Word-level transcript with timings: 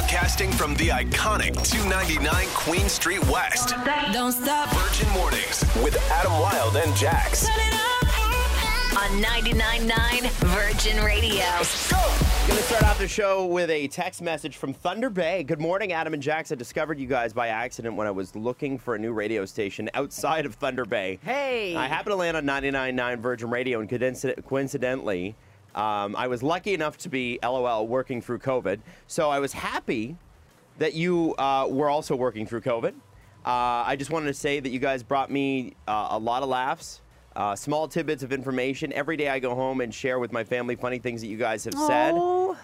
Broadcasting 0.00 0.50
from 0.52 0.74
the 0.76 0.88
iconic 0.88 1.52
299 1.62 2.46
Queen 2.54 2.88
Street 2.88 3.22
West. 3.26 3.74
Don't 4.14 4.32
stop. 4.32 4.74
Virgin 4.74 5.12
Mornings 5.12 5.62
with 5.84 5.94
Adam 6.10 6.32
Wylde 6.32 6.76
and 6.76 6.96
Jax. 6.96 7.46
Turn 7.46 7.54
it 7.58 7.74
up. 7.74 7.90
On 8.96 9.22
99.9 9.22 10.30
Virgin 10.48 11.04
Radio. 11.04 11.44
Gonna 11.44 12.62
start 12.62 12.82
off 12.84 12.98
the 12.98 13.06
show 13.06 13.44
with 13.44 13.68
a 13.68 13.88
text 13.88 14.22
message 14.22 14.56
from 14.56 14.72
Thunder 14.72 15.10
Bay. 15.10 15.42
Good 15.42 15.60
morning, 15.60 15.92
Adam 15.92 16.14
and 16.14 16.22
Jax. 16.22 16.50
I 16.50 16.54
discovered 16.54 16.98
you 16.98 17.06
guys 17.06 17.34
by 17.34 17.48
accident 17.48 17.94
when 17.94 18.06
I 18.06 18.10
was 18.10 18.34
looking 18.34 18.78
for 18.78 18.94
a 18.94 18.98
new 18.98 19.12
radio 19.12 19.44
station 19.44 19.90
outside 19.92 20.46
of 20.46 20.54
Thunder 20.54 20.86
Bay. 20.86 21.18
Hey. 21.22 21.76
I 21.76 21.88
happened 21.88 22.12
to 22.12 22.16
land 22.16 22.38
on 22.38 22.46
99.9 22.46 23.18
Virgin 23.18 23.50
Radio, 23.50 23.80
and 23.80 24.46
coincidentally, 24.46 25.36
um, 25.74 26.16
I 26.16 26.26
was 26.26 26.42
lucky 26.42 26.74
enough 26.74 26.96
to 26.98 27.08
be 27.08 27.38
LOL 27.42 27.86
working 27.86 28.20
through 28.20 28.38
COVID. 28.38 28.80
So 29.06 29.30
I 29.30 29.38
was 29.38 29.52
happy 29.52 30.16
that 30.78 30.94
you 30.94 31.34
uh, 31.36 31.66
were 31.68 31.88
also 31.88 32.16
working 32.16 32.46
through 32.46 32.62
COVID. 32.62 32.94
Uh, 33.44 33.84
I 33.86 33.96
just 33.96 34.10
wanted 34.10 34.26
to 34.26 34.34
say 34.34 34.60
that 34.60 34.70
you 34.70 34.78
guys 34.78 35.02
brought 35.02 35.30
me 35.30 35.74
uh, 35.88 36.08
a 36.10 36.18
lot 36.18 36.42
of 36.42 36.48
laughs, 36.48 37.00
uh, 37.36 37.54
small 37.56 37.88
tidbits 37.88 38.22
of 38.22 38.32
information. 38.32 38.92
Every 38.92 39.16
day 39.16 39.28
I 39.28 39.38
go 39.38 39.54
home 39.54 39.80
and 39.80 39.94
share 39.94 40.18
with 40.18 40.32
my 40.32 40.44
family 40.44 40.76
funny 40.76 40.98
things 40.98 41.20
that 41.22 41.28
you 41.28 41.38
guys 41.38 41.64
have 41.64 41.74
said. 41.74 42.14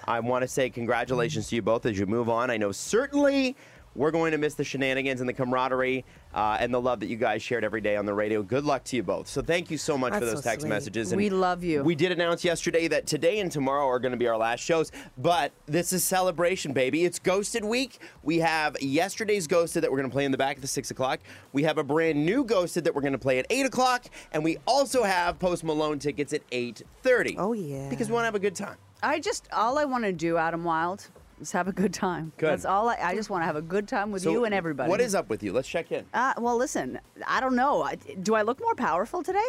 I 0.06 0.20
want 0.20 0.42
to 0.42 0.48
say 0.48 0.68
congratulations 0.68 1.48
to 1.48 1.56
you 1.56 1.62
both 1.62 1.86
as 1.86 1.98
you 1.98 2.06
move 2.06 2.28
on. 2.28 2.50
I 2.50 2.56
know 2.56 2.72
certainly 2.72 3.56
we're 3.96 4.10
going 4.10 4.32
to 4.32 4.38
miss 4.38 4.54
the 4.54 4.64
shenanigans 4.64 5.20
and 5.20 5.28
the 5.28 5.32
camaraderie 5.32 6.04
uh, 6.34 6.56
and 6.60 6.72
the 6.72 6.80
love 6.80 7.00
that 7.00 7.06
you 7.06 7.16
guys 7.16 7.42
shared 7.42 7.64
every 7.64 7.80
day 7.80 7.96
on 7.96 8.06
the 8.06 8.14
radio. 8.14 8.42
Good 8.42 8.64
luck 8.64 8.84
to 8.84 8.96
you 8.96 9.02
both. 9.02 9.26
So 9.26 9.42
thank 9.42 9.70
you 9.70 9.78
so 9.78 9.96
much 9.96 10.12
for 10.14 10.20
those 10.20 10.38
so 10.38 10.42
text 10.42 10.62
sweet. 10.62 10.68
messages. 10.68 11.14
We 11.14 11.30
love 11.30 11.64
you. 11.64 11.82
We 11.82 11.94
did 11.94 12.12
announce 12.12 12.44
yesterday 12.44 12.88
that 12.88 13.06
today 13.06 13.40
and 13.40 13.50
tomorrow 13.50 13.86
are 13.86 13.98
going 13.98 14.12
to 14.12 14.18
be 14.18 14.28
our 14.28 14.36
last 14.36 14.60
shows, 14.60 14.92
but 15.18 15.52
this 15.66 15.92
is 15.92 16.04
celebration, 16.04 16.72
baby. 16.72 17.04
It's 17.04 17.18
Ghosted 17.18 17.64
Week. 17.64 18.00
We 18.22 18.38
have 18.38 18.80
yesterday's 18.80 19.46
Ghosted 19.46 19.82
that 19.82 19.90
we're 19.90 19.98
going 19.98 20.10
to 20.10 20.14
play 20.14 20.24
in 20.24 20.32
the 20.32 20.38
back 20.38 20.56
at 20.56 20.62
the 20.62 20.68
six 20.68 20.90
o'clock. 20.90 21.20
We 21.52 21.62
have 21.62 21.78
a 21.78 21.84
brand 21.84 22.24
new 22.24 22.44
Ghosted 22.44 22.84
that 22.84 22.94
we're 22.94 23.02
going 23.02 23.12
to 23.12 23.18
play 23.18 23.38
at 23.38 23.46
eight 23.50 23.66
o'clock, 23.66 24.06
and 24.32 24.44
we 24.44 24.58
also 24.66 25.02
have 25.02 25.38
Post 25.38 25.64
Malone 25.64 25.98
tickets 25.98 26.32
at 26.32 26.42
eight 26.52 26.82
thirty. 27.02 27.36
Oh, 27.38 27.52
yeah. 27.52 27.88
because 27.88 28.08
we 28.08 28.14
want 28.14 28.22
to 28.22 28.26
have 28.26 28.34
a 28.34 28.40
good 28.40 28.54
time. 28.54 28.76
I 29.02 29.20
just 29.20 29.48
all 29.52 29.78
I 29.78 29.84
want 29.84 30.04
to 30.04 30.12
do, 30.12 30.36
Adam 30.36 30.64
Wylde, 30.64 31.06
is 31.40 31.52
have 31.52 31.68
a 31.68 31.72
good 31.72 31.92
time. 31.92 32.32
Good. 32.36 32.50
That's 32.50 32.64
all 32.64 32.88
I. 32.88 32.96
I 33.02 33.14
just 33.14 33.30
want 33.30 33.42
to 33.42 33.46
have 33.46 33.56
a 33.56 33.62
good 33.62 33.86
time 33.88 34.10
with 34.12 34.22
So 34.22 34.30
you 34.30 34.44
and 34.44 34.54
everybody. 34.54 34.88
What 34.90 35.00
is 35.00 35.14
up 35.14 35.28
with 35.28 35.42
you? 35.42 35.52
Let's 35.52 35.68
check 35.68 35.92
in. 35.92 36.04
Uh, 36.14 36.34
well, 36.38 36.56
listen. 36.56 36.98
I 37.26 37.40
don't 37.40 37.56
know. 37.56 37.82
I- 37.82 37.96
Do 38.22 38.34
I 38.34 38.42
look 38.42 38.60
more 38.60 38.74
powerful 38.74 39.22
today? 39.22 39.40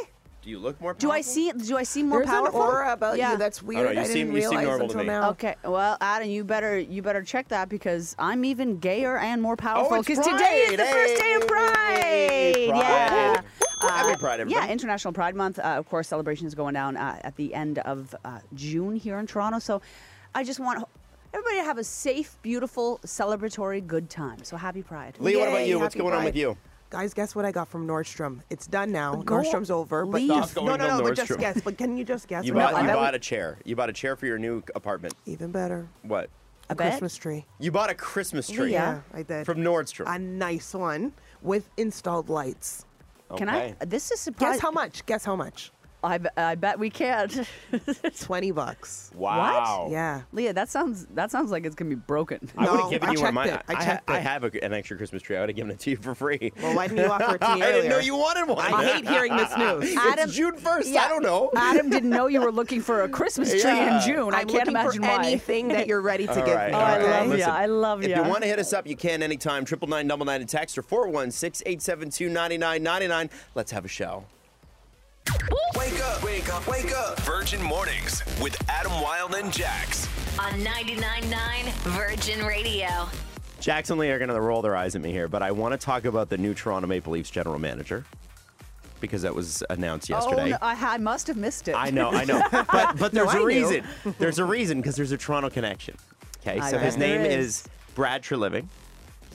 Do 0.41 0.49
you 0.51 0.59
look 0.59 0.79
more? 0.79 0.93
Powerful? 0.93 1.09
Do 1.09 1.11
I 1.13 1.21
see? 1.21 1.51
Do 1.51 1.77
I 1.77 1.83
seem 1.83 2.07
more 2.07 2.19
There's 2.19 2.29
powerful? 2.29 2.61
an 2.61 2.67
aura 2.69 2.93
about 2.93 3.17
Yeah. 3.17 3.33
you 3.33 3.37
that's 3.37 3.61
weird. 3.63 3.85
no, 3.85 3.91
you 3.91 3.99
I 3.99 4.03
seem- 4.03 4.13
didn't 4.27 4.35
you 4.35 4.41
seem 4.41 4.49
realize 4.51 4.65
normal 4.67 4.87
to 4.89 4.93
until 4.99 5.01
me. 5.01 5.19
now. 5.19 5.29
Okay, 5.31 5.55
well, 5.65 5.97
Adam, 5.99 6.29
you 6.29 6.43
better 6.43 6.77
you 6.79 7.01
better 7.01 7.21
check 7.23 7.47
that 7.49 7.69
because 7.69 8.15
I'm 8.19 8.45
even 8.45 8.79
gayer 8.79 9.17
and 9.17 9.41
more 9.41 9.55
powerful. 9.57 9.97
Oh, 9.97 10.01
Because 10.01 10.19
today 10.25 10.65
is 10.65 10.71
the 10.71 10.77
Pride! 10.77 10.91
first 10.93 11.21
day 11.21 11.33
of 11.35 11.47
Pride. 11.47 11.97
Hey, 12.03 12.67
Pride. 12.69 12.79
Pride. 12.81 12.81
Yeah. 12.81 13.41
Happy 13.89 14.19
Pride, 14.19 14.39
everybody. 14.39 14.65
Yeah, 14.67 14.71
International 14.71 15.13
Pride 15.13 15.35
Month. 15.35 15.59
Uh, 15.59 15.63
of 15.63 15.87
course, 15.87 16.07
celebration 16.07 16.47
is 16.47 16.55
going 16.55 16.73
down 16.73 16.97
uh, 16.97 17.19
at 17.23 17.35
the 17.35 17.53
end 17.53 17.79
of 17.79 18.15
uh, 18.25 18.39
June 18.55 18.95
here 18.95 19.19
in 19.19 19.27
Toronto. 19.27 19.59
So, 19.59 19.81
I 20.33 20.43
just 20.43 20.59
want 20.59 20.83
everybody 21.37 21.65
have 21.65 21.77
a 21.77 21.83
safe, 21.83 22.37
beautiful, 22.41 22.99
celebratory, 23.05 23.85
good 23.85 24.09
time. 24.09 24.43
So, 24.43 24.57
happy 24.57 24.81
Pride. 24.81 25.15
Lee, 25.19 25.35
what 25.35 25.49
about 25.49 25.67
you? 25.67 25.79
What's 25.79 25.93
happy 25.93 26.01
going 26.03 26.13
on 26.13 26.23
with 26.25 26.35
you? 26.35 26.57
Guys, 26.89 27.13
guess 27.13 27.35
what 27.35 27.43
I 27.43 27.51
got 27.51 27.67
from 27.67 27.85
Nordstrom? 27.85 28.41
It's 28.49 28.65
done 28.65 28.91
now. 28.91 29.15
Go- 29.15 29.35
Nordstrom's 29.35 29.69
over. 29.69 30.05
But 30.05 30.21
leave. 30.21 30.29
Stop 30.29 30.53
going 30.53 30.67
no, 30.67 30.75
no, 30.87 30.97
no. 30.97 31.03
But 31.03 31.15
just 31.15 31.37
guess. 31.37 31.59
But 31.61 31.77
can 31.77 31.97
you 31.97 32.05
just 32.05 32.27
guess? 32.27 32.45
You 32.45 32.53
what 32.53 32.63
I 32.63 32.71
bought 32.71 32.81
you 32.81 32.87
bet 32.87 32.95
bought 32.95 33.13
we- 33.13 33.17
a 33.17 33.19
chair. 33.19 33.57
You 33.65 33.75
bought 33.75 33.89
a 33.89 33.93
chair 33.93 34.15
for 34.15 34.25
your 34.25 34.39
new 34.39 34.63
apartment. 34.73 35.13
Even 35.25 35.51
better. 35.51 35.87
What? 36.03 36.29
A, 36.69 36.75
bet? 36.75 36.91
Christmas 36.91 37.15
tree. 37.15 37.45
You 37.59 37.71
bought 37.71 37.89
a 37.89 37.93
Christmas 37.95 38.49
tree. 38.49 38.71
Yeah, 38.71 39.01
I 39.13 39.23
did. 39.23 39.45
From 39.45 39.59
Nordstrom. 39.59 40.13
A 40.13 40.17
nice 40.17 40.73
one 40.73 41.13
with 41.41 41.69
installed 41.77 42.29
lights. 42.29 42.85
Can 43.35 43.49
I? 43.49 43.75
This 43.85 44.11
is 44.11 44.21
surprise. 44.21 44.53
Guess 44.53 44.61
how 44.61 44.71
much? 44.71 45.05
Guess 45.05 45.25
how 45.25 45.35
much? 45.35 45.71
I, 46.03 46.19
I 46.37 46.53
bet 46.55 46.77
we 46.77 46.91
can't. 46.91 47.35
Twenty 48.19 48.51
bucks. 48.51 49.09
Wow. 49.15 49.87
Yeah. 49.91 50.21
Leah, 50.31 50.53
that 50.53 50.69
sounds 50.69 51.07
that 51.15 51.31
sounds 51.31 51.49
like 51.49 51.65
it's 51.65 51.73
gonna 51.75 51.89
be 51.89 51.95
broken. 51.95 52.47
I 52.55 52.69
would 52.69 52.79
have 52.81 52.89
given 52.91 53.09
I 53.09 53.13
you 53.13 53.19
one 53.21 53.35
of 53.37 53.43
checked 53.43 53.43
mine. 53.45 53.49
it. 53.49 53.63
I 53.67 53.73
ha- 53.73 53.83
checked 53.83 54.09
I 54.09 54.17
it. 54.19 54.23
have 54.23 54.43
a, 54.43 54.63
an 54.63 54.73
extra 54.73 54.95
Christmas 54.95 55.23
tree. 55.23 55.37
I 55.37 55.39
would 55.39 55.49
have 55.49 55.55
given 55.55 55.71
it 55.71 55.79
to 55.79 55.89
you 55.89 55.97
for 55.97 56.13
free. 56.13 56.53
Well, 56.61 56.75
why 56.75 56.87
didn't 56.87 57.03
you 57.05 57.11
offer 57.11 57.33
it 57.35 57.41
to 57.41 57.47
me 57.55 57.63
I 57.63 57.71
didn't 57.71 57.89
know 57.89 57.95
earlier? 57.95 58.05
you 58.05 58.15
wanted 58.15 58.47
one. 58.47 58.59
I 58.59 58.83
hate 58.85 59.09
hearing 59.09 59.35
this 59.35 59.49
news. 59.57 59.95
Adam- 59.97 60.25
it's 60.29 60.35
June 60.35 60.55
1st. 60.55 60.93
Yeah, 60.93 61.05
I 61.05 61.07
don't 61.09 61.23
know. 61.23 61.49
Adam 61.55 61.89
didn't 61.89 62.11
know 62.11 62.27
you 62.27 62.41
were 62.41 62.51
looking 62.51 62.79
for 62.81 63.01
a 63.01 63.09
Christmas 63.09 63.49
tree 63.49 63.61
Yeah. 63.61 63.99
in 63.99 64.05
June. 64.07 64.35
I 64.35 64.41
I'm 64.41 64.47
can't 64.47 64.67
looking 64.67 64.75
imagine 64.75 65.01
for 65.03 65.09
why. 65.09 65.25
anything 65.25 65.69
that 65.69 65.87
you're 65.87 66.01
ready 66.01 66.27
to 66.27 66.39
All 66.39 66.45
give 66.45 66.55
right, 66.55 66.69
me. 66.69 66.75
all 66.75 66.81
Oh, 66.81 66.85
I 66.85 66.97
right. 66.99 67.09
love 67.21 67.27
Listen, 67.29 67.49
ya. 67.49 67.55
I 67.55 67.65
love 67.65 68.03
you. 68.03 68.09
If 68.11 68.17
ya. 68.17 68.23
you 68.23 68.29
want 68.29 68.43
to 68.43 68.47
hit 68.47 68.59
us 68.59 68.71
up, 68.71 68.85
you 68.85 68.95
can 68.95 69.23
anytime. 69.23 69.65
Triple 69.65 69.87
nine 69.87 70.07
double 70.07 70.27
nine 70.27 70.41
and 70.41 70.49
text 70.49 70.77
or 70.77 70.83
416-872-9999. 70.83 73.31
Let's 73.55 73.71
have 73.71 73.83
a 73.83 73.87
show. 73.89 74.25
Wake 75.75 75.99
up, 76.03 76.23
wake 76.23 76.53
up, 76.53 76.67
wake 76.67 76.93
up. 76.95 77.19
Virgin 77.21 77.61
Mornings 77.61 78.23
with 78.41 78.55
Adam 78.69 78.93
Wylde 79.01 79.35
and 79.35 79.51
Jax. 79.51 80.07
On 80.39 80.51
99.9 80.61 81.71
Virgin 81.97 82.45
Radio. 82.45 82.87
Jax 83.59 83.89
and 83.89 83.99
Leah 83.99 84.15
are 84.15 84.19
going 84.19 84.29
to 84.29 84.39
roll 84.39 84.61
their 84.61 84.75
eyes 84.75 84.95
at 84.95 85.01
me 85.01 85.11
here, 85.11 85.27
but 85.27 85.41
I 85.41 85.51
want 85.51 85.73
to 85.73 85.77
talk 85.83 86.05
about 86.05 86.29
the 86.29 86.37
new 86.37 86.53
Toronto 86.53 86.87
Maple 86.87 87.11
Leafs 87.13 87.29
general 87.29 87.59
manager 87.59 88.05
because 89.01 89.21
that 89.23 89.33
was 89.35 89.63
announced 89.69 90.09
yesterday. 90.09 90.43
Oh, 90.43 90.47
no, 90.49 90.57
I, 90.61 90.75
I 90.93 90.97
must 90.97 91.27
have 91.27 91.37
missed 91.37 91.67
it. 91.67 91.73
I 91.75 91.89
know, 91.89 92.09
I 92.09 92.23
know. 92.25 92.41
But 92.51 92.97
but 92.97 93.11
there's 93.11 93.29
I 93.29 93.35
a 93.37 93.39
knew. 93.39 93.45
reason. 93.45 93.83
There's 94.19 94.39
a 94.39 94.45
reason 94.45 94.79
because 94.79 94.95
there's 94.95 95.11
a 95.11 95.17
Toronto 95.17 95.49
connection. 95.49 95.95
Okay, 96.41 96.59
I 96.59 96.71
so 96.71 96.77
bet 96.77 96.85
his 96.85 96.97
name 96.97 97.23
there 97.23 97.31
is. 97.39 97.47
is. 97.61 97.69
Brad 97.95 98.21
Treliving. 98.23 98.67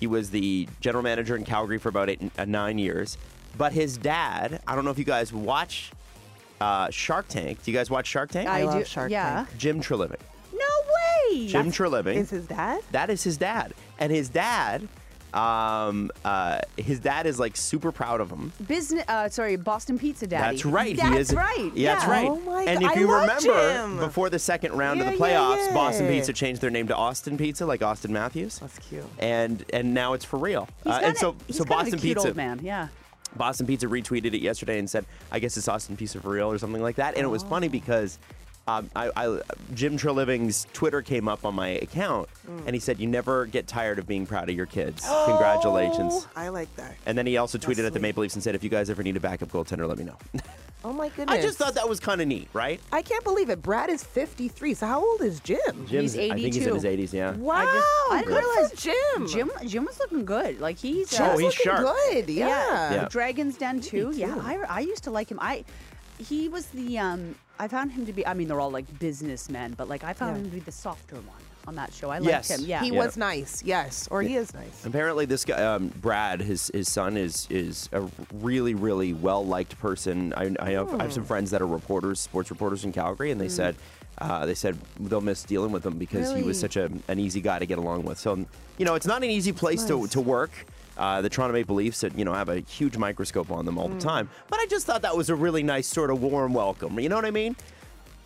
He 0.01 0.07
was 0.07 0.31
the 0.31 0.69
general 0.81 1.03
manager 1.03 1.37
in 1.37 1.45
Calgary 1.45 1.79
for 1.79 1.89
about 1.89 2.09
eight, 2.11 2.21
uh, 2.39 2.45
nine 2.45 2.79
years. 2.79 3.19
But 3.57 3.73
his 3.73 3.97
dad, 3.97 4.61
I 4.67 4.75
don't 4.75 4.85
know 4.85 4.91
if 4.91 4.99
you 4.99 5.05
guys 5.05 5.33
watch 5.33 5.93
uh, 6.61 6.91
Shark 6.91 7.29
Tank. 7.29 7.63
Do 7.65 7.71
you 7.71 7.77
guys 7.77 7.91
watch 7.91 8.07
Shark 8.07 8.31
Tank? 8.31 8.49
I, 8.49 8.63
love 8.65 8.79
do. 8.79 8.85
Shark 8.85 9.11
yeah. 9.11 9.45
Tank. 9.47 9.59
Jim 9.59 9.81
Treliving. 9.81 10.21
No 10.53 10.59
way. 11.35 11.47
Jim 11.49 11.71
Treliving. 11.71 12.17
Is 12.17 12.31
his 12.31 12.47
dad? 12.47 12.81
That 12.93 13.11
is 13.11 13.23
his 13.23 13.37
dad, 13.37 13.75
and 13.99 14.11
his 14.13 14.29
dad, 14.29 14.87
um, 15.35 16.11
uh, 16.25 16.61
his 16.77 16.99
dad 17.01 17.27
is 17.27 17.41
like 17.41 17.57
super 17.57 17.91
proud 17.91 18.21
of 18.21 18.31
him. 18.31 18.53
Business. 18.67 19.05
Uh, 19.09 19.29
sorry, 19.31 19.57
Boston 19.57 19.99
Pizza 19.99 20.27
Daddy. 20.27 20.57
That's 20.57 20.67
right. 20.67 20.97
That's 20.97 21.09
he 21.15 21.17
is. 21.21 21.35
right. 21.35 21.71
Yeah, 21.75 21.95
that's 21.95 22.07
right. 22.07 22.29
Oh 22.29 22.37
my 22.41 22.65
and 22.65 22.83
if 22.83 22.91
I 22.91 22.95
you 22.95 23.07
love 23.09 23.23
remember, 23.23 23.73
Jim. 23.73 23.99
before 23.99 24.29
the 24.31 24.39
second 24.39 24.73
round 24.73 25.01
of 25.01 25.07
the 25.07 25.13
Yeah, 25.17 25.27
yeah, 25.27 25.37
playoffs, 25.69 25.75
Boston. 25.75 26.09
Pizza 26.09 26.33
changed 26.35 26.61
their 26.61 26.71
name 26.71 26.87
to 26.89 26.95
Austin 26.97 27.39
Pizza, 27.39 27.65
like 27.67 27.81
Auston 27.81 28.11
Matthews. 28.11 28.59
That's 28.59 28.79
cute. 28.79 29.05
And 29.19 29.65
and 29.73 29.95
now 29.95 30.13
it's 30.13 30.25
for 30.25 30.39
real. 30.39 30.69
He's 30.85 30.93
Uh, 30.93 30.97
kinda, 30.97 31.09
and 31.09 31.17
so 31.19 31.37
he's 31.47 31.57
so 31.57 31.65
kind 31.65 31.79
Boston 31.79 31.95
of 31.95 32.01
a 32.01 32.03
cute 32.03 32.17
Pizza. 32.19 32.29
old 32.29 32.37
man. 32.37 32.61
Yeah. 32.63 32.89
Boston 33.37 33.67
Pizza 33.67 33.87
retweeted 33.87 34.35
it 34.35 34.43
yesterday 34.43 34.79
and 34.79 34.89
said, 34.89 35.05
"I 35.31 35.39
guess 35.39 35.57
it's 35.57 35.69
Austin 35.69 35.97
Pizza 35.97 36.21
for 36.21 36.31
real" 36.31 36.51
or 36.51 36.59
something 36.59 36.83
like 36.83 36.97
that. 36.97 37.15
And 37.17 37.25
it 37.25 37.29
was 37.29 37.43
funny 37.43 37.69
because 37.69 38.19
um, 38.69 38.89
I, 38.95 39.11
I, 39.17 39.41
Jim 39.75 39.97
Treliving's 39.99 40.67
Twitter 40.73 41.03
came 41.03 41.27
up 41.29 41.45
on 41.45 41.55
my 41.55 41.69
account, 41.69 42.29
Mm. 42.49 42.67
and 42.67 42.75
he 42.75 42.81
said, 42.81 43.01
"You 43.01 43.07
never 43.09 43.47
get 43.47 43.67
tired 43.67 43.99
of 43.99 44.07
being 44.07 44.27
proud 44.27 44.49
of 44.49 44.55
your 44.57 44.67
kids. 44.67 45.03
Oh. 45.07 45.25
Congratulations." 45.29 46.27
I 46.37 46.49
like 46.49 46.75
that. 46.77 46.95
And 47.07 47.17
then 47.19 47.27
he 47.27 47.37
also 47.39 47.59
tweeted 47.59 47.87
at 47.87 47.93
the. 47.93 48.01
Maple 48.01 48.23
Leafs 48.23 48.35
and 48.35 48.43
said, 48.43 48.55
"If 48.55 48.63
you 48.65 48.71
guys 48.71 48.91
ever 48.91 49.03
need 49.03 49.17
a 49.17 49.21
backup 49.21 49.49
goaltender, 49.51 49.89
let 49.89 49.99
me 49.99 50.05
know." 50.05 50.17
Oh 50.85 50.93
my 50.93 51.09
goodness. 51.11 51.39
I 51.39 51.41
just 51.41 51.59
thought 51.59 51.75
that 51.77 51.89
was 51.89 52.01
kind 52.01 52.21
of 52.21 52.27
neat, 52.27 52.49
right? 52.53 52.81
I 52.93 53.03
can't 53.03 53.23
believe 53.23 53.51
it. 53.51 53.63
Brad 53.63 53.89
is 53.89 54.03
53. 54.03 54.75
So 54.75 54.87
how 54.87 55.01
old 55.05 55.21
is 55.23 55.39
Jim? 55.41 55.59
Jim's, 55.87 56.15
He's 56.15 56.31
I 56.31 56.35
think 56.35 56.55
he's 56.55 56.67
in 56.67 56.75
his 56.75 56.85
80s. 56.85 57.13
Yeah. 57.13 57.33
Wow. 57.37 57.55
I 57.61 57.65
just- 57.65 57.87
I 58.13 58.19
didn't 58.19 58.29
good 58.35 58.45
realize 58.45 58.71
for 58.71 58.77
Jim. 58.77 59.29
Jim. 59.29 59.51
Jim 59.69 59.85
was 59.85 59.99
looking 60.01 60.25
good. 60.25 60.61
Like 60.61 60.79
he's. 60.79 61.11
Jim's 61.11 61.21
Oh, 61.23 61.39
he's 61.39 61.43
looking 61.59 61.65
sharp. 61.65 61.97
good. 62.11 62.29
Yeah. 62.29 62.93
Yeah. 62.95 63.09
Dragon's 63.09 63.57
Den 63.57 63.81
too. 63.81 64.13
Yeah. 64.15 64.37
I, 64.43 64.59
I 64.69 64.81
used 64.81 65.05
to 65.05 65.11
like 65.11 65.31
him. 65.31 65.39
I 65.41 65.65
he 66.19 66.49
was 66.49 66.67
the 66.67 66.99
um 66.99 67.35
I 67.59 67.69
found 67.69 67.93
him 67.93 68.07
to 68.07 68.13
be 68.13 68.27
I 68.27 68.35
mean 68.35 68.49
they're 68.49 68.61
all 68.61 68.71
like 68.71 68.99
businessmen, 68.99 69.75
but 69.77 69.89
like 69.89 70.03
I 70.05 70.13
found 70.13 70.37
Yeah. 70.37 70.43
him 70.43 70.51
to 70.51 70.55
be 70.57 70.61
the 70.61 70.73
softer 70.73 71.17
one 71.17 71.42
on 71.67 71.75
that 71.77 71.93
show. 71.93 72.11
I 72.11 72.19
Yes. 72.19 72.51
liked 72.51 72.61
him. 72.63 72.69
Yeah. 72.69 72.83
He 72.83 72.91
Yeah. 72.91 72.99
was 73.05 73.17
nice. 73.17 73.63
Yes. 73.65 74.09
Or 74.11 74.23
he 74.23 74.37
is 74.37 74.53
nice. 74.55 74.85
Apparently, 74.85 75.27
this 75.27 75.45
guy, 75.45 75.63
um, 75.63 75.89
Brad, 76.01 76.41
his 76.41 76.71
his 76.75 76.91
son 76.91 77.17
is 77.17 77.47
is 77.51 77.89
a 77.93 78.09
really 78.35 78.75
really 78.75 79.13
well 79.13 79.45
liked 79.45 79.79
person. 79.79 80.33
I, 80.37 80.55
I 80.61 80.71
have 80.73 80.95
I 80.95 81.03
have 81.05 81.13
some 81.13 81.25
friends 81.25 81.51
that 81.51 81.63
are 81.63 81.67
reporters, 81.67 82.21
sports 82.21 82.51
reporters 82.51 82.85
in 82.85 82.93
Calgary, 82.93 83.31
and 83.31 83.41
they 83.41 83.49
said 83.49 83.77
uh, 84.19 84.47
they 84.47 84.55
said 84.55 84.77
they'll 85.01 85.21
miss 85.21 85.43
dealing 85.45 85.73
with 85.73 85.85
him 85.87 85.99
because 85.99 86.35
he 86.35 86.43
was 86.43 86.59
such 86.59 86.77
a, 86.77 86.91
an 87.09 87.19
easy 87.19 87.41
guy 87.41 87.59
to 87.59 87.67
get 87.67 87.79
along 87.79 88.05
with. 88.05 88.19
So 88.19 88.45
you 88.79 88.85
know, 88.85 88.95
it's 88.95 89.07
not 89.07 89.23
an 89.23 89.31
easy 89.31 89.53
place 89.53 89.85
to, 89.85 90.01
nice. 90.01 90.11
to 90.11 90.21
work. 90.21 90.51
Uh, 90.99 91.23
the 91.23 91.29
Toronto 91.31 91.55
Maple 91.55 91.75
Leafs, 91.75 92.03
that 92.03 92.17
you 92.19 92.25
know, 92.25 92.35
have 92.35 92.51
a 92.51 92.61
huge 92.61 92.99
microscope 92.99 93.51
on 93.51 93.65
them 93.65 93.79
all 93.79 93.89
the 93.89 93.99
time. 93.99 94.29
But 94.49 94.61
I 94.61 94.67
just 94.67 94.85
thought 94.87 95.01
that 95.03 95.17
was 95.17 95.31
a 95.31 95.35
really 95.35 95.63
nice 95.63 95.87
sort 95.87 96.11
of 96.11 96.21
warm 96.23 96.53
welcome. 96.53 97.01
You 97.01 97.09
know 97.09 97.17
what 97.17 97.25
I 97.25 97.31
mean? 97.31 97.57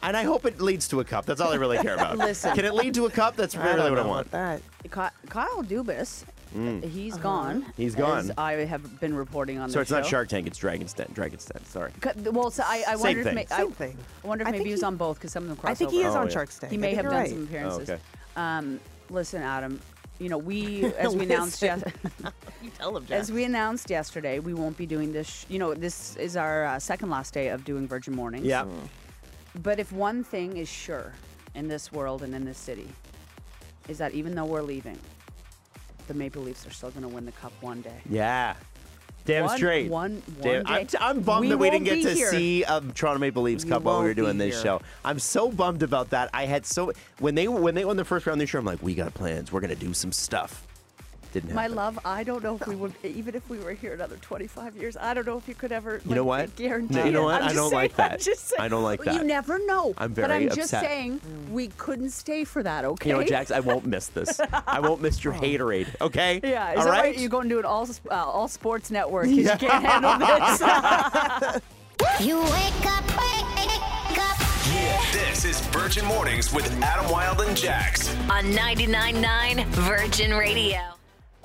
And 0.02 0.16
I 0.16 0.22
hope 0.22 0.44
it 0.46 0.60
leads 0.60 0.87
to 0.88 1.00
a 1.00 1.04
cup. 1.04 1.26
That's 1.26 1.40
all 1.40 1.52
I 1.52 1.56
really 1.56 1.78
care 1.78 1.94
about. 1.94 2.16
Listen. 2.19 2.54
can 2.54 2.64
it 2.64 2.75
lead 2.75 2.94
to 2.94 3.06
a 3.06 3.10
cup? 3.10 3.34
That's 3.37 3.56
I 3.56 3.64
really 3.75 3.76
don't 3.88 3.90
what 3.90 3.98
I 3.98 4.06
want. 4.06 4.26
about 4.28 4.60
that. 4.84 5.12
Ky- 5.22 5.28
Kyle 5.28 5.64
Dubas, 5.64 6.25
he's 6.88 7.16
gone. 7.16 7.62
Mm. 7.62 7.72
He's 7.76 7.94
as 7.94 8.00
gone. 8.00 8.32
I 8.38 8.52
have 8.52 9.00
been 9.00 9.14
reporting 9.16 9.58
on. 9.58 9.69
So 9.70 9.75
the 9.75 9.81
it's 9.81 9.90
not. 9.90 10.06
Shark 10.06 10.28
Tank, 10.28 10.46
it's 10.46 10.58
Dragon's 10.58 10.93
Den. 10.93 11.08
Dragon's 11.12 11.44
Den, 11.46 11.64
sorry. 11.64 11.90
Well, 12.31 12.50
so 12.50 12.62
I, 12.64 12.84
I 12.87 12.93
Same 12.94 13.00
wonder 13.00 13.20
if 13.20 13.26
thing. 13.26 13.34
may, 13.34 13.46
I, 13.50 13.58
Same 13.58 13.72
thing. 13.72 13.96
I 14.22 14.26
wonder 14.28 14.43
if 14.43 14.48
I 14.48 14.50
maybe 14.52 14.58
think 14.58 14.66
he 14.69 14.72
was 14.72 14.82
on 14.84 14.96
both 14.96 15.19
because 15.19 15.32
some 15.32 15.43
of 15.44 15.48
them 15.48 15.56
cross 15.58 15.70
I 15.72 15.75
think 15.75 15.90
he 15.90 16.02
is 16.02 16.14
Oh, 16.14 16.19
on 16.20 16.26
yeah. 16.28 16.32
Shark's 16.32 16.58
Tank. 16.58 16.70
He 16.70 16.78
may 16.78 16.94
have 16.94 17.06
done 17.06 17.14
right. 17.14 17.31
some 17.31 17.43
appearances. 17.44 17.90
okay. 17.90 18.00
Um, 18.37 18.78
listen, 19.10 19.43
Adam, 19.43 19.81
you 20.20 20.28
know, 20.28 20.38
we 20.38 20.84
as 20.98 21.16
we 21.16 21.25
announced 21.25 21.60
yes- 21.62 21.82
You 22.62 22.70
tell 22.78 22.96
him, 22.96 23.06
as 23.10 23.32
we 23.32 23.44
announced 23.44 23.90
yesterday, 23.90 24.38
we 24.38 24.54
won't 24.54 24.76
be 24.76 24.87
doing 24.87 25.12
this. 25.12 25.26
Sh- 25.28 25.44
you 25.48 25.58
know, 25.58 25.75
this 25.75 26.16
is 26.16 26.37
our 26.37 26.64
uh, 26.66 26.78
second 26.78 27.10
last 27.10 27.34
day 27.34 27.48
of 27.48 27.64
doing 27.64 27.88
Virgin 27.88 28.14
Mornings. 28.14 28.44
Yeah. 28.46 28.66
But 29.62 29.79
if 29.79 29.93
one 29.93 30.23
thing 30.25 30.56
is 30.56 30.69
sure 30.69 31.12
in 31.55 31.69
this 31.69 31.93
world 31.93 32.23
and 32.23 32.35
in 32.35 32.44
this 32.44 32.58
city, 32.58 32.88
is 33.88 33.99
that 33.99 34.12
even 34.12 34.35
though 34.35 34.44
we're 34.44 34.62
leaving, 34.62 34.99
the 36.08 36.14
Maple 36.14 36.43
Leafs 36.43 36.67
are 36.67 36.70
still 36.70 36.91
going 36.91 37.03
to 37.03 37.08
win 37.08 37.25
the 37.25 37.32
cup 37.32 37.53
one 37.61 37.81
day. 37.81 38.00
Yeah. 38.08 38.55
Damn 39.25 39.44
One- 39.47 39.56
straight. 39.56 39.91
one- 39.91 40.23
Damn- 40.41 40.62
one 40.64 40.73
I'm, 40.73 40.87
day. 40.87 40.99
I'm 41.00 41.20
bummed 41.20 41.41
We 41.41 41.49
that 41.49 41.58
we 41.58 41.69
didn't 41.70 41.85
get 41.85 42.03
to 42.03 42.14
here. 42.14 42.31
see 42.31 42.62
a 42.62 42.81
Toronto 42.81 43.19
Maple 43.19 43.43
Leafs 43.43 43.64
You 43.64 43.70
Cup 43.70 43.82
while 43.82 43.99
we 44.00 44.06
were 44.06 44.14
doing 44.14 44.38
this 44.38 44.55
here. 44.55 44.62
show. 44.62 44.81
I'm 45.05 45.19
so 45.19 45.50
bummed 45.50 45.82
about 45.82 46.11
that. 46.11 46.31
I 46.32 46.47
had 46.47 46.64
so 46.64 46.93
when 47.19 47.35
they 47.35 47.49
when 47.49 47.75
they 47.75 47.85
won 47.85 47.97
the 47.97 48.05
first 48.05 48.25
round 48.26 48.41
this 48.41 48.53
year, 48.53 48.61
I'm 48.61 48.64
like, 48.67 48.81
we 48.82 48.94
got 48.94 49.14
plans. 49.14 49.50
We're 49.50 49.61
gonna 49.61 49.75
do 49.75 49.93
some 49.94 50.12
stuff. 50.12 50.64
Didn't 51.36 51.54
My 51.54 51.66
love, 51.66 51.98
I 52.02 52.24
don't 52.24 52.42
know 52.42 52.54
if 52.58 52.66
we 52.66 52.74
would, 52.76 52.94
even 53.04 53.34
if 53.34 53.46
we 53.50 53.58
were 53.58 53.72
here 53.74 53.92
another 53.92 54.16
25 54.22 54.74
years, 54.76 54.96
I 54.96 55.12
don't 55.12 55.26
know 55.26 55.36
if 55.36 55.46
you 55.46 55.54
could 55.54 55.70
ever. 55.70 56.00
You 56.08 56.14
know 56.14 56.24
what? 56.24 56.56
Guarantee. 56.56 56.94
No, 56.94 57.04
you 57.04 57.12
know 57.12 57.24
what? 57.24 57.34
I'm 57.42 57.42
I 57.42 57.44
just 57.48 57.56
don't 57.56 57.70
saying- 57.70 57.82
like 57.82 57.96
that. 57.96 58.20
just 58.20 58.48
saying- 58.48 58.62
I 58.62 58.68
don't 58.68 58.82
like 58.82 59.04
that. 59.04 59.14
You 59.16 59.22
never 59.24 59.58
know. 59.66 59.92
I'm 59.98 60.14
very 60.14 60.28
But 60.28 60.34
I'm 60.34 60.48
just 60.56 60.70
saying 60.70 61.20
we 61.50 61.68
couldn't 61.76 62.08
stay 62.10 62.44
for 62.44 62.62
that. 62.62 62.86
Okay. 62.86 63.10
You 63.10 63.16
know, 63.16 63.22
Jax, 63.22 63.50
I 63.50 63.60
won't 63.60 63.84
miss 63.84 64.06
this. 64.06 64.40
I 64.66 64.80
won't 64.80 65.02
miss 65.02 65.22
your 65.22 65.34
haterade. 65.42 65.88
Okay. 66.00 66.40
Yeah, 66.42 66.72
is 66.72 66.78
All 66.78 66.84
that 66.86 66.90
right. 66.90 67.00
right? 67.04 67.18
You 67.18 67.28
go 67.28 67.40
and 67.40 67.50
do 67.50 67.58
an 67.58 67.66
all 67.66 67.86
uh, 68.10 68.14
all 68.14 68.48
sports 68.48 68.90
network 68.90 69.26
'cause 69.26 69.36
you 69.36 69.44
can't 69.58 69.84
handle 69.84 70.18
this. 71.60 71.62
You 72.26 72.38
wake 72.40 72.86
up, 72.86 73.04
wake 73.08 74.18
up. 74.18 74.38
This 75.12 75.44
is 75.44 75.60
Virgin 75.66 76.06
Mornings 76.06 76.50
with 76.52 76.66
Adam 76.82 77.10
Wylde 77.10 77.42
and 77.42 77.54
Jax. 77.56 78.08
On 78.30 78.44
99.9 78.52 79.64
Virgin 79.66 80.32
Radio. 80.34 80.95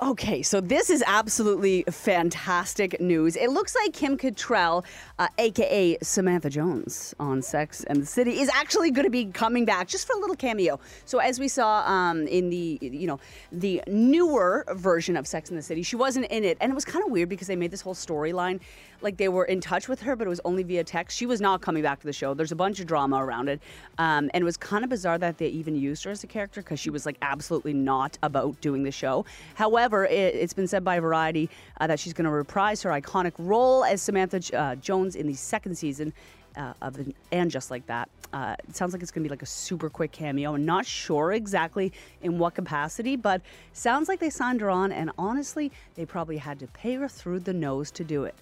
Okay, 0.03 0.41
so 0.41 0.59
this 0.59 0.89
is 0.89 1.03
absolutely 1.05 1.83
fantastic 1.83 2.99
news. 2.99 3.35
It 3.35 3.51
looks 3.51 3.75
like 3.75 3.93
Kim 3.93 4.17
Cattrall, 4.17 4.83
uh, 5.19 5.27
aka 5.37 5.95
Samantha 6.01 6.49
Jones 6.49 7.13
on 7.19 7.43
Sex 7.43 7.83
and 7.83 8.01
the 8.01 8.05
City, 8.07 8.39
is 8.39 8.49
actually 8.49 8.89
going 8.89 9.05
to 9.05 9.11
be 9.11 9.25
coming 9.25 9.63
back 9.63 9.87
just 9.87 10.07
for 10.07 10.13
a 10.13 10.19
little 10.19 10.35
cameo. 10.35 10.79
So 11.05 11.19
as 11.19 11.39
we 11.39 11.47
saw 11.47 11.87
um, 11.87 12.25
in 12.25 12.49
the 12.49 12.79
you 12.81 13.05
know 13.05 13.19
the 13.51 13.83
newer 13.85 14.65
version 14.71 15.15
of 15.15 15.27
Sex 15.27 15.51
and 15.51 15.59
the 15.59 15.61
City, 15.61 15.83
she 15.83 15.95
wasn't 15.95 16.25
in 16.31 16.45
it, 16.45 16.57
and 16.61 16.71
it 16.71 16.73
was 16.73 16.83
kind 16.83 17.05
of 17.05 17.11
weird 17.11 17.29
because 17.29 17.45
they 17.45 17.55
made 17.55 17.69
this 17.69 17.81
whole 17.81 17.93
storyline 17.93 18.59
like 19.01 19.17
they 19.17 19.29
were 19.29 19.45
in 19.45 19.61
touch 19.61 19.87
with 19.87 20.01
her, 20.01 20.15
but 20.15 20.27
it 20.27 20.29
was 20.29 20.41
only 20.45 20.63
via 20.63 20.83
text. 20.83 21.17
She 21.17 21.25
was 21.25 21.41
not 21.41 21.61
coming 21.61 21.83
back 21.83 21.99
to 22.01 22.07
the 22.07 22.13
show. 22.13 22.33
There's 22.33 22.51
a 22.51 22.55
bunch 22.55 22.79
of 22.79 22.87
drama 22.87 23.23
around 23.23 23.49
it, 23.49 23.61
um, 23.97 24.29
and 24.33 24.41
it 24.41 24.45
was 24.45 24.57
kind 24.57 24.83
of 24.83 24.89
bizarre 24.89 25.17
that 25.17 25.37
they 25.37 25.47
even 25.47 25.75
used 25.75 26.03
her 26.03 26.11
as 26.11 26.23
a 26.23 26.27
character 26.27 26.61
because 26.61 26.79
she 26.79 26.89
was 26.89 27.05
like 27.05 27.17
absolutely 27.21 27.73
not 27.73 28.17
about 28.23 28.59
doing 28.61 28.83
the 28.83 28.91
show. 28.91 29.25
However, 29.55 30.05
it, 30.05 30.35
it's 30.35 30.53
been 30.53 30.67
said 30.67 30.83
by 30.83 30.99
Variety 30.99 31.49
uh, 31.79 31.87
that 31.87 31.99
she's 31.99 32.13
going 32.13 32.25
to 32.25 32.31
reprise 32.31 32.81
her 32.83 32.91
iconic 32.91 33.33
role 33.37 33.83
as 33.83 34.01
Samantha 34.01 34.41
uh, 34.57 34.75
Jones 34.75 35.15
in 35.15 35.27
the 35.27 35.33
second 35.33 35.75
season. 35.75 36.13
Uh, 36.57 36.73
of 36.81 36.97
the, 36.97 37.13
and 37.31 37.49
just 37.49 37.71
like 37.71 37.85
that, 37.87 38.09
uh, 38.33 38.57
it 38.67 38.75
sounds 38.75 38.91
like 38.91 39.01
it's 39.01 39.09
going 39.09 39.23
to 39.23 39.29
be 39.29 39.31
like 39.31 39.41
a 39.41 39.45
super 39.45 39.89
quick 39.89 40.11
cameo. 40.11 40.53
I'm 40.53 40.65
not 40.65 40.85
sure 40.85 41.31
exactly 41.31 41.93
in 42.21 42.37
what 42.37 42.55
capacity, 42.55 43.15
but 43.15 43.41
sounds 43.71 44.09
like 44.09 44.19
they 44.19 44.29
signed 44.29 44.59
her 44.59 44.69
on. 44.69 44.91
And 44.91 45.11
honestly, 45.17 45.71
they 45.95 46.05
probably 46.05 46.35
had 46.35 46.59
to 46.59 46.67
pay 46.67 46.95
her 46.95 47.07
through 47.07 47.39
the 47.39 47.53
nose 47.53 47.89
to 47.91 48.03
do 48.03 48.25
it 48.25 48.35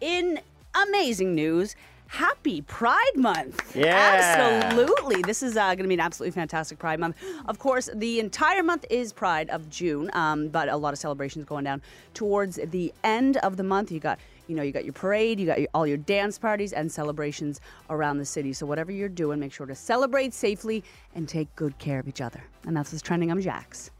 in 0.00 0.40
amazing 0.74 1.34
news, 1.34 1.76
happy 2.06 2.62
Pride 2.62 3.16
Month. 3.16 3.74
Yeah. 3.76 4.66
Absolutely. 4.66 5.22
This 5.22 5.42
is 5.42 5.56
uh, 5.56 5.66
going 5.68 5.84
to 5.84 5.88
be 5.88 5.94
an 5.94 6.00
absolutely 6.00 6.32
fantastic 6.32 6.78
Pride 6.78 7.00
Month. 7.00 7.16
Of 7.46 7.58
course, 7.58 7.88
the 7.94 8.20
entire 8.20 8.62
month 8.62 8.84
is 8.90 9.12
Pride 9.12 9.50
of 9.50 9.68
June, 9.70 10.10
um, 10.12 10.48
but 10.48 10.68
a 10.68 10.76
lot 10.76 10.92
of 10.92 10.98
celebrations 10.98 11.44
going 11.44 11.64
down 11.64 11.82
towards 12.12 12.60
the 12.66 12.92
end 13.02 13.36
of 13.38 13.56
the 13.56 13.64
month. 13.64 13.90
You 13.90 14.00
got 14.00 14.18
you 14.46 14.54
know, 14.54 14.62
you 14.62 14.72
got 14.72 14.84
your 14.84 14.92
parade, 14.92 15.40
you 15.40 15.46
got 15.46 15.58
your, 15.58 15.68
all 15.72 15.86
your 15.86 15.96
dance 15.96 16.38
parties 16.38 16.74
and 16.74 16.92
celebrations 16.92 17.62
around 17.88 18.18
the 18.18 18.26
city. 18.26 18.52
So 18.52 18.66
whatever 18.66 18.92
you're 18.92 19.08
doing, 19.08 19.40
make 19.40 19.52
sure 19.52 19.66
to 19.66 19.74
celebrate 19.74 20.34
safely 20.34 20.84
and 21.14 21.26
take 21.28 21.54
good 21.56 21.78
care 21.78 21.98
of 21.98 22.08
each 22.08 22.20
other. 22.20 22.44
And 22.66 22.76
that's 22.76 22.92
what's 22.92 23.00
trending. 23.00 23.30
I'm 23.30 23.40
Jax. 23.40 23.90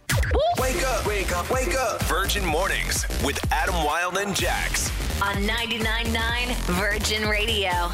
Wake 0.59 0.83
up, 0.87 1.07
wake 1.07 1.37
up, 1.37 1.51
wake 1.51 1.75
up. 1.75 2.03
Virgin 2.05 2.45
Mornings 2.45 3.07
with 3.25 3.39
Adam 3.53 3.75
Wylde 3.85 4.19
and 4.19 4.35
Jax. 4.35 4.91
On 5.23 5.35
99.9 5.37 6.55
Virgin 6.79 7.29
Radio. 7.29 7.91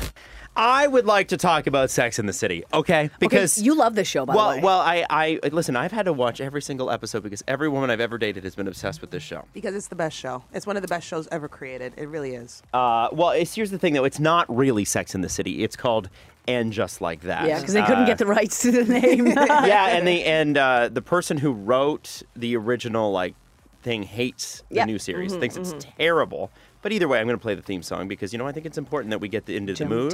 I 0.62 0.87
would 0.87 1.07
like 1.07 1.29
to 1.29 1.39
talk 1.39 1.67
about 1.67 1.89
Sex 1.91 2.19
in 2.19 2.27
the 2.27 2.35
City, 2.35 2.65
okay? 2.75 3.09
Because 3.19 3.57
okay, 3.59 3.65
you 3.65 3.75
love 3.75 3.95
this 3.95 4.07
show, 4.07 4.27
by 4.27 4.35
well, 4.35 4.51
the 4.51 4.57
way. 4.59 4.62
well, 4.62 4.79
I, 4.81 5.07
I 5.09 5.41
listen. 5.51 5.75
I've 5.75 5.91
had 5.91 6.05
to 6.05 6.12
watch 6.12 6.39
every 6.39 6.61
single 6.61 6.91
episode 6.91 7.23
because 7.23 7.43
every 7.49 7.71
woman 7.71 7.89
I've 7.89 8.01
ever 8.01 8.19
dated 8.19 8.45
has 8.45 8.55
been 8.55 8.69
obsessed 8.69 9.01
with 9.01 9.11
this 9.11 9.23
show. 9.23 9.47
Because 9.55 9.75
it's 9.75 9.89
the 9.89 9.95
best 9.95 10.15
show. 10.19 10.45
It's 10.53 10.67
one 10.67 10.77
of 10.77 10.83
the 10.83 10.89
best 10.89 11.07
shows 11.07 11.27
ever 11.33 11.49
created. 11.49 11.95
It 11.97 12.09
really 12.09 12.35
is. 12.35 12.62
Uh, 12.75 13.09
well, 13.11 13.31
it's, 13.31 13.55
here's 13.55 13.71
the 13.71 13.79
thing, 13.79 13.95
though. 13.95 14.05
It's 14.05 14.21
not 14.21 14.55
really 14.55 14.85
Sex 14.85 15.15
in 15.15 15.23
the 15.23 15.31
City. 15.31 15.65
It's 15.65 15.77
called 15.77 16.11
And 16.47 16.75
Just 16.75 17.01
Like 17.01 17.23
That. 17.23 17.49
yeah, 17.49 17.59
because 17.59 17.73
they 17.73 17.81
couldn't 17.83 18.03
Uh, 18.05 18.07
get 18.07 18.19
the 18.19 18.27
rights 18.27 18.61
to 18.61 18.71
the 18.71 18.85
name. 18.85 19.27
yeah, 19.37 19.87
and 19.97 20.07
the 20.07 20.25
and 20.25 20.59
uh, 20.59 20.91
the 20.91 21.01
person 21.03 21.39
who 21.39 21.53
wrote 21.53 22.23
the 22.37 22.55
original 22.57 23.11
like 23.12 23.35
thing 23.83 24.03
hates 24.03 24.62
the 24.69 24.75
Yep. 24.77 24.87
new 24.89 24.99
series, 24.99 25.35
thinks 25.35 25.57
it's 25.57 25.75
terrible. 25.97 26.51
But 26.82 26.93
either 26.93 27.06
way, 27.09 27.21
I'm 27.21 27.27
going 27.27 27.37
to 27.38 27.43
play 27.43 27.55
the 27.55 27.61
theme 27.62 27.82
song 27.82 28.09
because 28.09 28.32
you 28.32 28.38
know 28.38 28.47
I 28.47 28.53
think 28.53 28.65
it's 28.65 28.79
important 28.79 29.11
that 29.11 29.19
we 29.21 29.29
get 29.29 29.44
the, 29.47 29.55
into 29.56 29.75
the 29.75 29.85
mood. 29.85 30.12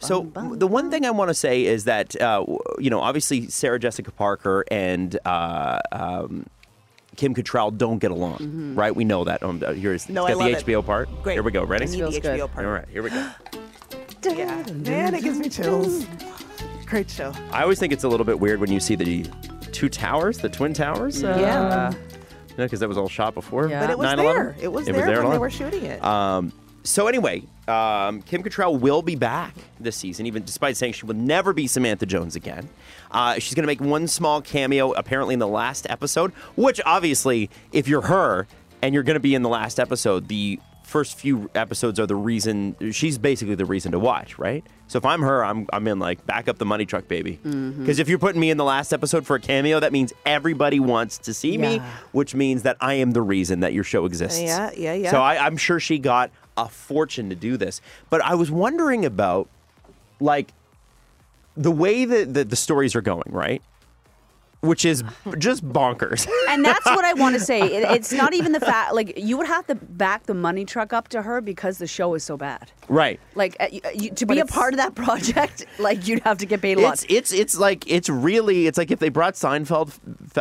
So 0.00 0.22
the 0.56 0.66
one 0.66 0.90
thing 0.90 1.04
I 1.04 1.10
want 1.10 1.28
to 1.28 1.34
say 1.34 1.64
is 1.64 1.84
that 1.84 2.18
uh, 2.20 2.44
you 2.78 2.88
know 2.90 3.00
obviously 3.00 3.48
Sarah 3.48 3.78
Jessica 3.78 4.10
Parker 4.10 4.64
and 4.70 5.18
uh, 5.26 5.80
um, 5.92 6.46
Kim 7.16 7.34
Cattrall 7.34 7.76
don't 7.76 7.98
get 7.98 8.10
along, 8.10 8.74
right? 8.74 8.96
We 8.96 9.04
know 9.04 9.24
that. 9.24 9.42
Um, 9.42 9.62
uh, 9.64 9.72
here's 9.74 10.08
No, 10.08 10.24
love 10.24 10.38
the 10.38 10.46
it. 10.58 10.64
HBO 10.64 10.84
part. 10.84 11.08
Great. 11.22 11.34
Here 11.34 11.42
we 11.42 11.52
go. 11.52 11.64
Ready? 11.64 11.84
I 11.84 11.88
need 11.90 11.98
Feels 11.98 12.14
the 12.14 12.20
good. 12.20 12.40
HBO 12.40 12.50
part. 12.52 12.66
All 12.66 12.72
right, 12.72 12.88
here 12.88 13.02
we 13.02 13.10
go. 13.10 13.30
Yeah. 14.24 14.64
Man, 14.72 15.14
it 15.14 15.22
gives 15.22 15.38
me 15.38 15.50
chills. 15.50 16.06
Great 16.86 17.10
show. 17.10 17.34
I 17.52 17.60
always 17.60 17.78
think 17.78 17.92
it's 17.92 18.04
a 18.04 18.08
little 18.08 18.24
bit 18.24 18.40
weird 18.40 18.58
when 18.58 18.72
you 18.72 18.80
see 18.80 18.94
the 18.94 19.26
two 19.70 19.90
towers, 19.90 20.38
the 20.38 20.48
twin 20.48 20.72
towers. 20.72 21.22
Uh, 21.22 21.36
Yeah. 21.38 21.92
Because 22.56 22.80
that 22.80 22.88
was 22.88 22.98
all 22.98 23.08
shot 23.08 23.34
before. 23.34 23.68
Yeah. 23.68 23.80
But 23.80 23.90
it 23.90 23.98
was 23.98 24.06
9/11? 24.08 24.16
there. 24.16 24.56
It 24.60 24.72
was 24.72 24.88
It 24.88 24.92
there 24.92 25.00
was 25.02 25.06
there 25.14 25.22
when 25.22 25.32
they 25.32 25.38
were 25.38 25.50
shooting 25.50 25.84
it. 25.84 26.02
Um, 26.04 26.52
so 26.82 27.06
anyway, 27.06 27.42
um, 27.66 28.20
Kim 28.22 28.42
Cattrall 28.42 28.78
will 28.78 29.00
be 29.00 29.16
back 29.16 29.54
this 29.80 29.96
season, 29.96 30.26
even 30.26 30.44
despite 30.44 30.76
saying 30.76 30.92
she 30.92 31.06
will 31.06 31.14
never 31.14 31.52
be 31.54 31.66
Samantha 31.66 32.04
Jones 32.04 32.36
again. 32.36 32.68
Uh, 33.10 33.34
she's 33.38 33.54
going 33.54 33.62
to 33.62 33.66
make 33.66 33.80
one 33.80 34.06
small 34.06 34.42
cameo, 34.42 34.92
apparently 34.92 35.32
in 35.32 35.38
the 35.38 35.48
last 35.48 35.86
episode. 35.88 36.32
Which 36.56 36.80
obviously, 36.84 37.48
if 37.72 37.88
you're 37.88 38.02
her 38.02 38.46
and 38.82 38.92
you're 38.92 39.02
going 39.02 39.14
to 39.14 39.20
be 39.20 39.34
in 39.34 39.40
the 39.42 39.48
last 39.48 39.80
episode, 39.80 40.28
the 40.28 40.60
first 40.94 41.18
few 41.18 41.50
episodes 41.56 41.98
are 41.98 42.06
the 42.06 42.14
reason. 42.14 42.76
She's 42.92 43.18
basically 43.18 43.56
the 43.56 43.64
reason 43.64 43.90
to 43.90 43.98
watch, 43.98 44.38
right? 44.38 44.64
So 44.86 44.96
if 44.96 45.04
I'm 45.04 45.22
her, 45.22 45.44
I'm 45.44 45.66
I'm 45.72 45.88
in 45.88 45.98
like 45.98 46.24
back 46.24 46.46
up 46.46 46.58
the 46.58 46.64
money 46.64 46.86
truck, 46.86 47.08
baby. 47.08 47.40
Mm-hmm. 47.44 47.80
Because 47.80 47.98
if 47.98 48.08
you're 48.08 48.20
putting 48.20 48.40
me 48.40 48.48
in 48.48 48.58
the 48.58 48.64
last 48.64 48.92
episode 48.92 49.26
for 49.26 49.34
a 49.34 49.40
cameo, 49.40 49.80
that 49.80 49.92
means 49.92 50.12
everybody 50.24 50.78
wants 50.78 51.18
to 51.18 51.34
see 51.34 51.58
me, 51.58 51.80
which 52.12 52.32
means 52.32 52.62
that 52.62 52.76
I 52.80 52.94
am 52.94 53.10
the 53.10 53.22
reason 53.22 53.58
that 53.60 53.72
your 53.72 53.82
show 53.82 54.04
exists. 54.04 54.40
Yeah, 54.40 54.70
yeah, 54.76 54.94
yeah. 54.94 55.10
So 55.10 55.20
I, 55.20 55.44
I'm 55.44 55.56
sure 55.56 55.80
she 55.80 55.98
got 55.98 56.30
a 56.56 56.68
fortune 56.68 57.28
to 57.30 57.34
do 57.34 57.56
this. 57.56 57.80
But 58.08 58.20
I 58.22 58.36
was 58.36 58.52
wondering 58.52 59.04
about, 59.04 59.48
like, 60.20 60.52
the 61.56 61.72
way 61.72 62.04
that 62.04 62.34
the, 62.34 62.44
the 62.44 62.56
stories 62.56 62.94
are 62.94 63.02
going, 63.02 63.32
right? 63.32 63.62
Which 64.64 64.84
is 64.84 65.04
just 65.38 65.66
bonkers. 65.68 66.28
and 66.48 66.64
that's 66.64 66.86
what 66.86 67.04
I 67.04 67.12
want 67.14 67.34
to 67.34 67.40
say. 67.40 67.54
It, 67.74 67.82
it's 67.90 68.12
not 68.12 68.34
even 68.34 68.52
the 68.52 68.60
fact 68.60 68.94
like 68.94 69.18
you 69.18 69.36
would 69.36 69.46
have 69.46 69.66
to 69.66 69.74
back 69.74 70.24
the 70.24 70.34
money 70.34 70.64
truck 70.64 70.92
up 70.92 71.08
to 71.08 71.22
her 71.22 71.40
because 71.40 71.78
the 71.78 71.86
show 71.86 72.14
is 72.14 72.22
so 72.22 72.36
bad. 72.36 72.70
right. 72.88 73.18
Like 73.34 73.56
uh, 73.58 73.66
you, 73.72 73.80
you, 73.94 74.10
to 74.10 74.26
But 74.26 74.34
be 74.34 74.40
a 74.40 74.46
part 74.46 74.74
of 74.74 74.78
that 74.78 74.94
project, 75.04 75.66
like 75.78 76.06
you'd 76.06 76.22
have 76.22 76.38
to 76.38 76.46
get 76.46 76.60
paid 76.60 76.78
a 76.78 76.82
lot. 76.82 76.92
It's 76.94 77.06
it's 77.08 77.32
it's 77.32 77.58
like 77.58 77.90
it's 77.90 78.08
really 78.08 78.66
it's 78.66 78.78
like 78.78 78.90
if 78.90 78.98
they 79.00 79.08
brought 79.08 79.34
Seinfeld 79.34 79.98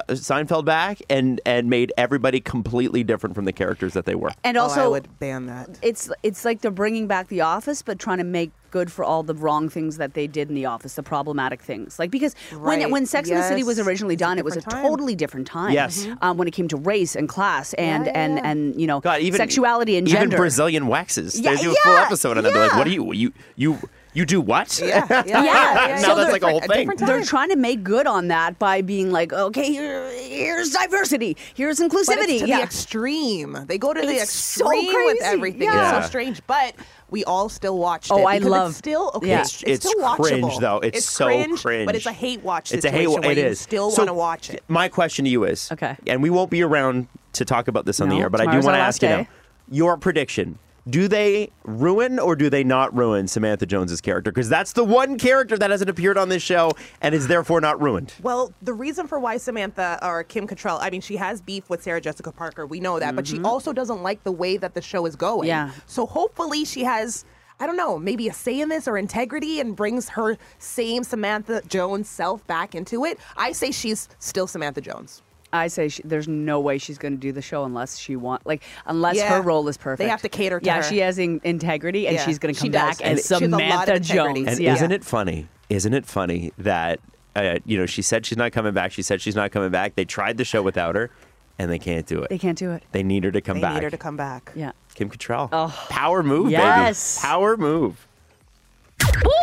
Seinfeld 0.10 0.66
back 0.66 1.02
and 1.10 1.42
and 1.46 1.70
made 1.70 1.92
everybody 1.98 2.40
completely 2.40 3.04
different 3.04 3.36
from 3.36 3.46
the 3.46 3.54
characters 3.54 3.94
that 3.94 4.06
they 4.06 4.16
were. 4.16 4.32
and 4.44 4.58
oh, 4.58 4.64
also, 4.64 4.84
I 4.84 4.88
would 4.88 5.20
ban 5.20 5.48
that. 5.48 5.80
it's 5.82 6.12
it's 6.22 6.46
like 6.46 6.62
they're 6.62 6.72
bringing 6.72 7.08
back 7.08 7.30
The 7.30 7.42
Office, 7.42 7.82
but 7.82 8.00
trying 8.00 8.20
to 8.20 8.24
make 8.24 8.52
good 8.78 8.92
for 8.92 9.04
all 9.06 9.24
the 9.24 9.36
wrong 9.46 9.70
things 9.70 9.98
that 9.98 10.12
they 10.18 10.28
did 10.28 10.50
in 10.50 10.56
The 10.56 10.66
Office, 10.66 10.96
the 10.96 11.04
problematic 11.04 11.62
things. 11.62 11.98
Like 12.00 12.12
because 12.12 12.34
when 12.52 12.80
Right. 12.80 12.92
when 12.96 13.06
Sex 13.06 13.30
and 13.30 13.38
the 13.40 13.48
City 13.48 13.64
was 13.64 13.78
originally 13.80 14.16
It's 14.16 14.20
done, 14.28 14.38
it 14.38 14.46
was 14.50 14.58
a 14.58 14.62
time. 14.62 14.84
totally 14.84 15.16
different 15.24 15.48
time. 15.48 15.72
Yes. 15.74 16.08
Um, 16.22 16.38
when 16.38 16.48
it 16.48 16.52
came 16.60 16.68
to 16.70 16.78
race 16.78 17.16
and 17.16 17.30
class 17.30 17.74
and 17.76 18.06
Yeah, 18.06 18.12
and 18.22 18.32
yeah. 18.38 18.50
and 18.50 18.60
you 18.82 18.88
know 18.88 19.00
God, 19.00 19.22
even 19.22 19.38
sexuality 19.38 19.96
and 19.98 20.06
gender. 20.08 20.26
even. 20.28 20.38
Brazilian 20.38 20.88
waxes. 20.88 21.40
Yeah, 21.40 21.52
they 21.56 21.62
do 21.62 21.72
a 21.72 21.76
full 21.84 21.94
yeah, 21.94 22.06
episode 22.08 22.38
and 22.38 22.46
they'd 22.46 22.54
be 22.54 22.60
like, 22.60 22.76
"What 22.76 22.86
do 22.86 22.92
you 22.92 23.14
you 23.14 23.32
you?" 23.56 23.72
You 24.16 24.26
do 24.28 24.40
what? 24.42 24.70
Yeah, 24.80 25.08
yeah, 25.10 25.24
Yeah. 25.34 25.44
yeah, 25.44 25.96
Now 25.96 25.98
So 25.98 26.08
that's 26.10 26.18
they're- 26.26 26.32
like 26.34 26.44
a 26.44 26.50
whole 26.52 26.60
different- 26.60 27.02
a 27.02 27.06
They're 27.08 27.24
trying 27.24 27.50
to 27.50 27.56
make 27.56 27.84
good 27.84 28.06
on 28.06 28.28
that 28.28 28.60
by 28.60 28.84
being 28.84 29.12
like, 29.12 29.34
okay, 29.34 29.68
here, 29.72 30.08
here's 30.12 30.70
diversity, 30.70 31.36
here's 31.56 31.80
But 31.80 31.90
inclusivity. 31.90 32.30
it's 32.38 32.42
to 32.44 32.48
yeah. 32.48 32.58
the 32.58 32.64
extreme. 32.64 33.58
They 33.68 33.80
go 33.80 33.92
to 33.92 34.00
the 34.00 34.14
It's 34.22 34.32
so 34.32 34.70
extreme 34.72 35.06
with 35.06 35.18
everything. 35.24 35.64
Yeah. 35.64 35.98
It's 35.98 36.06
so 36.06 36.10
strange, 36.10 36.42
but 36.46 36.76
we 37.14 37.24
all 37.26 37.48
still 37.48 37.78
watched 37.78 38.12
Oh, 38.12 38.18
it. 38.18 38.26
I 38.26 38.38
love- 38.40 38.70
It's 38.72 38.80
still 38.80 39.12
okay. 39.14 39.28
Yeah. 39.30 39.42
It's, 39.42 39.62
It's 39.68 39.88
still 39.88 40.04
watchable. 40.04 40.24
cringe, 40.24 40.58
though. 40.58 40.80
It's 40.80 41.06
so 41.06 41.26
cringe, 41.26 41.62
cringe. 41.62 41.86
but 41.86 41.96
it's 41.96 42.08
a 42.08 42.12
hate 42.12 42.42
watch. 42.44 42.72
It's 42.74 42.84
a 42.86 42.90
hate. 42.90 43.02
situation 43.08 43.24
It 43.24 43.28
where 43.28 43.36
you 43.38 43.46
is. 43.52 43.60
still 43.60 43.92
So, 43.92 44.02
want 44.02 44.10
to 44.10 44.14
watch 44.16 44.50
it. 44.50 44.64
My 44.68 44.90
question 44.90 45.24
to 45.26 45.30
you 45.32 45.44
is 45.44 45.72
Okay. 45.72 45.96
and 46.08 46.24
we 46.24 46.32
won't 46.32 46.50
be 46.50 46.64
around 46.64 47.08
to 47.34 47.46
talk 47.46 47.68
about 47.68 47.86
this 47.86 48.02
on 48.02 48.10
the 48.10 48.18
air, 48.20 48.32
but 48.32 48.42
I 48.42 48.46
do 48.46 48.66
want 48.66 48.76
to 48.76 48.82
ask 48.82 49.02
last 49.02 49.04
you 49.04 49.10
now. 49.10 49.28
Your 49.70 49.96
prediction. 49.96 50.58
Do 50.90 51.08
they 51.08 51.50
ruin 51.64 52.20
or 52.20 52.36
do 52.36 52.50
they 52.50 52.64
not 52.64 52.94
ruin 52.96 53.28
Samantha 53.28 53.66
Jones's 53.66 54.02
character? 54.02 54.32
Because 54.32 54.50
that's 54.50 54.74
the 54.74 54.84
one 54.84 55.18
character 55.18 55.58
that 55.58 55.72
hasn't 55.72 55.90
appeared 55.90 56.18
on 56.18 56.28
this 56.28 56.44
show 56.44 56.72
and 57.02 57.16
is 57.16 57.28
therefore 57.28 57.62
not 57.62 57.82
ruined. 57.82 58.14
Well, 58.22 58.54
the 58.62 58.74
reason 58.74 59.08
for 59.08 59.18
why 59.18 59.38
Samantha 59.38 59.98
or 60.02 60.24
Kim 60.24 60.46
Cattrall, 60.46 60.80
I 60.82 60.90
mean, 60.90 61.00
she 61.00 61.16
has 61.16 61.42
beef 61.42 61.70
with 61.70 61.84
Sarah 61.84 62.02
Jessica 62.02 62.34
Parker. 62.34 62.66
We 62.66 62.82
know 62.82 63.00
that, 63.00 63.16
but 63.16 63.26
she 63.26 63.36
mm-hmm. 63.36 63.46
also 63.46 63.72
doesn't 63.72 64.04
like 64.04 64.24
the 64.24 64.32
way 64.32 64.58
that 64.58 64.74
the 64.74 64.82
show 64.82 65.06
is 65.06 65.16
going. 65.16 65.48
Yeah. 65.48 65.72
So 65.86 66.06
hopefully 66.06 66.66
she 66.66 66.84
has. 66.84 67.26
I 67.60 67.68
don't 67.68 67.78
know, 67.78 68.00
maybe 68.00 68.28
a 68.28 68.34
say 68.34 68.60
in 68.60 68.68
this 68.68 68.88
or 68.88 68.98
integrity 68.98 69.60
and 69.60 69.76
brings 69.76 70.10
her 70.10 70.38
same 70.58 71.04
Samantha 71.04 71.62
Jones 71.68 72.10
self 72.10 72.46
back 72.48 72.74
into 72.74 73.06
it. 73.06 73.20
I 73.38 73.52
say 73.52 73.72
she's 73.72 74.10
still 74.18 74.48
Samantha 74.48 74.82
Jones. 74.82 75.22
I 75.54 75.68
say 75.68 75.88
she, 75.88 76.02
there's 76.04 76.28
no 76.28 76.60
way 76.60 76.78
she's 76.78 76.98
going 76.98 77.14
to 77.14 77.20
do 77.20 77.32
the 77.32 77.42
show 77.42 77.64
unless 77.64 77.98
she 77.98 78.16
want 78.16 78.46
like 78.46 78.64
unless 78.86 79.16
Yeah. 79.18 79.30
her 79.36 79.42
role 79.42 79.68
is 79.68 79.78
perfect. 79.78 80.00
They 80.00 80.10
have 80.10 80.22
to 80.24 80.30
cater 80.30 80.60
to 80.60 80.66
yeah, 80.66 80.76
her. 80.78 80.82
Yeah, 80.82 80.90
she 80.90 80.98
has 81.00 81.18
in, 81.20 81.40
integrity 81.44 82.08
and 82.08 82.16
Yeah, 82.16 82.26
she's 82.26 82.40
going 82.40 82.54
to 82.54 82.60
come 82.60 82.72
does. 82.72 82.98
back 82.98 83.06
And 83.08 83.20
as 83.20 83.28
she 83.28 83.34
a 83.36 83.48
lot 83.48 83.54
of 83.54 83.60
Samantha 83.60 83.94
integrity. 83.96 84.44
Jones. 84.44 84.48
And 84.58 84.60
yeah. 84.60 84.74
isn't 84.74 84.92
it 84.92 85.04
funny? 85.06 85.48
Isn't 85.70 85.94
it 85.94 86.06
funny 86.06 86.52
that 86.58 87.00
uh, 87.36 87.60
you 87.66 87.78
know 87.78 87.86
she 87.86 88.02
said 88.02 88.26
she's 88.26 88.38
not 88.38 88.52
coming 88.52 88.74
back. 88.74 88.92
She 88.92 89.02
said 89.02 89.22
she's 89.22 89.36
not 89.36 89.52
coming 89.52 89.70
back. 89.72 89.96
They 89.96 90.06
tried 90.06 90.38
the 90.38 90.44
show 90.46 90.62
without 90.62 90.96
her, 90.96 91.10
and 91.58 91.72
they 91.72 91.80
can't 91.80 92.06
do 92.06 92.22
it. 92.22 92.30
They 92.30 92.38
can't 92.38 92.58
do 92.58 92.72
it. 92.72 92.84
They 92.92 93.02
need 93.04 93.24
her 93.24 93.32
to 93.32 93.42
come 93.42 93.60
back. 93.60 93.62
They 93.62 93.68
back. 93.68 93.74
need 93.76 93.84
her 93.86 93.90
to 93.92 93.98
come 93.98 94.18
back. 94.18 94.52
Yeah. 94.56 94.72
Kim 94.94 95.10
Cattrall. 95.10 95.50
Oh. 95.52 95.86
Power 95.90 96.22
move, 96.22 96.52
Yes. 96.52 97.18
baby. 97.22 97.28
Power 97.28 97.58
move. 97.58 98.08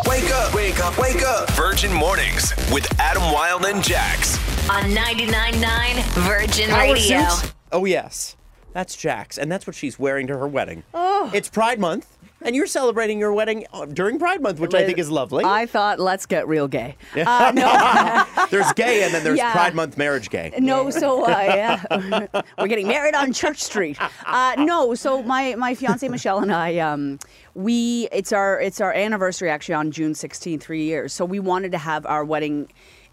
Wake 0.06 0.30
up, 0.32 0.54
wake 0.54 0.78
up, 0.84 0.96
wake 0.98 1.22
up. 1.22 1.50
Virgin 1.50 1.92
Mornings 1.92 2.52
with 2.72 2.86
Adam 3.00 3.22
Wylde 3.32 3.64
and 3.66 3.82
Jax. 3.82 4.38
On 4.70 4.84
99.9 4.84 6.02
Virgin 6.26 6.70
Power 6.70 6.92
Radio. 6.92 7.28
suits? 7.28 7.52
Oh 7.72 7.84
yes, 7.84 8.36
that's 8.72 8.94
Jax, 8.94 9.36
and 9.36 9.50
that's 9.50 9.66
what 9.66 9.74
she's 9.74 9.98
wearing 9.98 10.28
to 10.28 10.38
her 10.38 10.46
wedding. 10.46 10.84
Oh. 10.94 11.28
It's 11.34 11.48
Pride 11.48 11.80
Month, 11.80 12.16
and 12.40 12.54
you're 12.54 12.68
celebrating 12.68 13.18
your 13.18 13.32
wedding 13.32 13.66
uh, 13.72 13.86
during 13.86 14.20
Pride 14.20 14.40
Month, 14.40 14.60
which 14.60 14.72
I 14.72 14.86
think 14.86 14.98
is 14.98 15.10
lovely. 15.10 15.44
I 15.44 15.66
thought, 15.66 15.98
let's 15.98 16.24
get 16.24 16.46
real 16.46 16.68
gay. 16.68 16.96
Uh, 17.16 17.50
no, 17.52 18.46
there's 18.50 18.72
gay, 18.74 19.02
and 19.02 19.12
then 19.12 19.24
there's 19.24 19.38
Yeah. 19.38 19.50
Pride 19.50 19.74
Month 19.74 19.98
marriage 19.98 20.30
gay. 20.30 20.52
no, 20.60 20.88
so 20.90 21.24
uh, 21.24 21.28
yeah, 21.28 22.26
we're 22.58 22.68
getting 22.68 22.86
married 22.86 23.16
on 23.16 23.32
Church 23.32 23.58
Street. 23.62 23.98
Uh, 24.24 24.54
no, 24.56 24.94
so 24.94 25.20
my 25.24 25.56
my 25.56 25.74
fiance 25.74 26.06
Michelle 26.08 26.38
and 26.38 26.52
I, 26.52 26.78
um, 26.78 27.18
we 27.54 28.08
it's 28.12 28.32
our 28.32 28.60
it's 28.60 28.80
our 28.80 28.92
anniversary 28.92 29.50
actually 29.50 29.74
on 29.74 29.90
June 29.90 30.12
16th, 30.12 30.60
three 30.62 30.84
years. 30.84 31.12
So 31.12 31.24
we 31.24 31.40
wanted 31.40 31.72
to 31.72 31.78
have 31.78 32.06
our 32.06 32.24
wedding 32.24 32.68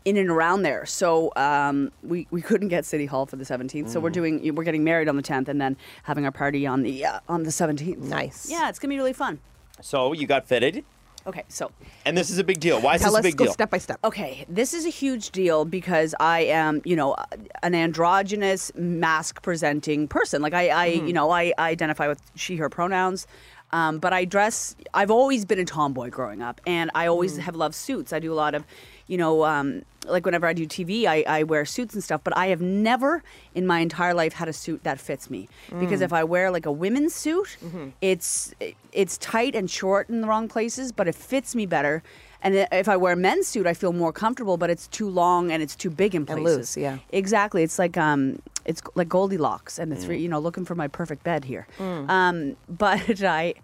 in 0.07 0.15
and 0.15 0.29
around 0.29 0.61
there. 0.61 0.85
So 0.85 1.33
um, 1.35 1.91
we 2.01 2.27
we 2.31 2.41
couldn't 2.41 2.69
get 2.69 2.85
City 2.85 3.05
Hall 3.05 3.25
for 3.25 3.35
the 3.35 3.43
17th. 3.43 3.89
So 3.89 3.99
we're 3.99 4.09
doing 4.09 4.55
we're 4.55 4.63
getting 4.63 4.85
married 4.85 5.09
on 5.09 5.17
the 5.17 5.21
10th 5.21 5.49
and 5.49 5.59
then 5.59 5.75
having 6.03 6.23
our 6.23 6.31
party 6.31 6.65
on 6.65 6.83
the 6.83 7.05
uh, 7.05 7.19
on 7.27 7.43
the 7.43 7.49
17th. 7.49 7.97
Nice. 7.97 8.49
Yeah, 8.49 8.69
it's 8.69 8.79
gonna 8.79 8.93
be 8.93 8.97
really 8.97 9.11
fun. 9.11 9.39
So 9.81 10.13
you 10.13 10.25
got 10.25 10.47
fitted, 10.47 10.85
Okay, 11.27 11.43
so 11.49 11.71
and 12.05 12.17
this 12.17 12.29
is 12.29 12.37
a 12.37 12.43
big 12.43 12.61
deal. 12.61 12.79
Why 12.79 12.95
is 12.95 13.01
Tell 13.01 13.11
this 13.11 13.19
a 13.19 13.23
big 13.23 13.35
go 13.35 13.45
deal? 13.45 13.53
step 13.53 13.69
by 13.69 13.79
step. 13.79 13.99
Okay, 14.05 14.45
this 14.47 14.73
is 14.73 14.85
a 14.85 14.89
huge 14.89 15.31
deal 15.31 15.65
because 15.65 16.15
I 16.21 16.45
am, 16.45 16.81
you 16.85 16.95
know, 16.95 17.17
an 17.63 17.75
androgynous 17.75 18.71
mask 18.75 19.41
presenting 19.41 20.07
person. 20.07 20.41
Like 20.41 20.53
I, 20.53 20.69
I 20.69 20.85
you 20.85 21.11
know, 21.11 21.29
I, 21.29 21.51
I 21.57 21.69
identify 21.69 22.07
with 22.07 22.21
she, 22.35 22.55
her 22.55 22.69
pronouns. 22.69 23.27
Um, 23.71 23.99
but 23.99 24.13
I 24.13 24.23
dress, 24.23 24.77
I've 24.93 25.11
always 25.11 25.43
been 25.43 25.59
a 25.59 25.65
tomboy 25.65 26.09
growing 26.09 26.41
up, 26.41 26.61
and 26.65 26.89
I 26.95 27.07
always 27.07 27.35
have 27.37 27.55
loved 27.55 27.75
suits. 27.75 28.13
I 28.13 28.19
do 28.19 28.31
a 28.31 28.35
lot 28.35 28.55
of, 28.55 28.65
you 29.07 29.17
know, 29.17 29.43
um, 29.45 29.83
like 30.05 30.25
whenever 30.25 30.47
I 30.47 30.53
do 30.53 30.65
TV, 30.65 31.05
I, 31.05 31.23
I 31.27 31.43
wear 31.43 31.65
suits 31.65 31.93
and 31.93 32.03
stuff, 32.03 32.21
but 32.23 32.35
I 32.37 32.47
have 32.47 32.61
never 32.61 33.23
in 33.55 33.65
my 33.67 33.79
entire 33.79 34.13
life 34.13 34.33
had 34.33 34.47
a 34.47 34.53
suit 34.53 34.83
that 34.83 34.99
fits 34.99 35.29
me. 35.29 35.49
Because 35.79 35.99
if 36.01 36.13
I 36.13 36.23
wear 36.23 36.49
like 36.51 36.65
a 36.65 36.71
women's 36.71 37.13
suit, 37.13 37.57
it's 38.01 38.53
it's 38.93 39.17
tight 39.17 39.55
and 39.55 39.69
short 39.69 40.09
in 40.09 40.21
the 40.21 40.27
wrong 40.27 40.47
places, 40.47 40.91
but 40.91 41.07
it 41.07 41.15
fits 41.15 41.55
me 41.55 41.65
better. 41.65 42.03
And 42.43 42.55
if 42.71 42.87
I 42.87 42.95
wear 42.97 43.13
a 43.13 43.15
men's 43.17 43.47
suit, 43.47 43.65
I 43.65 43.73
feel 43.73 43.91
more 43.93 44.13
comfortable, 44.13 44.57
but 44.57 44.69
it's 44.69 44.87
too 44.87 45.09
long 45.09 45.51
and 45.51 45.63
it's 45.63 45.75
too 45.75 45.89
big 45.89 46.13
in 46.13 46.19
And 46.21 46.27
places. 46.27 46.57
loose, 46.57 46.77
yeah. 46.77 46.97
Exactly. 47.11 47.63
It's 47.63 47.79
like 47.79 47.97
um, 47.97 48.39
it's 48.63 48.81
like 48.95 49.09
Goldilocks, 49.09 49.79
and 49.79 49.91
it's 49.91 50.05
re- 50.05 50.19
you 50.19 50.29
know 50.29 50.39
looking 50.39 50.63
for 50.63 50.75
my 50.75 50.87
perfect 50.87 51.23
bed 51.23 51.43
here. 51.45 51.67
Um, 51.79 52.55
but 52.69 53.23
I, 53.23 53.55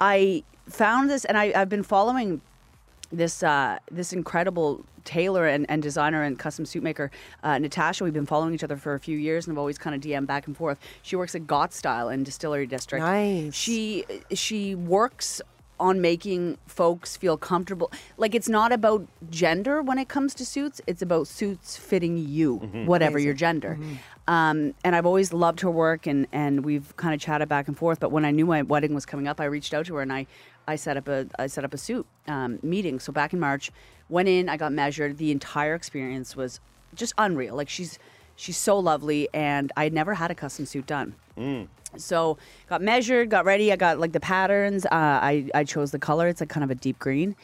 I 0.00 0.42
found 0.68 1.08
this, 1.08 1.24
and 1.24 1.38
I, 1.38 1.52
I've 1.54 1.68
been 1.68 1.84
following 1.84 2.40
this 3.10 3.42
uh, 3.42 3.78
this 3.90 4.12
incredible 4.12 4.84
tailor 5.04 5.46
and, 5.46 5.64
and 5.70 5.82
designer 5.82 6.22
and 6.22 6.38
custom 6.38 6.66
suit 6.66 6.82
maker, 6.82 7.10
uh, 7.42 7.58
Natasha. 7.58 8.04
We've 8.04 8.12
been 8.12 8.26
following 8.26 8.54
each 8.54 8.64
other 8.64 8.76
for 8.76 8.94
a 8.94 9.00
few 9.00 9.16
years, 9.16 9.46
and 9.46 9.54
I've 9.54 9.58
always 9.58 9.78
kind 9.78 9.96
of 9.96 10.02
DM 10.02 10.26
back 10.26 10.46
and 10.46 10.56
forth. 10.56 10.78
She 11.02 11.16
works 11.16 11.34
at 11.34 11.46
Got 11.46 11.72
Style 11.72 12.08
in 12.08 12.24
Distillery 12.24 12.66
District. 12.66 13.02
Nice. 13.04 13.54
She 13.54 14.04
she 14.32 14.74
works 14.74 15.40
on 15.80 16.00
making 16.00 16.58
folks 16.66 17.16
feel 17.16 17.36
comfortable. 17.36 17.90
Like 18.16 18.34
it's 18.34 18.48
not 18.48 18.72
about 18.72 19.06
gender 19.30 19.80
when 19.80 19.98
it 19.98 20.08
comes 20.08 20.34
to 20.34 20.44
suits. 20.44 20.80
It's 20.86 21.02
about 21.02 21.28
suits 21.28 21.76
fitting 21.76 22.18
you, 22.18 22.56
whatever 22.86 23.18
your 23.18 23.34
gender. 23.34 23.78
Um, 24.26 24.74
and 24.84 24.94
I've 24.94 25.06
always 25.06 25.32
loved 25.32 25.60
her 25.60 25.70
work, 25.70 26.06
and, 26.06 26.26
and 26.32 26.62
we've 26.62 26.94
kind 26.96 27.14
of 27.14 27.20
chatted 27.20 27.48
back 27.48 27.66
and 27.66 27.78
forth. 27.78 27.98
But 27.98 28.12
when 28.12 28.26
I 28.26 28.30
knew 28.30 28.44
my 28.44 28.60
wedding 28.60 28.94
was 28.94 29.06
coming 29.06 29.26
up, 29.26 29.40
I 29.40 29.46
reached 29.46 29.72
out 29.72 29.86
to 29.86 29.94
her 29.94 30.02
and 30.02 30.12
I, 30.12 30.26
I 30.68 30.76
set 30.76 30.96
up 30.96 31.08
a 31.08 31.26
I 31.38 31.48
set 31.48 31.64
up 31.64 31.74
a 31.74 31.78
suit 31.78 32.06
um, 32.28 32.58
meeting. 32.62 33.00
So 33.00 33.12
back 33.12 33.32
in 33.32 33.40
March, 33.40 33.72
went 34.08 34.28
in, 34.28 34.48
I 34.48 34.56
got 34.56 34.72
measured. 34.72 35.16
The 35.16 35.32
entire 35.32 35.74
experience 35.74 36.36
was 36.36 36.60
just 36.94 37.14
unreal. 37.18 37.56
Like 37.56 37.70
she's 37.70 37.98
she's 38.36 38.58
so 38.58 38.78
lovely, 38.78 39.28
and 39.32 39.72
I 39.76 39.84
had 39.84 39.92
never 39.92 40.14
had 40.14 40.30
a 40.30 40.34
custom 40.34 40.66
suit 40.66 40.86
done. 40.86 41.14
So 41.96 42.36
got 42.68 42.82
measured, 42.82 43.30
got 43.30 43.46
ready. 43.46 43.72
I 43.72 43.76
got 43.76 43.98
like 43.98 44.12
the 44.12 44.20
patterns. 44.20 44.84
Uh, 44.84 44.88
I 44.92 45.48
I 45.54 45.64
chose 45.64 45.90
the 45.90 45.98
color. 45.98 46.28
It's 46.28 46.40
like 46.40 46.50
kind 46.50 46.62
of 46.62 46.70
a 46.70 46.74
deep 46.74 46.98
green, 46.98 47.34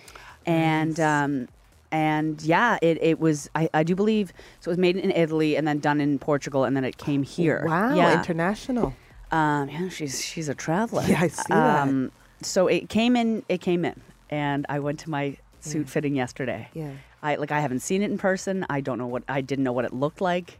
and 0.44 1.00
um, 1.00 1.48
and 1.90 2.42
yeah, 2.42 2.78
it, 2.82 3.02
it 3.02 3.20
was. 3.20 3.48
I, 3.54 3.70
I 3.72 3.84
do 3.84 3.94
believe 3.94 4.34
so. 4.60 4.68
It 4.68 4.72
was 4.72 4.78
made 4.78 4.96
in 4.98 5.10
Italy 5.12 5.56
and 5.56 5.66
then 5.66 5.78
done 5.78 5.98
in 5.98 6.18
Portugal, 6.18 6.64
and 6.64 6.76
then 6.76 6.84
it 6.84 6.98
came 6.98 7.22
here. 7.22 7.64
Wow, 7.66 7.94
yeah. 7.94 8.12
international. 8.12 8.94
Um, 9.30 9.70
yeah, 9.70 9.88
she's 9.88 10.22
she's 10.22 10.50
a 10.50 10.54
traveler. 10.54 11.04
Yeah, 11.06 11.22
I 11.22 11.28
see 11.28 11.42
that. 11.48 11.88
So 12.44 12.66
it 12.68 12.88
came 12.88 13.16
in. 13.16 13.42
It 13.48 13.60
came 13.60 13.84
in, 13.84 14.00
and 14.30 14.66
I 14.68 14.78
went 14.80 15.00
to 15.00 15.10
my 15.10 15.36
suit 15.60 15.88
fitting 15.88 16.14
yesterday. 16.14 16.68
Yeah. 16.74 16.92
I 17.22 17.36
like 17.36 17.50
I 17.52 17.60
haven't 17.60 17.80
seen 17.80 18.02
it 18.02 18.10
in 18.10 18.18
person. 18.18 18.66
I 18.68 18.80
don't 18.80 18.98
know 18.98 19.06
what 19.06 19.22
I 19.28 19.40
didn't 19.40 19.64
know 19.64 19.72
what 19.72 19.84
it 19.86 19.92
looked 19.94 20.20
like, 20.20 20.58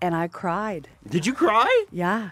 and 0.00 0.14
I 0.14 0.28
cried. 0.28 0.88
Did 1.08 1.26
you 1.26 1.32
cry? 1.34 1.84
Yeah. 1.90 2.30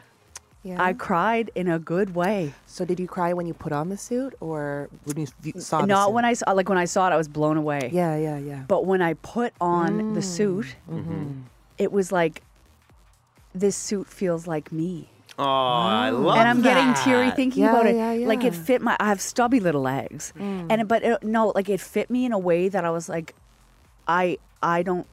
Yeah. 0.62 0.82
I 0.82 0.94
cried 0.94 1.52
in 1.54 1.68
a 1.68 1.78
good 1.78 2.16
way. 2.16 2.52
so 2.66 2.84
did 2.84 2.98
you 2.98 3.06
cry 3.06 3.32
when 3.32 3.46
you 3.46 3.54
put 3.54 3.70
on 3.72 3.88
the 3.88 3.96
suit 3.96 4.34
or 4.40 4.88
when 5.04 5.16
you 5.20 5.26
v- 5.40 5.60
saw 5.60 5.82
the 5.82 5.86
Not 5.86 6.06
suit? 6.08 6.12
when 6.14 6.24
I 6.24 6.32
saw 6.32 6.50
like 6.52 6.68
when 6.68 6.78
I 6.78 6.86
saw 6.86 7.06
it, 7.08 7.12
I 7.12 7.16
was 7.16 7.28
blown 7.28 7.56
away. 7.56 7.88
Yeah, 7.92 8.16
yeah, 8.16 8.38
yeah. 8.38 8.64
But 8.66 8.84
when 8.84 9.00
I 9.00 9.14
put 9.14 9.52
on 9.60 10.14
the 10.14 10.20
Mm. 10.20 10.24
suit, 10.24 10.76
Mm-hmm. 10.90 11.40
it 11.78 11.92
was 11.92 12.10
like 12.10 12.42
this 13.54 13.76
suit 13.76 14.08
feels 14.08 14.46
like 14.48 14.72
me. 14.72 15.08
Oh, 15.38 15.44
I 15.44 16.10
love 16.10 16.36
it. 16.36 16.38
and 16.40 16.48
I'm 16.48 16.62
getting 16.62 16.94
teary 16.94 17.30
thinking 17.30 17.64
Yeah, 17.64 17.70
about 17.70 17.86
it. 17.86 17.96
yeah, 17.96 18.26
Like 18.26 18.42
it 18.44 18.52
yeah. 18.54 18.58
Mm. 18.58 18.64
fit 18.64 18.80
my. 18.82 18.96
I 18.98 19.08
have 19.08 19.20
stubby 19.20 19.60
little 19.60 19.82
legs, 19.82 20.32
and 20.38 20.88
but 20.88 21.02
it, 21.02 21.22
no, 21.22 21.48
like 21.54 21.68
it 21.68 21.80
fit 21.80 22.08
me 22.10 22.24
in 22.24 22.32
a 22.32 22.38
way 22.38 22.68
that 22.68 22.84
I 22.84 22.90
was 22.90 23.08
like, 23.08 23.34
I 24.08 24.38
I 24.62 24.82
don't. 24.82 25.06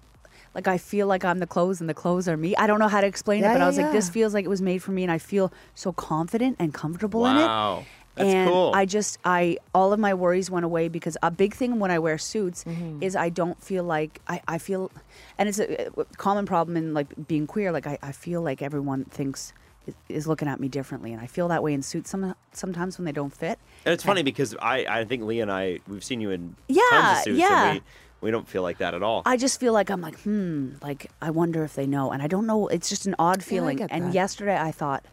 Like 0.55 0.67
I 0.67 0.77
feel 0.77 1.07
like 1.07 1.25
I'm 1.25 1.39
the 1.39 1.47
clothes 1.47 1.81
and 1.81 1.89
the 1.89 1.93
clothes 1.95 2.27
are 2.29 2.37
me. 2.37 2.55
I 2.55 2.67
don't 2.67 2.79
know 2.79 2.87
how 2.87 3.01
to 3.01 3.07
explain 3.07 3.41
Yeah, 3.41 3.49
it, 3.49 3.53
but 3.53 3.61
I 3.61 3.65
yeah, 3.65 3.67
was 3.67 3.77
like, 3.77 3.91
this 3.91 4.07
yeah. 4.07 4.11
feels 4.13 4.33
like 4.35 4.45
it 4.45 4.49
was 4.49 4.61
made 4.61 4.83
for 4.83 4.91
me, 4.91 5.03
and 5.03 5.11
I 5.11 5.17
feel 5.17 5.51
so 5.75 5.91
confident 5.91 6.57
and 6.59 6.73
comfortable 6.73 7.25
in 7.25 7.37
it. 7.37 7.41
Wow. 7.41 7.83
That's 8.15 8.31
and 8.31 8.47
cool. 8.49 8.71
I 8.75 8.85
just 8.85 9.17
I 9.25 9.57
all 9.73 9.91
of 9.91 9.99
my 9.99 10.13
worries 10.13 10.51
went 10.51 10.63
away 10.63 10.87
because 10.87 11.17
a 11.23 11.31
big 11.31 11.55
thing 11.55 11.79
when 11.79 11.89
I 11.89 11.97
wear 11.97 12.19
suits 12.19 12.63
Mm-hmm. 12.63 13.01
is 13.01 13.15
I 13.15 13.29
don't 13.29 13.59
feel 13.61 13.83
like 13.83 14.21
I, 14.27 14.39
I 14.47 14.57
feel 14.59 14.91
and 15.39 15.49
it's 15.49 15.57
a, 15.57 15.87
a 15.97 16.05
common 16.17 16.45
problem 16.45 16.77
in 16.77 16.93
like 16.93 17.07
being 17.27 17.47
queer 17.47 17.71
like 17.71 17.87
I, 17.87 17.97
I 18.03 18.11
feel 18.11 18.43
like 18.43 18.61
everyone 18.61 19.05
thinks 19.05 19.51
is- 19.87 19.95
is 20.09 20.27
looking 20.27 20.47
at 20.47 20.59
me 20.59 20.67
differently 20.67 21.11
and 21.13 21.21
I 21.21 21.27
feel 21.27 21.47
that 21.49 21.61
way 21.63 21.73
in 21.73 21.81
suits 21.81 22.09
some 22.09 22.35
sometimes 22.51 22.97
when 22.97 23.05
they 23.05 23.11
don't 23.11 23.33
fit. 23.33 23.59
And 23.85 23.93
it's 23.93 24.03
funny 24.03 24.23
because 24.23 24.55
I, 24.61 24.85
I 24.87 25.03
think 25.05 25.23
Lee 25.23 25.39
and 25.41 25.51
I, 25.51 25.79
we've 25.87 26.03
seen 26.03 26.21
you 26.21 26.29
in 26.31 26.55
Yeah, 26.67 26.81
tons 26.91 27.11
of 27.19 27.23
suits, 27.23 27.39
yeah. 27.39 27.65
and 27.73 27.81
we, 28.21 28.27
we 28.27 28.31
don't 28.31 28.47
feel 28.47 28.61
like 28.61 28.77
that 28.77 28.93
at 28.93 29.03
all. 29.03 29.21
I 29.25 29.35
just 29.37 29.59
feel 29.59 29.73
like 29.73 29.89
I'm 29.89 30.01
like 30.01 30.19
hmm 30.21 30.73
like 30.81 31.11
I 31.21 31.29
wonder 31.31 31.63
if 31.63 31.73
they 31.75 31.85
know 31.85 32.11
and 32.11 32.21
I 32.21 32.27
don't 32.27 32.45
know 32.47 32.67
it's 32.67 32.87
just 32.89 33.05
an 33.05 33.15
odd 33.19 33.43
feeling 33.43 33.77
get 33.77 33.91
and 33.91 34.05
that. 34.07 34.13
yesterday 34.13 34.57
I 34.57 34.71
thought 34.71 35.03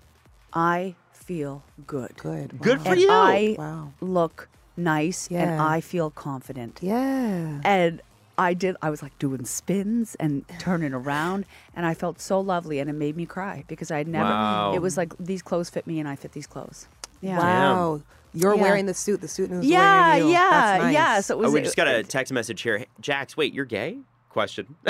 I 0.53 0.95
feel 1.12 1.62
good. 1.87 2.12
Good. 2.17 2.61
Good 2.61 2.81
for 2.83 2.89
and 2.89 3.00
you. 3.00 3.09
I 3.11 3.57
Wow. 3.59 3.93
look 4.00 4.49
nice, 4.77 5.29
and 5.31 5.61
I 5.61 5.81
feel 5.81 6.11
confident. 6.11 6.79
Yeah. 6.83 7.61
And 7.65 8.00
I 8.40 8.54
did. 8.54 8.75
I 8.80 8.88
was 8.90 9.02
like 9.02 9.16
doing 9.18 9.44
spins 9.44 10.14
and 10.18 10.44
turning 10.59 10.94
around, 10.94 11.44
and 11.76 11.85
I 11.85 11.92
felt 11.94 12.20
so 12.20 12.40
lovely, 12.40 12.78
and 12.80 12.88
it 12.88 12.94
made 12.94 13.16
me 13.16 13.26
cry 13.26 13.64
because 13.68 13.90
I 13.90 13.99
had 13.99 14.09
never. 14.09 14.30
Wow. 14.30 14.73
It 14.75 14.80
was 14.80 14.97
like 14.97 15.12
these 15.18 15.42
clothes 15.42 15.68
fit 15.70 15.87
me, 15.87 16.00
and 16.00 16.09
I 16.09 16.16
fit 16.16 16.32
these 16.32 16.47
clothes. 16.47 16.88
Yeah. 17.20 17.38
Wow. 17.38 18.00
You're 18.32 18.54
Yeah. 18.54 18.62
wearing 18.62 18.87
the 18.87 18.94
suit. 18.94 19.20
The 19.20 19.28
suit 19.28 19.50
is 19.50 19.64
Yeah, 19.66 20.09
wearing 20.14 20.26
you. 20.28 20.32
yeah, 20.32 20.50
That's 20.50 20.82
nice. 20.85 20.94
yeah. 20.94 21.20
So 21.20 21.35
it 21.35 21.37
oh, 21.37 21.40
was. 21.40 21.50
Oh, 21.50 21.52
we 21.54 21.61
just 21.61 21.76
got 21.76 21.87
a 21.88 22.02
text 22.02 22.32
message 22.32 22.62
here. 22.62 22.78
Hey, 22.78 22.87
Jax, 23.00 23.37
wait, 23.37 23.52
you're 23.52 23.64
gay? 23.66 23.99
Question. 24.30 24.75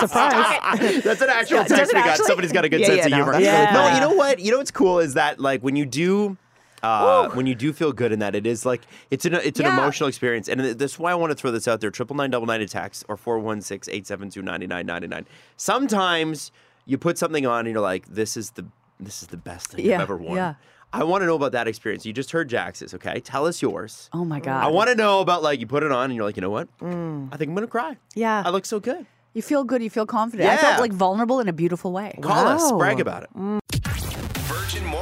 Surprise. 0.00 1.02
That's 1.04 1.20
an 1.22 1.30
actual 1.30 1.58
Yeah, 1.58 1.64
text 1.64 1.92
it 1.92 1.96
we 1.96 2.00
got. 2.02 2.06
actually? 2.08 2.26
Somebody's 2.26 2.52
got 2.52 2.64
a 2.64 2.68
good 2.68 2.80
Yeah, 2.80 2.86
sense 2.88 2.98
yeah, 2.98 3.04
of 3.06 3.10
no, 3.12 3.16
humor. 3.18 3.32
that's 3.32 3.44
really 3.44 3.72
No, 3.88 3.94
you 3.94 4.00
know 4.00 4.14
what? 4.16 4.38
You 4.40 4.50
know 4.52 4.58
what's 4.58 4.70
cool 4.70 4.98
is 4.98 5.14
that 5.14 5.38
like 5.40 5.60
when 5.62 5.76
you 5.76 5.86
do. 5.86 6.36
Uh, 6.82 7.28
when 7.30 7.46
you 7.46 7.54
do 7.54 7.72
feel 7.72 7.92
good 7.92 8.10
in 8.12 8.18
that, 8.18 8.34
it 8.34 8.46
is 8.46 8.66
like 8.66 8.82
it's 9.10 9.24
an 9.24 9.34
it's 9.34 9.60
an 9.60 9.66
Yeah. 9.66 9.74
emotional 9.78 10.08
experience, 10.08 10.48
and 10.48 10.60
this 10.60 10.92
is 10.92 10.98
why 10.98 11.12
I 11.12 11.14
want 11.14 11.30
to 11.30 11.36
throw 11.36 11.50
this 11.50 11.68
out 11.68 11.80
there: 11.80 11.90
triple 11.90 12.16
nine 12.16 12.30
double 12.30 12.46
nine 12.46 12.60
a 12.60 12.66
text 12.68 13.04
or 13.08 13.16
four 13.16 13.38
one 13.38 13.60
six 13.60 13.88
eight 13.88 14.06
seven 14.06 14.30
two 14.30 14.42
ninety 14.42 14.66
nine 14.66 14.86
ninety 14.86 15.06
nine. 15.06 15.26
Sometimes 15.56 16.50
you 16.86 16.98
put 16.98 17.18
something 17.18 17.46
on 17.46 17.60
and 17.66 17.72
you're 17.72 17.80
like, 17.80 18.06
"This 18.06 18.36
is 18.36 18.50
the 18.50 18.64
this 19.00 19.22
is 19.22 19.28
the 19.28 19.36
best 19.36 19.68
thing 19.72 19.84
Yeah, 19.84 19.96
I've 19.96 20.02
ever 20.02 20.16
worn." 20.16 20.36
yeah. 20.36 20.54
I 20.94 21.04
want 21.04 21.22
to 21.22 21.26
know 21.26 21.36
about 21.36 21.52
that 21.52 21.66
experience. 21.68 22.04
You 22.04 22.12
just 22.12 22.32
heard 22.32 22.50
Jax's, 22.50 22.92
okay? 22.92 23.18
Tell 23.20 23.46
us 23.46 23.62
yours. 23.62 24.10
Oh 24.12 24.26
my 24.26 24.40
god. 24.40 24.62
I 24.62 24.68
want 24.68 24.90
to 24.90 24.94
know 24.94 25.20
about 25.20 25.42
like 25.42 25.58
you 25.58 25.66
put 25.66 25.82
it 25.82 25.90
on 25.90 26.04
and 26.06 26.14
you're 26.14 26.24
like, 26.26 26.36
you 26.36 26.42
know 26.42 26.50
what? 26.50 26.68
I 26.82 27.36
think 27.38 27.48
I'm 27.48 27.54
gonna 27.54 27.66
cry. 27.66 27.96
Yeah. 28.14 28.42
I 28.44 28.50
look 28.50 28.66
so 28.66 28.78
good. 28.78 29.06
You 29.32 29.40
feel 29.40 29.64
good. 29.64 29.82
You 29.82 29.88
feel 29.88 30.04
confident. 30.04 30.46
I 30.50 30.52
Yeah. 30.52 30.60
felt 30.60 30.80
like 30.82 30.92
vulnerable 30.92 31.40
in 31.40 31.48
a 31.48 31.52
beautiful 31.54 31.92
way. 31.92 32.18
Call 32.20 32.46
us, 32.46 32.70
brag 32.72 33.00
about 33.00 33.22
it. 33.22 33.30
Virgin 33.34 33.60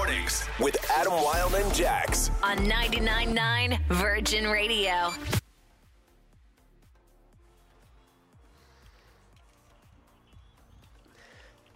Mornings 0.00 0.48
with 0.58 0.78
Adam 0.92 1.12
Wylde 1.12 1.56
and 1.56 1.74
Jax. 1.74 2.30
On 2.42 2.56
99.9 2.56 3.78
Virgin 3.88 4.48
Radio. 4.48 5.12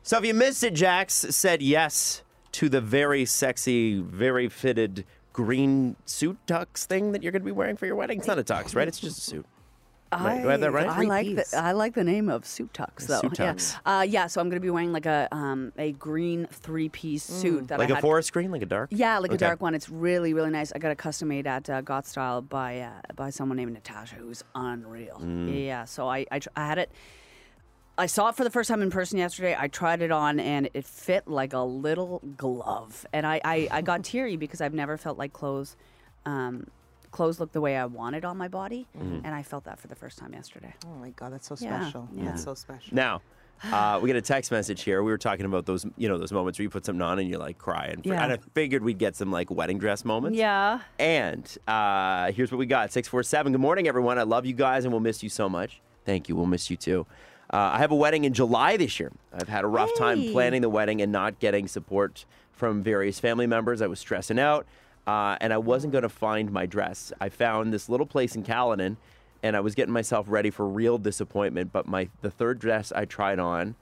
So 0.02 0.16
if 0.16 0.24
you 0.24 0.32
missed 0.32 0.64
it, 0.64 0.72
Jax 0.72 1.12
said 1.12 1.60
yes 1.60 2.22
to 2.52 2.70
the 2.70 2.80
very 2.80 3.26
sexy, 3.26 4.00
very 4.00 4.48
fitted 4.48 5.04
green 5.34 5.96
suit 6.06 6.38
tux 6.46 6.86
thing 6.86 7.12
that 7.12 7.22
you're 7.22 7.32
going 7.32 7.42
to 7.42 7.46
be 7.46 7.52
wearing 7.52 7.76
for 7.76 7.84
your 7.84 7.96
wedding. 7.96 8.20
It's 8.20 8.26
not 8.26 8.38
a 8.38 8.42
tux, 8.42 8.74
right? 8.74 8.88
It's 8.88 9.00
just 9.00 9.18
a 9.18 9.20
suit. 9.20 9.46
Right. 10.22 10.42
Do 10.42 10.48
I 10.48 10.52
have 10.52 10.60
that 10.60 10.70
right? 10.72 10.86
I 10.88 11.02
like 11.02 11.26
Three-piece. 11.26 11.50
the 11.52 11.58
I 11.58 11.72
like 11.72 11.94
the 11.94 12.04
name 12.04 12.28
of 12.28 12.44
suit 12.46 12.72
tux 12.72 13.06
though. 13.06 13.20
Suit 13.20 13.38
Yeah. 13.38 13.54
Uh, 13.84 14.02
yeah. 14.02 14.26
So 14.26 14.40
I'm 14.40 14.48
gonna 14.48 14.60
be 14.60 14.70
wearing 14.70 14.92
like 14.92 15.06
a 15.06 15.28
um, 15.32 15.72
a 15.78 15.92
green 15.92 16.46
three 16.50 16.88
piece 16.88 17.24
suit 17.24 17.68
that 17.68 17.78
Like 17.78 17.88
I 17.88 17.92
a 17.92 17.94
had. 17.96 18.02
forest 18.02 18.32
green, 18.32 18.50
like 18.50 18.62
a 18.62 18.66
dark. 18.66 18.90
Yeah, 18.92 19.18
like 19.18 19.32
a 19.32 19.36
dark 19.38 19.60
one. 19.60 19.74
It's 19.74 19.88
really, 19.88 20.34
really 20.34 20.50
nice. 20.50 20.72
I 20.74 20.78
got 20.78 20.90
a 20.92 20.96
custom 20.96 21.28
made 21.28 21.46
at 21.46 21.68
uh, 21.70 21.80
Got 21.80 22.06
Style 22.06 22.42
by 22.42 22.80
uh, 22.80 22.90
by 23.16 23.30
someone 23.30 23.56
named 23.56 23.72
Natasha, 23.72 24.16
who's 24.16 24.44
unreal. 24.54 25.18
Mm. 25.22 25.64
Yeah, 25.64 25.84
so 25.84 26.08
I, 26.08 26.26
I 26.30 26.38
tr- 26.38 26.48
I 26.56 26.66
had 26.66 26.78
it. 26.78 26.90
I 27.96 28.06
saw 28.06 28.28
it 28.28 28.34
for 28.34 28.42
the 28.42 28.50
first 28.50 28.68
time 28.68 28.82
in 28.82 28.90
person 28.90 29.18
yesterday. 29.18 29.54
I 29.56 29.68
tried 29.68 30.02
it 30.02 30.10
on, 30.10 30.40
and 30.40 30.68
it 30.74 30.84
fit 30.84 31.28
like 31.28 31.52
a 31.52 31.60
little 31.60 32.20
glove. 32.36 33.06
And 33.12 33.24
I, 33.24 33.40
I, 33.44 33.68
I 33.70 33.82
got 33.82 34.02
teary 34.10 34.36
because 34.36 34.60
I've 34.60 34.74
never 34.74 34.96
felt 34.96 35.16
like 35.16 35.32
clothes, 35.32 35.76
um, 36.26 36.66
clothes 37.14 37.38
look 37.40 37.52
the 37.52 37.60
way 37.60 37.76
I 37.76 37.86
wanted 37.86 38.24
on 38.24 38.36
my 38.36 38.48
body, 38.48 38.86
Mm-hmm. 38.98 39.20
and 39.24 39.34
I 39.34 39.42
felt 39.42 39.64
that 39.64 39.78
for 39.78 39.86
the 39.88 39.94
first 39.94 40.18
time 40.18 40.32
yesterday. 40.34 40.74
Oh 40.84 40.94
my 41.00 41.10
God, 41.10 41.32
that's 41.32 41.46
so 41.46 41.56
Yeah, 41.58 41.80
special. 41.80 42.08
yeah. 42.12 42.24
That's 42.24 42.42
so 42.44 42.54
special. 42.54 42.94
Now, 42.94 43.22
uh, 43.72 44.00
we 44.02 44.08
get 44.08 44.16
a 44.16 44.20
text 44.20 44.50
message 44.50 44.82
here. 44.82 45.02
We 45.04 45.12
were 45.12 45.16
talking 45.18 45.46
about 45.46 45.64
those, 45.64 45.86
you 45.96 46.08
know, 46.08 46.18
those 46.18 46.32
moments 46.32 46.58
where 46.58 46.64
you 46.64 46.70
put 46.70 46.84
something 46.84 47.00
on 47.00 47.20
and 47.20 47.28
you 47.30 47.38
like 47.38 47.56
cry, 47.56 47.86
and, 47.86 48.04
Yeah. 48.04 48.22
and 48.22 48.32
I 48.32 48.38
figured 48.52 48.82
we'd 48.82 48.98
get 48.98 49.14
some 49.14 49.30
like 49.30 49.48
wedding 49.50 49.78
dress 49.78 50.04
moments. 50.04 50.36
Yeah. 50.36 50.80
And 50.98 51.56
uh, 51.68 52.32
here's 52.32 52.50
what 52.50 52.58
we 52.58 52.66
got 52.66 52.92
647. 52.92 53.52
Good 53.52 53.60
morning, 53.60 53.86
everyone. 53.86 54.18
I 54.18 54.22
love 54.24 54.44
you 54.44 54.52
guys 54.54 54.84
and 54.84 54.92
we'll 54.92 55.00
miss 55.00 55.22
you 55.22 55.28
so 55.28 55.48
much. 55.48 55.80
Thank 56.04 56.28
you. 56.28 56.34
We'll 56.36 56.46
miss 56.46 56.68
you 56.68 56.76
too. 56.76 57.06
Uh, 57.52 57.70
I 57.74 57.78
have 57.78 57.92
a 57.92 57.96
wedding 57.96 58.24
in 58.24 58.32
July 58.32 58.76
this 58.76 58.98
year. 58.98 59.12
I've 59.32 59.48
had 59.48 59.62
a 59.64 59.68
rough 59.68 59.90
time 59.96 60.20
planning 60.32 60.60
the 60.60 60.68
wedding 60.68 61.00
and 61.00 61.12
not 61.12 61.38
getting 61.38 61.68
support 61.68 62.24
from 62.52 62.82
various 62.82 63.20
family 63.20 63.46
members. 63.46 63.80
I 63.80 63.86
was 63.86 64.00
stressing 64.00 64.38
out 64.40 64.66
uh, 65.06 65.36
and 65.40 65.52
I 65.52 65.58
wasn't 65.58 65.92
going 65.92 66.02
to 66.02 66.08
find 66.08 66.50
my 66.50 66.66
dress. 66.66 67.12
I 67.20 67.28
found 67.28 67.72
this 67.72 67.88
little 67.88 68.06
place 68.06 68.34
in 68.36 68.42
Caledon 68.42 68.96
and 69.42 69.54
I 69.56 69.60
was 69.60 69.74
getting 69.74 69.92
myself 69.92 70.26
ready 70.28 70.48
for 70.48 70.66
real 70.66 70.96
disappointment. 70.96 71.70
But 71.70 71.86
my 71.86 72.08
the 72.22 72.30
third 72.30 72.58
dress 72.58 72.92
I 72.92 73.04
tried 73.04 73.38
on, 73.38 73.74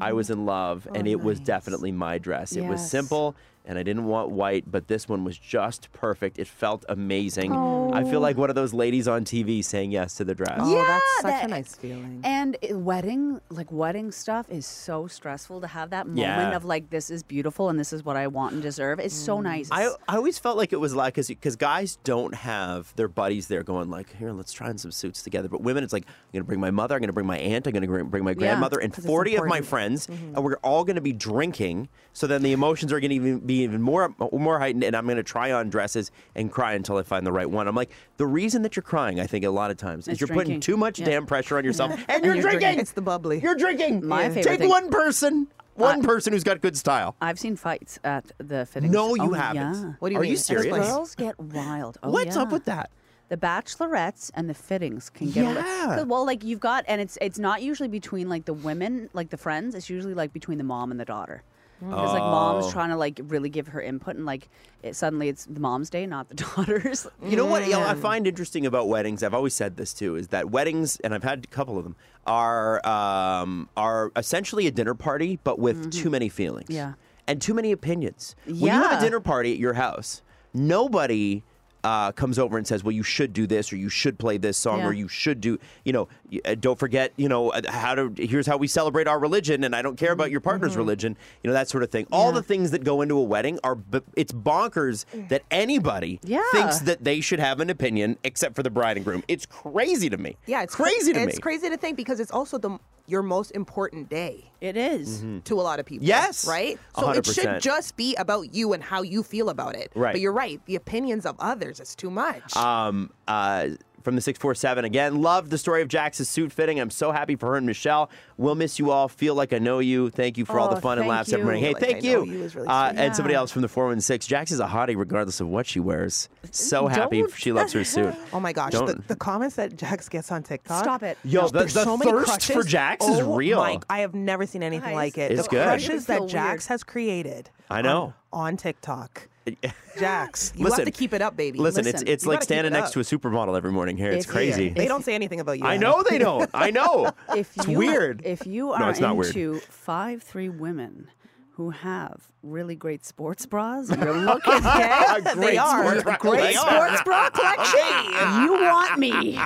I 0.00 0.12
was 0.12 0.28
in 0.28 0.44
love 0.44 0.86
and 0.94 1.08
it 1.08 1.20
was 1.20 1.40
definitely 1.40 1.90
my 1.90 2.18
dress. 2.18 2.54
It 2.54 2.64
was 2.64 2.90
simple 2.90 3.34
and 3.66 3.78
I 3.78 3.82
didn't 3.82 4.04
want 4.04 4.30
white, 4.30 4.70
but 4.70 4.88
this 4.88 5.08
one 5.08 5.24
was 5.24 5.36
just 5.38 5.92
perfect. 5.92 6.38
It 6.38 6.46
felt 6.46 6.84
amazing. 6.88 7.52
I 7.52 8.04
feel 8.04 8.18
oh. 8.18 8.20
like 8.20 8.36
one 8.36 8.48
of 8.48 8.56
those 8.56 8.72
ladies 8.72 9.08
on 9.08 9.24
TV 9.24 9.64
saying 9.64 9.90
yes 9.90 10.14
to 10.14 10.24
the 10.24 10.34
dress. 10.34 10.58
Oh, 10.60 10.74
Yeah, 10.74 10.84
that's 10.86 11.16
such 11.16 11.24
that- 11.24 11.44
a 11.44 11.48
nice 11.48 11.74
feeling. 11.74 12.20
And 12.24 12.56
wedding, 12.70 13.40
like 13.50 13.70
wedding 13.72 14.12
stuff, 14.12 14.48
is 14.48 14.66
so 14.66 15.06
stressful 15.06 15.60
to 15.60 15.66
have 15.66 15.90
that 15.90 16.06
moment 16.06 16.20
Yeah. 16.20 16.56
of 16.56 16.64
like, 16.64 16.90
this 16.90 17.10
is 17.10 17.22
beautiful 17.22 17.68
and 17.68 17.78
this 17.78 17.92
is 17.92 18.04
what 18.04 18.16
I 18.16 18.26
want 18.26 18.54
and 18.54 18.62
deserve. 18.62 19.00
It's 19.00 19.14
so 19.14 19.38
mm. 19.38 19.42
nice. 19.42 19.68
I, 19.70 19.88
I 20.08 20.16
always 20.16 20.38
felt 20.38 20.56
like 20.56 20.72
it 20.72 20.80
was 20.80 20.94
like 20.94 21.14
because 21.14 21.56
guys 21.56 21.98
don't 22.04 22.34
have 22.34 22.94
their 22.96 23.08
buddies 23.08 23.48
there 23.48 23.62
going 23.62 23.90
like 23.90 24.14
here 24.16 24.32
let's 24.32 24.52
try 24.52 24.68
on 24.68 24.78
some 24.78 24.90
suits 24.92 25.22
together 25.22 25.48
but 25.48 25.60
women 25.62 25.82
it's 25.82 25.92
like 25.92 26.04
I'm 26.06 26.32
gonna 26.32 26.44
bring 26.44 26.60
my 26.60 26.70
mother 26.70 26.94
I'm 26.94 27.00
gonna 27.00 27.12
bring 27.12 27.26
my 27.26 27.38
aunt 27.38 27.66
I'm 27.66 27.72
gonna 27.72 27.86
bring 27.86 28.06
bring 28.06 28.24
my 28.24 28.34
grandmother 28.34 28.78
and 28.78 28.92
'cause 28.92 29.04
it's 29.04 29.06
40 29.06 29.36
of 29.36 29.40
my 29.40 29.58
important. 29.58 29.66
friends 29.66 30.06
mm-hmm. 30.06 30.34
and 30.34 30.44
we're 30.44 30.56
all 30.56 30.84
gonna 30.84 31.00
be 31.00 31.12
drinking 31.12 31.88
so 32.12 32.26
then 32.26 32.42
the 32.42 32.52
emotions 32.52 32.92
are 32.92 33.00
gonna 33.00 33.14
even 33.14 33.38
be 33.40 33.55
even 33.62 33.82
more 33.82 34.14
more 34.32 34.58
heightened 34.58 34.84
and 34.84 34.96
I'm 34.96 35.06
gonna 35.06 35.22
try 35.22 35.52
on 35.52 35.68
dresses 35.70 36.10
and 36.34 36.50
cry 36.50 36.74
until 36.74 36.96
I 36.96 37.02
find 37.02 37.26
the 37.26 37.32
right 37.32 37.48
one 37.50 37.68
I'm 37.68 37.74
like 37.74 37.90
the 38.16 38.26
reason 38.26 38.62
that 38.62 38.76
you're 38.76 38.82
crying 38.82 39.20
I 39.20 39.26
think 39.26 39.44
a 39.44 39.50
lot 39.50 39.70
of 39.70 39.76
times 39.76 40.08
is 40.08 40.12
It's 40.12 40.20
you're 40.20 40.28
putting 40.28 40.60
too 40.60 40.76
much 40.76 40.98
Yeah. 40.98 41.06
damn 41.06 41.26
pressure 41.26 41.56
on 41.58 41.64
yourself 41.64 41.92
and, 41.92 42.04
And 42.08 42.24
you're, 42.24 42.34
you're 42.34 42.42
drinking. 42.42 42.60
drinking. 42.60 42.80
It's 42.80 42.92
the 42.92 43.02
bubbly. 43.02 43.40
you're 43.40 43.54
drinking 43.56 44.06
My 44.06 44.28
favorite 44.28 44.44
take 44.44 44.60
thing- 44.60 44.68
one 44.68 44.90
person 44.90 45.48
one 45.74 46.02
person 46.02 46.32
who's 46.32 46.44
got 46.44 46.60
good 46.62 46.76
style 46.76 47.16
I've 47.20 47.38
seen 47.38 47.54
fights 47.56 47.98
at 48.02 48.32
the 48.38 48.64
fittings. 48.64 48.92
No, 48.92 49.14
you 49.14 49.30
Oh, 49.30 49.32
haven't. 49.34 49.74
Yeah. 49.74 49.92
What 49.98 50.08
do 50.08 50.14
you 50.14 50.18
Are 50.20 50.22
mean? 50.22 50.30
you 50.30 50.36
Explain. 50.38 50.58
serious? 50.62 50.86
Girls 50.88 51.14
get 51.14 51.38
wild. 51.38 51.98
Oh, 52.02 52.10
what's 52.10 52.34
up 52.36 52.50
with 52.50 52.64
that 52.64 52.90
The 53.28 53.36
bachelorettes 53.36 54.30
and 54.34 54.48
the 54.48 54.54
fittings 54.54 55.10
can 55.10 55.30
get 55.30 55.44
a 55.44 55.88
little- 55.88 56.06
Well, 56.06 56.24
like 56.24 56.44
you've 56.44 56.60
got, 56.60 56.84
and 56.88 57.00
it's 57.00 57.18
it's 57.20 57.38
not 57.38 57.60
usually 57.60 57.88
between 57.88 58.28
like 58.28 58.44
the 58.46 58.52
women, 58.54 59.10
like 59.12 59.30
the 59.30 59.36
friends. 59.36 59.74
It's 59.74 59.90
usually 59.90 60.14
like 60.14 60.32
between 60.32 60.58
the 60.58 60.64
mom 60.64 60.90
and 60.90 60.98
the 61.00 61.04
daughter. 61.04 61.42
Because 61.80 62.12
like 62.12 62.22
mom's 62.22 62.66
Oh. 62.66 62.70
trying 62.72 62.88
to 62.90 62.96
like 62.96 63.20
really 63.24 63.48
give 63.50 63.68
her 63.68 63.80
input, 63.80 64.16
and 64.16 64.24
like 64.24 64.48
it, 64.82 64.96
suddenly 64.96 65.28
it's 65.28 65.44
the 65.44 65.60
mom's 65.60 65.90
day, 65.90 66.06
not 66.06 66.28
the 66.28 66.34
daughter's. 66.56 67.06
You 67.22 67.36
know 67.36 67.46
what 67.46 67.64
you 67.64 67.72
know, 67.72 67.80
Mm. 67.80 67.86
I 67.88 67.94
find 67.94 68.26
interesting 68.26 68.64
about 68.66 68.88
weddings? 68.88 69.22
I've 69.22 69.34
always 69.34 69.54
said 69.54 69.76
this 69.76 69.92
too: 69.92 70.16
is 70.16 70.28
that 70.28 70.50
weddings, 70.50 70.98
and 71.00 71.14
I've 71.14 71.22
had 71.24 71.44
a 71.44 71.48
couple 71.48 71.76
of 71.76 71.84
them, 71.84 71.94
are 72.26 72.86
um, 72.88 73.68
are 73.76 74.10
essentially 74.16 74.66
a 74.66 74.70
dinner 74.70 74.94
party, 74.94 75.38
but 75.44 75.58
with 75.58 75.90
too 75.92 76.08
many 76.10 76.28
feelings, 76.28 76.68
Mm-hmm. 76.68 76.76
Yeah. 76.76 76.92
and 77.26 77.42
too 77.42 77.52
many 77.54 77.72
opinions. 77.72 78.34
When 78.46 78.56
you 78.56 78.68
have 78.70 78.98
a 78.98 79.04
dinner 79.04 79.20
party 79.20 79.52
at 79.52 79.58
your 79.58 79.74
house, 79.74 80.22
nobody. 80.54 81.42
Uh, 81.86 82.10
comes 82.10 82.36
over 82.36 82.58
and 82.58 82.66
says, 82.66 82.82
"Well, 82.82 82.90
you 82.90 83.04
should 83.04 83.32
do 83.32 83.46
this, 83.46 83.72
or 83.72 83.76
you 83.76 83.88
should 83.88 84.18
play 84.18 84.38
this 84.38 84.56
song, 84.56 84.80
Yeah. 84.80 84.86
or 84.88 84.92
you 84.92 85.06
should 85.06 85.40
do, 85.40 85.56
you 85.84 85.92
know, 85.92 86.08
uh, 86.44 86.56
don't 86.58 86.76
forget, 86.80 87.12
you 87.16 87.28
know, 87.28 87.50
uh, 87.50 87.60
how 87.70 87.94
to. 87.94 88.12
Here's 88.16 88.44
how 88.48 88.56
we 88.56 88.66
celebrate 88.66 89.06
our 89.06 89.20
religion, 89.20 89.62
and 89.62 89.72
I 89.76 89.82
don't 89.82 89.94
care 89.96 90.10
about 90.10 90.32
your 90.32 90.40
partner's 90.40 90.76
religion, 90.76 91.16
you 91.44 91.48
know, 91.48 91.54
that 91.54 91.68
sort 91.68 91.84
of 91.84 91.90
thing. 91.92 92.08
All 92.10 92.30
Mm-hmm. 92.30 92.36
The 92.38 92.42
things 92.42 92.70
that 92.72 92.82
go 92.82 93.02
into 93.02 93.16
a 93.18 93.22
wedding 93.22 93.60
are, 93.62 93.78
it's 94.16 94.32
bonkers 94.32 95.04
that 95.28 95.42
anybody 95.50 96.18
Yeah. 96.24 96.40
thinks 96.50 96.80
that 96.80 97.04
they 97.04 97.20
should 97.20 97.38
have 97.38 97.60
an 97.60 97.70
opinion 97.70 98.16
except 98.24 98.56
for 98.56 98.64
the 98.64 98.70
bride 98.70 98.96
and 98.96 99.04
groom. 99.06 99.22
It's 99.28 99.46
crazy 99.46 100.10
to 100.10 100.16
me. 100.16 100.36
Yeah, 100.46 100.62
it's 100.64 100.74
cra- 100.74 100.86
crazy 100.86 101.12
to 101.12 101.20
me. 101.20 101.26
It's 101.26 101.38
crazy 101.38 101.68
to 101.70 101.76
think 101.76 101.96
because 101.96 102.18
it's 102.18 102.32
also 102.32 102.58
the 102.58 102.78
your 103.08 103.22
most 103.22 103.52
important 103.52 104.08
day 104.08 104.50
It 104.60 104.76
is. 104.76 105.22
to 105.44 105.60
a 105.60 105.62
lot 105.62 105.78
of 105.78 105.86
people. 105.86 106.04
Yes, 106.04 106.44
right. 106.44 106.76
So 106.98 107.06
hundred 107.06 107.28
it 107.28 107.32
should 107.34 107.60
just 107.60 107.96
be 107.96 108.16
about 108.16 108.52
you 108.52 108.72
and 108.72 108.82
how 108.82 109.02
you 109.02 109.22
feel 109.22 109.48
about 109.48 109.76
it. 109.76 109.92
Right. 109.94 110.12
But 110.14 110.20
you're 110.20 110.32
right. 110.32 110.60
The 110.66 110.74
opinions 110.74 111.24
of 111.24 111.36
others 111.38 111.75
is 111.80 111.94
too 111.94 112.10
much. 112.10 112.54
Um, 112.56 113.10
uh, 113.28 113.68
from 114.02 114.14
the 114.14 114.20
647 114.20 114.84
again. 114.84 115.20
Love 115.20 115.50
the 115.50 115.58
story 115.58 115.82
of 115.82 115.88
Jax's 115.88 116.28
suit 116.28 116.52
fitting. 116.52 116.78
I'm 116.78 116.90
so 116.90 117.10
happy 117.10 117.34
for 117.34 117.46
her 117.50 117.56
and 117.56 117.66
Michelle. 117.66 118.08
We'll 118.36 118.54
miss 118.54 118.78
you 118.78 118.92
all. 118.92 119.08
Feel 119.08 119.34
like 119.34 119.52
I 119.52 119.58
know 119.58 119.80
you. 119.80 120.10
Thank 120.10 120.38
you 120.38 120.44
for 120.44 120.60
all 120.60 120.68
the 120.68 120.76
Oh, 120.76 120.80
fun 120.80 120.98
and 120.98 121.06
thank 121.06 121.10
laughs 121.10 121.32
every 121.32 121.42
morning. 121.44 121.64
Hey, 121.64 121.72
like 121.72 121.82
thank 121.82 121.96
I 121.96 121.98
you. 122.08 122.24
you 122.24 122.32
really 122.44 122.44
uh, 122.68 122.90
sweet. 122.90 123.00
and 123.00 123.16
somebody 123.16 123.34
else 123.34 123.50
from 123.50 123.62
the 123.62 123.68
416. 123.68 124.28
Jax 124.28 124.52
is 124.52 124.60
a 124.60 124.66
hottie 124.68 124.96
regardless 124.96 125.40
of 125.40 125.48
what 125.48 125.66
she 125.66 125.80
wears. 125.80 126.28
So 126.52 126.86
happy 126.86 127.22
Don't- 127.22 127.34
she 127.34 127.50
loves 127.50 127.72
her 127.72 127.82
suit. 127.82 128.14
oh 128.32 128.38
my 128.38 128.52
gosh, 128.52 128.74
the, 128.74 129.02
the 129.08 129.16
comments 129.16 129.56
that 129.56 129.76
Jax 129.76 130.08
gets 130.08 130.30
on 130.30 130.44
TikTok. 130.44 130.84
Stop 130.84 131.02
it. 131.02 131.18
Yo, 131.24 131.40
No. 131.40 131.48
the, 131.48 131.58
There's 131.58 131.74
the 131.74 131.82
so 131.82 131.96
thirst 131.98 132.52
for 132.52 132.62
Jax 132.62 133.04
is 133.08 133.18
Oh 133.18 133.34
real. 133.34 133.58
my- 133.58 133.80
I 133.90 133.98
have 134.02 134.14
never 134.14 134.46
seen 134.46 134.62
anything 134.62 134.90
Guys, 134.90 134.94
like 134.94 135.18
it. 135.18 135.32
It's 135.32 135.42
the 135.42 135.48
good. 135.48 135.64
crushes 135.66 136.08
I 136.08 136.20
that 136.20 136.28
Jax 136.28 136.62
weird. 136.66 136.68
has 136.68 136.84
created. 136.84 137.50
I 137.68 137.78
on- 137.78 137.84
know. 137.84 138.14
On, 138.32 138.56
TikTok. 138.56 139.26
Jax, 139.98 140.52
you 140.56 140.64
Listen. 140.64 140.80
have 140.80 140.86
to 140.86 140.90
keep 140.98 141.12
it 141.12 141.22
up, 141.22 141.36
baby. 141.36 141.58
Listen, 141.58 141.86
it's 141.86 141.94
Listen, 141.94 142.08
it's 142.08 142.24
you 142.24 142.30
like 142.30 142.42
standing 142.42 142.72
it 142.72 142.76
next 142.76 142.92
to 142.92 143.00
a 143.00 143.02
supermodel 143.02 143.56
every 143.56 143.72
morning 143.72 143.96
here. 143.96 144.10
It's 144.10 144.24
If- 144.26 144.30
crazy. 144.32 144.68
They 144.70 144.86
don't 144.88 145.04
say 145.04 145.14
anything 145.14 145.40
about 145.40 145.58
you. 145.58 145.64
I 145.64 145.76
know 145.76 146.02
they 146.08 146.18
don't. 146.18 146.50
I 146.52 146.70
know. 146.70 147.10
If 147.36 147.56
it's 147.56 147.66
you, 147.68 147.78
weird. 147.78 148.22
If 148.24 148.46
you 148.46 148.66
No, 148.68 148.72
are 148.74 148.90
it's 148.90 149.00
not 149.00 149.16
weird. 149.16 149.28
into 149.36 149.60
five 149.60 150.22
three 150.22 150.48
women 150.48 151.08
who 151.52 151.70
have 151.70 152.20
really 152.42 152.76
great 152.76 153.04
sports 153.04 153.46
bras. 153.46 153.88
You're 153.90 154.12
looking 154.18 154.52
okay. 154.66 155.20
Great 155.34 155.56
are. 155.58 155.82
sports 155.84 156.02
bra 156.02 156.16
Great 156.18 156.54
collection. 156.56 156.60
sports 156.60 157.02
bra 157.02 157.30
collection. 157.30 158.42
You 158.42 158.52
want 158.52 158.98
me? 158.98 159.40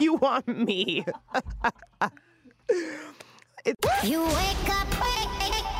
you 0.00 0.14
want 0.14 0.48
me? 0.48 1.04
You 4.02 4.22
wake 4.24 4.68
up, 4.70 4.88
wake 5.00 5.64
up. 5.64 5.77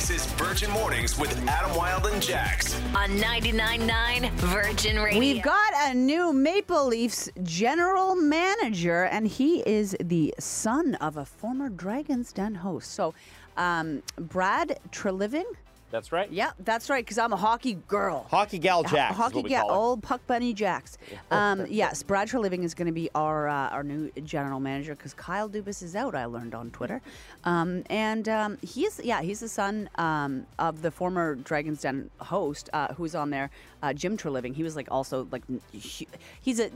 Yeah, 0.00 0.06
this 0.06 0.24
is 0.24 0.32
Virgin 0.32 0.70
Mornings 0.70 1.18
with 1.18 1.30
Adam 1.46 1.76
Wylde 1.76 2.06
and 2.06 2.22
Jax. 2.22 2.74
On 2.94 3.10
99.9 3.10 4.30
Virgin 4.32 4.98
Radio. 4.98 5.18
We've 5.18 5.42
got 5.42 5.72
a 5.88 5.94
new 5.94 6.32
Maple 6.32 6.86
Leafs 6.86 7.28
general 7.42 8.14
manager, 8.16 9.04
and 9.04 9.26
he 9.26 9.60
is 9.60 9.94
the 10.00 10.34
son 10.38 10.94
of 10.96 11.18
a 11.18 11.24
former 11.26 11.68
Dragons 11.68 12.32
Den 12.32 12.54
host. 12.54 12.92
So, 12.92 13.14
um, 13.58 14.02
Brad 14.16 14.78
Treliving. 14.90 15.44
That's 15.90 16.12
right. 16.12 16.30
Yeah, 16.30 16.52
that's 16.60 16.88
right, 16.88 17.04
because 17.04 17.18
I'm 17.18 17.32
a 17.32 17.36
hockey 17.36 17.74
girl. 17.88 18.26
Hockey 18.30 18.58
gal 18.58 18.84
Jack. 18.84 19.12
Hockey 19.14 19.42
gal, 19.42 19.70
old 19.70 20.02
Puck 20.02 20.20
Bunny 20.26 20.54
Jax. 20.54 20.98
Um, 21.30 21.66
yes, 21.68 22.02
Brad 22.02 22.28
Treliving 22.28 22.62
is 22.62 22.74
going 22.74 22.86
to 22.86 22.92
be 22.92 23.10
our 23.14 23.48
uh, 23.48 23.68
our 23.70 23.82
new 23.82 24.10
general 24.24 24.60
manager 24.60 24.94
because 24.94 25.14
Kyle 25.14 25.48
Dubas 25.48 25.82
is 25.82 25.96
out. 25.96 26.14
I 26.14 26.26
learned 26.26 26.54
on 26.54 26.70
Twitter, 26.70 27.02
um, 27.44 27.82
and 27.90 28.28
um, 28.28 28.58
he's 28.62 29.00
yeah 29.02 29.20
he's 29.20 29.40
the 29.40 29.48
son 29.48 29.90
um, 29.96 30.46
of 30.58 30.82
the 30.82 30.90
former 30.90 31.34
Dragons 31.34 31.80
Den 31.80 32.10
host 32.18 32.70
uh, 32.72 32.94
who's 32.94 33.14
on 33.14 33.30
there, 33.30 33.50
uh, 33.82 33.92
Jim 33.92 34.16
Treliving. 34.16 34.54
He 34.54 34.62
was 34.62 34.76
like 34.76 34.88
also 34.90 35.26
like 35.32 35.42
he's 35.72 36.60
a 36.60 36.70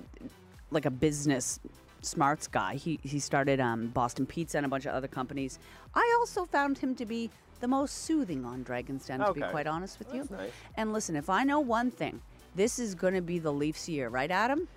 like 0.70 0.86
a 0.86 0.90
business 0.90 1.60
smarts 2.02 2.46
guy. 2.46 2.74
He 2.74 2.98
he 3.02 3.18
started 3.18 3.60
um, 3.60 3.88
Boston 3.88 4.26
Pizza 4.26 4.58
and 4.58 4.66
a 4.66 4.68
bunch 4.68 4.86
of 4.86 4.94
other 4.94 5.08
companies. 5.08 5.58
I 5.94 6.16
also 6.18 6.44
found 6.44 6.78
him 6.78 6.94
to 6.96 7.06
be 7.06 7.30
the 7.64 7.68
most 7.68 8.04
soothing 8.04 8.44
on 8.44 8.62
Dragon's 8.62 9.06
Den, 9.06 9.20
to 9.20 9.32
be 9.32 9.40
quite 9.40 9.66
honest 9.66 9.98
with 9.98 10.12
you. 10.14 10.28
nice. 10.30 10.50
And 10.76 10.92
listen, 10.92 11.16
if 11.16 11.30
I 11.30 11.44
know 11.44 11.60
one 11.60 11.90
thing, 11.90 12.20
this 12.54 12.78
is 12.78 12.94
going 12.94 13.14
to 13.14 13.22
be 13.22 13.38
the 13.38 13.50
Leafs 13.50 13.88
year, 13.88 14.10
right, 14.10 14.30
Adam? 14.30 14.68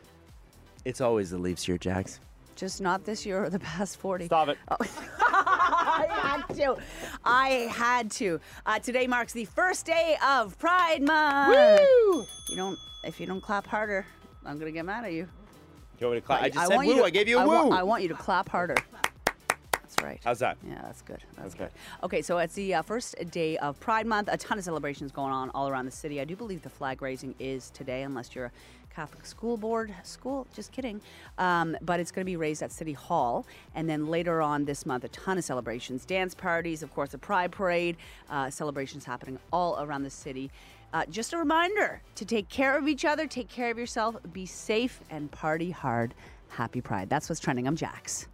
It's 0.86 1.02
always 1.02 1.30
the 1.32 1.38
Leafs 1.38 1.68
year, 1.68 1.78
Jax. 1.78 2.22
Just 2.56 2.80
not 2.80 3.04
this 3.04 3.26
year 3.26 3.44
or 3.44 3.50
the 3.50 3.60
past 3.60 3.98
40. 3.98 4.28
Stop 4.28 4.48
it. 4.48 4.58
I 4.70 6.06
had 6.48 6.56
to. 6.56 6.78
I 7.26 7.50
had 7.70 8.10
to. 8.12 8.40
Uh, 8.66 8.80
today 8.80 9.06
marks 9.06 9.34
the 9.34 9.44
first 9.44 9.86
day 9.86 10.16
of 10.26 10.58
Pride 10.58 11.02
Month. 11.02 11.50
Woo! 11.50 12.26
You 12.50 12.56
don't. 12.56 12.80
If 13.04 13.20
you 13.20 13.26
don't 13.28 13.42
clap 13.42 13.68
harder, 13.68 14.06
I'm 14.46 14.58
gonna 14.58 14.72
get 14.72 14.86
mad 14.86 15.04
at 15.04 15.12
you. 15.12 15.28
You 16.00 16.08
want 16.08 16.16
me 16.16 16.22
to 16.22 16.26
clap? 16.26 16.42
I 16.42 16.50
just 16.50 16.68
said 16.68 16.76
want 16.76 16.88
you 16.88 16.94
woo. 16.96 17.00
to- 17.02 17.06
I 17.08 17.10
gave 17.10 17.28
you 17.28 17.38
a 17.38 17.42
I 17.42 17.46
woo. 17.46 17.54
want- 17.54 17.74
I 17.74 17.84
want 17.84 18.02
you 18.04 18.08
to 18.10 18.16
clap 18.16 18.48
harder. 18.48 18.78
That's 19.98 20.06
right. 20.06 20.20
How's 20.24 20.40
that? 20.40 20.58
Yeah, 20.68 20.80
that's 20.84 21.02
good. 21.02 21.24
That's 21.36 21.56
Okay. 21.56 21.64
good. 21.66 21.72
Okay, 22.04 22.22
so 22.22 22.38
it's 22.38 22.54
the 22.54 22.76
uh, 22.76 22.82
first 22.84 23.16
day 23.32 23.58
of 23.58 23.80
Pride 23.80 24.06
Month. 24.06 24.30
A 24.32 24.38
ton 24.38 24.60
of 24.60 24.64
celebrations 24.64 25.12
going 25.12 25.32
on 25.34 25.50
all 25.56 25.68
around 25.70 25.86
the 25.86 25.92
city. 25.92 26.22
I 26.22 26.24
do 26.24 26.36
believe 26.36 26.62
the 26.62 26.70
flag 26.70 27.02
raising 27.02 27.34
is 27.40 27.72
today, 27.72 28.04
unless 28.04 28.36
you're 28.36 28.46
a 28.46 28.52
Catholic 28.94 29.26
school 29.26 29.58
board 29.58 29.92
school. 30.04 30.46
Just 30.54 30.72
kidding. 30.72 31.02
Um, 31.40 31.76
but 31.82 32.00
it's 32.00 32.12
going 32.12 32.22
to 32.24 32.30
be 32.30 32.36
raised 32.36 32.62
at 32.62 32.72
City 32.72 32.94
Hall, 32.94 33.48
and 33.74 33.90
then 33.90 34.06
later 34.08 34.40
on 34.40 34.66
this 34.66 34.86
month, 34.86 35.04
a 35.04 35.08
ton 35.10 35.40
of 35.40 35.44
celebrations, 35.44 36.06
dance 36.06 36.36
parties, 36.36 36.84
of 36.84 36.94
course, 36.94 37.16
a 37.16 37.18
Pride 37.18 37.52
parade, 37.52 37.98
uh, 38.30 38.52
celebrations 38.52 39.04
happening 39.04 39.40
all 39.52 39.82
around 39.82 40.04
the 40.04 40.12
city. 40.12 40.52
Uh, 40.94 41.06
just 41.10 41.34
a 41.34 41.38
reminder 41.38 42.02
to 42.16 42.24
take 42.24 42.50
care 42.50 42.78
of 42.78 42.88
each 42.88 43.04
other, 43.04 43.26
take 43.26 43.50
care 43.50 43.72
of 43.72 43.80
yourself, 43.80 44.16
be 44.32 44.46
safe, 44.46 45.00
and 45.10 45.32
party 45.32 45.72
hard. 45.72 46.14
Happy 46.50 46.82
Pride. 46.82 47.10
That's 47.10 47.30
what's 47.30 47.40
trending. 47.42 47.68
I'm 47.68 47.76
Jax. 47.76 48.28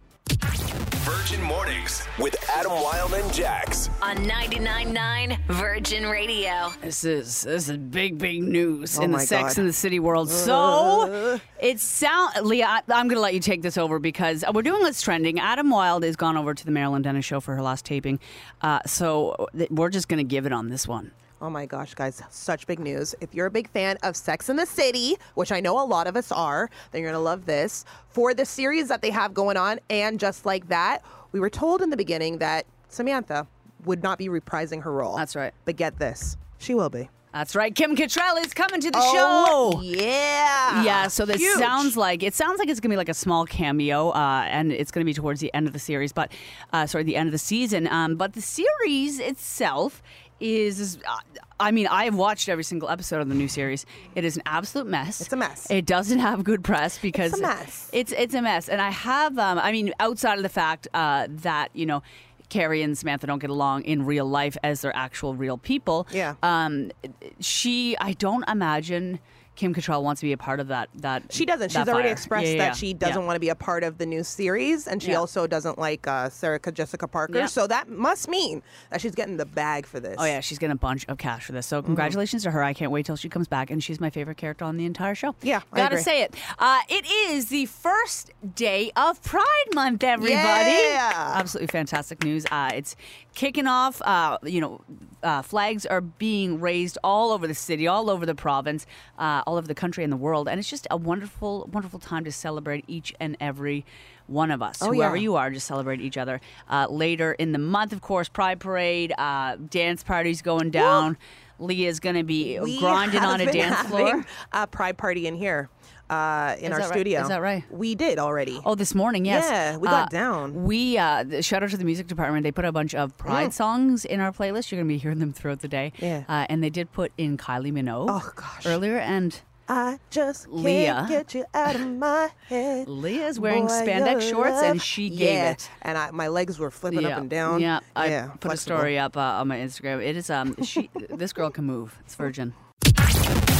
Virgin 1.04 1.42
Mornings 1.42 2.02
with 2.18 2.34
Adam 2.48 2.72
Wylde 2.72 3.12
and 3.12 3.30
Jax. 3.30 3.90
On 4.00 4.16
99.9 4.16 5.38
Virgin 5.48 6.06
Radio. 6.06 6.72
This 6.80 7.04
is 7.04 7.42
this 7.42 7.68
is 7.68 7.76
big 7.76 8.16
big 8.16 8.42
news 8.42 8.96
in 8.96 9.10
the 9.10 9.18
my 9.18 9.24
Sex 9.24 9.54
God. 9.54 9.58
and 9.58 9.68
the 9.68 9.74
City 9.74 10.00
world. 10.00 10.30
So 10.30 11.38
it 11.60 11.78
sound 11.80 12.46
Leah, 12.46 12.66
I, 12.66 12.76
I'm 12.88 13.08
going 13.08 13.16
to 13.16 13.20
let 13.20 13.34
you 13.34 13.40
take 13.40 13.60
this 13.60 13.76
over 13.76 13.98
because 13.98 14.44
we're 14.54 14.62
doing 14.62 14.80
what's 14.80 15.02
trending. 15.02 15.38
Adam 15.38 15.68
Wylde 15.68 16.04
has 16.04 16.16
gone 16.16 16.38
over 16.38 16.54
to 16.54 16.64
the 16.64 16.70
Marilyn 16.70 17.02
Denis 17.02 17.26
show 17.26 17.38
for 17.40 17.54
her 17.54 17.60
last 17.60 17.84
taping, 17.84 18.18
uh, 18.62 18.78
so 18.86 19.48
th- 19.54 19.70
we're 19.70 19.90
just 19.90 20.08
going 20.08 20.26
to 20.26 20.28
give 20.28 20.46
it 20.46 20.52
on 20.54 20.70
this 20.70 20.88
one. 20.88 21.10
Oh 21.44 21.50
my 21.50 21.66
gosh, 21.66 21.92
guys, 21.92 22.22
such 22.30 22.66
big 22.66 22.78
news. 22.78 23.14
If 23.20 23.34
you're 23.34 23.44
a 23.44 23.50
big 23.50 23.68
fan 23.68 23.98
of 24.02 24.16
Sex 24.16 24.48
in 24.48 24.56
the 24.56 24.64
City, 24.64 25.16
which 25.34 25.52
I 25.52 25.60
know 25.60 25.78
a 25.78 25.84
lot 25.84 26.06
of 26.06 26.16
us 26.16 26.32
are, 26.32 26.70
then 26.90 27.02
you're 27.02 27.10
going 27.10 27.20
to 27.20 27.22
love 27.22 27.44
this. 27.44 27.84
For 28.08 28.32
the 28.32 28.46
series 28.46 28.88
that 28.88 29.02
they 29.02 29.10
have 29.10 29.34
going 29.34 29.58
on, 29.58 29.78
and 29.90 30.18
just 30.18 30.46
like 30.46 30.68
that, 30.68 31.02
we 31.32 31.40
were 31.40 31.50
told 31.50 31.82
in 31.82 31.90
the 31.90 31.98
beginning 31.98 32.38
that 32.38 32.64
Samantha 32.88 33.46
would 33.84 34.02
not 34.02 34.16
be 34.16 34.28
reprising 34.28 34.82
her 34.84 34.92
role. 34.92 35.18
That's 35.18 35.36
right. 35.36 35.52
But 35.66 35.76
get 35.76 35.98
this, 35.98 36.38
she 36.56 36.72
will 36.72 36.88
be. 36.88 37.10
That's 37.34 37.56
right. 37.56 37.74
Kim 37.74 37.96
Cattrall 37.96 38.40
is 38.46 38.54
coming 38.54 38.80
to 38.80 38.92
the 38.92 39.00
show. 39.00 39.44
Oh, 39.48 39.72
show. 39.72 39.80
yeah. 39.82 40.84
Yeah, 40.84 41.08
so 41.08 41.26
this 41.26 41.42
Huge. 41.42 41.58
sounds 41.58 41.96
like 41.96 42.22
it 42.22 42.32
sounds 42.32 42.60
like 42.60 42.68
it's 42.68 42.78
gonna 42.78 42.92
be 42.92 42.96
like 42.96 43.08
a 43.08 43.14
small 43.14 43.44
cameo, 43.44 44.10
uh, 44.10 44.46
and 44.48 44.70
it's 44.70 44.92
gonna 44.92 45.04
be 45.04 45.12
towards 45.12 45.40
the 45.40 45.52
end 45.52 45.66
of 45.66 45.72
the 45.72 45.80
series, 45.80 46.12
but 46.12 46.30
uh, 46.72 46.86
sorry, 46.86 47.02
the 47.02 47.16
end 47.16 47.26
of 47.26 47.32
the 47.32 47.38
season. 47.38 47.88
Um, 47.88 48.14
but 48.14 48.34
the 48.34 48.40
series 48.40 49.18
itself 49.18 50.00
is, 50.44 50.98
uh, 51.08 51.16
I 51.58 51.70
mean, 51.70 51.86
I 51.86 52.04
have 52.04 52.14
watched 52.14 52.48
every 52.48 52.64
single 52.64 52.90
episode 52.90 53.20
of 53.20 53.28
the 53.28 53.34
new 53.34 53.48
series. 53.48 53.86
It 54.14 54.24
is 54.24 54.36
an 54.36 54.42
absolute 54.44 54.86
mess. 54.86 55.20
It's 55.20 55.32
a 55.32 55.36
mess. 55.36 55.70
It 55.70 55.86
doesn't 55.86 56.18
have 56.18 56.44
good 56.44 56.62
press 56.62 56.98
because 56.98 57.32
it's 57.32 57.40
a 57.40 57.42
mess. 57.42 57.90
It's 57.92 58.12
it's 58.12 58.34
a 58.34 58.42
mess, 58.42 58.68
and 58.68 58.80
I 58.80 58.90
have, 58.90 59.38
um, 59.38 59.58
I 59.58 59.72
mean, 59.72 59.92
outside 60.00 60.36
of 60.36 60.42
the 60.42 60.48
fact 60.48 60.88
uh, 60.94 61.26
that 61.30 61.70
you 61.72 61.86
know. 61.86 62.02
Carrie 62.50 62.82
and 62.82 62.96
Samantha 62.96 63.26
don't 63.26 63.40
get 63.40 63.48
along 63.50 63.84
in 63.84 64.04
real 64.04 64.26
life 64.26 64.56
as 64.62 64.82
they're 64.82 64.94
actual 64.94 65.34
real 65.34 65.56
people. 65.56 66.06
Yeah. 66.12 66.34
Um, 66.42 66.92
she, 67.40 67.96
I 67.98 68.12
don't 68.12 68.46
imagine 68.48 69.18
Kim 69.56 69.74
Cattrall 69.74 70.02
wants 70.02 70.20
to 70.20 70.26
be 70.26 70.32
a 70.32 70.36
part 70.36 70.60
of 70.60 70.68
that. 70.68 70.88
That 70.96 71.22
She 71.30 71.46
doesn't. 71.46 71.72
that 71.72 71.80
She's 71.86 71.88
already 71.88 72.08
expressed 72.08 72.46
Yeah, 72.46 72.52
yeah, 72.52 72.64
that 72.66 72.76
she 72.76 72.92
doesn't 72.92 73.24
want 73.24 73.36
to 73.36 73.40
be 73.40 73.50
a 73.50 73.54
part 73.54 73.84
of 73.84 73.98
the 73.98 74.06
new 74.06 74.24
series, 74.24 74.88
and 74.88 75.02
she 75.02 75.14
also 75.14 75.46
doesn't 75.46 75.78
like 75.78 76.06
uh, 76.06 76.28
Sarah 76.28 76.58
Jessica 76.58 77.06
Parker. 77.06 77.46
So 77.46 77.66
that 77.66 77.88
must 77.88 78.28
mean 78.28 78.62
that 78.90 79.00
she's 79.00 79.14
getting 79.14 79.36
the 79.36 79.46
bag 79.46 79.86
for 79.86 80.00
this. 80.00 80.16
Oh 80.18 80.24
yeah, 80.24 80.40
she's 80.40 80.58
getting 80.58 80.72
a 80.72 80.76
bunch 80.76 81.06
of 81.08 81.18
cash 81.18 81.44
for 81.44 81.52
this. 81.52 81.66
Mm-hmm. 81.66 81.76
So 81.76 81.82
congratulations 81.82 82.42
to 82.44 82.50
her. 82.50 82.62
I 82.62 82.74
can't 82.74 82.90
wait 82.90 83.06
till 83.06 83.16
she 83.16 83.28
comes 83.28 83.46
back, 83.48 83.70
and 83.70 83.82
she's 83.82 84.00
my 84.00 84.10
favorite 84.10 84.36
character 84.36 84.64
on 84.64 84.76
the 84.76 84.86
entire 84.86 85.14
show. 85.14 85.34
Yeah, 85.42 85.60
I 85.72 85.76
gotta 85.76 85.94
agree. 85.96 86.02
say 86.02 86.22
it. 86.22 86.34
Uh, 86.58 86.80
it 86.88 87.06
is 87.06 87.46
the 87.46 87.66
first 87.66 88.32
day 88.54 88.90
of 88.96 89.22
Pride 89.22 89.44
Month, 89.74 90.02
everybody. 90.02 90.34
Yeah. 90.34 91.32
absolutely 91.36 91.68
fantastic 91.68 92.24
news. 92.24 92.44
Uh, 92.50 92.70
it's 92.74 92.96
kicking 93.34 93.66
off. 93.66 94.02
Uh, 94.02 94.38
you 94.42 94.60
know, 94.60 94.80
uh, 95.22 95.42
flags 95.42 95.86
are 95.86 96.00
being 96.00 96.60
raised 96.60 96.98
all 97.04 97.30
over 97.30 97.46
the 97.46 97.54
city, 97.54 97.86
all 97.86 98.10
over 98.10 98.26
the 98.26 98.34
province, 98.34 98.86
uh, 99.18 99.42
all 99.46 99.56
over 99.56 99.66
the 99.66 99.74
country 99.74 100.04
and 100.04 100.12
the 100.12 100.16
world, 100.16 100.48
and 100.48 100.58
it's 100.58 100.68
just 100.70 100.86
a 100.90 100.96
wonderful, 100.96 101.68
wonderful 101.72 101.98
time 101.98 102.24
to 102.24 102.32
celebrate 102.32 102.84
each 102.88 103.14
and 103.20 103.36
every 103.40 103.84
one 104.26 104.50
of 104.50 104.62
us, 104.62 104.78
Oh, 104.80 104.92
whoever 104.92 105.16
yeah. 105.16 105.22
you 105.22 105.36
are, 105.36 105.50
just 105.50 105.66
celebrate 105.66 106.00
each 106.00 106.16
other. 106.16 106.40
Uh, 106.68 106.86
later 106.88 107.32
in 107.32 107.52
the 107.52 107.58
month, 107.58 107.92
of 107.92 108.00
course, 108.00 108.28
Pride 108.28 108.58
Parade, 108.58 109.12
uh, 109.18 109.56
dance 109.56 110.02
parties 110.02 110.40
going 110.42 110.70
down. 110.70 111.16
Leah's 111.60 112.00
going 112.00 112.16
to 112.16 112.24
be 112.24 112.58
We 112.58 112.80
grinding 112.80 113.20
on 113.22 113.40
a 113.40 113.50
dance 113.52 113.86
floor. 113.88 114.24
A 114.52 114.66
pride 114.66 114.98
party 114.98 115.26
in 115.28 115.36
here, 115.36 115.68
uh, 116.10 116.56
in 116.58 116.66
Is 116.66 116.70
our 116.72 116.78
that 116.78 116.84
right? 116.84 116.92
studio. 116.92 117.20
Is 117.22 117.28
that 117.28 117.40
right? 117.42 117.64
We 117.70 117.94
did 117.94 118.18
already. 118.18 118.60
Oh, 118.64 118.74
this 118.74 118.94
morning, 118.94 119.24
yes. 119.24 119.44
Yeah, 119.50 119.76
we 119.76 119.88
got 119.88 120.06
Uh, 120.08 120.16
down. 120.16 120.64
We 120.64 120.98
uh, 120.98 121.40
shout 121.40 121.62
out 121.62 121.70
to 121.70 121.76
the 121.76 121.84
music 121.84 122.06
department. 122.06 122.44
They 122.44 122.52
put 122.52 122.64
a 122.64 122.72
bunch 122.72 122.94
of 122.94 123.16
Pride 123.18 123.52
songs 123.52 124.04
in 124.04 124.20
our 124.20 124.32
playlist. 124.32 124.70
You're 124.70 124.80
gonna 124.80 124.88
be 124.88 124.98
hearing 124.98 125.18
them 125.18 125.32
throughout 125.32 125.60
the 125.60 125.68
day. 125.68 125.92
Yeah. 125.98 126.24
Uh, 126.28 126.46
and 126.48 126.62
they 126.62 126.70
did 126.70 126.92
put 126.92 127.12
in 127.16 127.36
Kylie 127.38 127.72
Minogue. 127.72 128.06
Oh, 128.08 128.30
gosh. 128.36 128.66
Earlier, 128.66 128.98
and 128.98 129.40
I 129.66 129.98
just 130.10 130.44
can't 130.44 130.56
Leah. 130.56 131.06
get 131.08 131.34
you 131.34 131.46
out 131.54 131.74
of 131.74 131.88
my 131.88 132.30
head. 132.48 132.86
Leah's 132.86 133.40
wearing 133.40 133.66
Boy, 133.66 133.72
spandex 133.72 134.28
shorts, 134.28 134.62
and 134.62 134.80
she 134.82 135.08
gave 135.08 135.20
yeah. 135.20 135.50
it. 135.52 135.70
And 135.80 135.96
I, 135.96 136.10
my 136.10 136.28
legs 136.28 136.58
were 136.58 136.70
flipping 136.70 137.06
up 137.06 137.18
and 137.18 137.30
down. 137.30 137.60
Yeah, 137.60 137.80
I 137.96 138.08
yeah, 138.08 138.26
put 138.26 138.42
flexible. 138.42 138.76
a 138.76 138.78
story 138.78 138.98
up 138.98 139.16
uh, 139.16 139.20
on 139.20 139.48
my 139.48 139.56
Instagram. 139.56 140.04
It 140.04 140.16
is 140.18 140.28
um, 140.28 140.62
she. 140.62 140.90
this 141.08 141.32
girl 141.32 141.48
can 141.50 141.64
move. 141.64 141.96
It's 142.04 142.14
Virgin. 142.14 142.52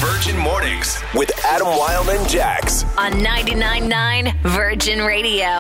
Virgin 0.05 0.37
Mornings 0.37 1.03
with 1.15 1.33
Adam 1.47 1.67
Wylde 1.67 2.11
and 2.11 2.29
Jax. 2.29 2.83
On 2.99 3.11
99.9 3.11 4.39
Virgin 4.43 5.01
Radio. 5.03 5.57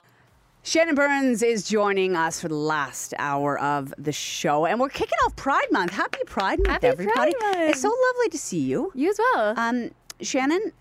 Shannon 0.63 0.95
Burns 0.95 1.43
is 1.43 1.67
joining 1.67 2.15
us 2.15 2.43
for 2.43 2.49
the 2.49 2.55
last 2.55 3.15
hour 3.19 3.59
of 3.59 3.95
the 3.97 4.13
show, 4.13 4.67
and 4.67 4.79
we're 4.79 4.91
kicking 4.91 5.17
off 5.25 5.35
Pride 5.35 5.69
Month. 5.73 5.93
Happy 5.93 6.19
Pride 6.27 6.59
Month, 6.59 6.69
Happy 6.83 6.89
everybody! 6.89 7.33
Pride 7.33 7.55
Month. 7.57 7.71
It's 7.71 7.81
so 7.81 7.89
lovely 7.89 8.29
to 8.29 8.37
see 8.39 8.61
you. 8.61 8.93
You 8.95 9.09
as 9.09 9.19
well. 9.19 9.59
Um, 9.59 9.91
Shannon, 10.21 10.73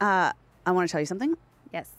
uh, 0.00 0.30
I 0.64 0.70
want 0.70 0.88
to 0.88 0.92
tell 0.92 1.00
you 1.00 1.06
something. 1.06 1.36
yes. 1.72 1.90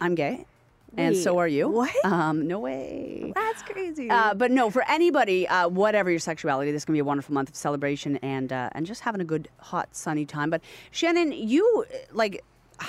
I'm 0.00 0.14
gay, 0.14 0.46
and 0.96 1.16
so 1.16 1.38
are 1.38 1.48
you. 1.48 1.68
what? 1.68 2.04
Um, 2.04 2.46
no 2.46 2.58
way. 2.58 3.32
That's 3.34 3.62
crazy. 3.62 4.10
Uh, 4.10 4.34
but 4.34 4.50
no, 4.50 4.70
for 4.70 4.82
anybody, 4.88 5.46
uh, 5.46 5.68
whatever 5.68 6.10
your 6.10 6.18
sexuality, 6.18 6.72
this 6.72 6.82
is 6.82 6.84
gonna 6.84 6.96
be 6.96 7.00
a 7.00 7.04
wonderful 7.04 7.34
month 7.34 7.50
of 7.50 7.56
celebration 7.56 8.16
and 8.18 8.52
uh, 8.52 8.70
and 8.72 8.86
just 8.86 9.02
having 9.02 9.20
a 9.20 9.24
good, 9.24 9.48
hot, 9.58 9.88
sunny 9.94 10.24
time. 10.24 10.50
But 10.50 10.62
Shannon, 10.90 11.32
you 11.32 11.84
uh, 11.88 11.96
like. 12.12 12.42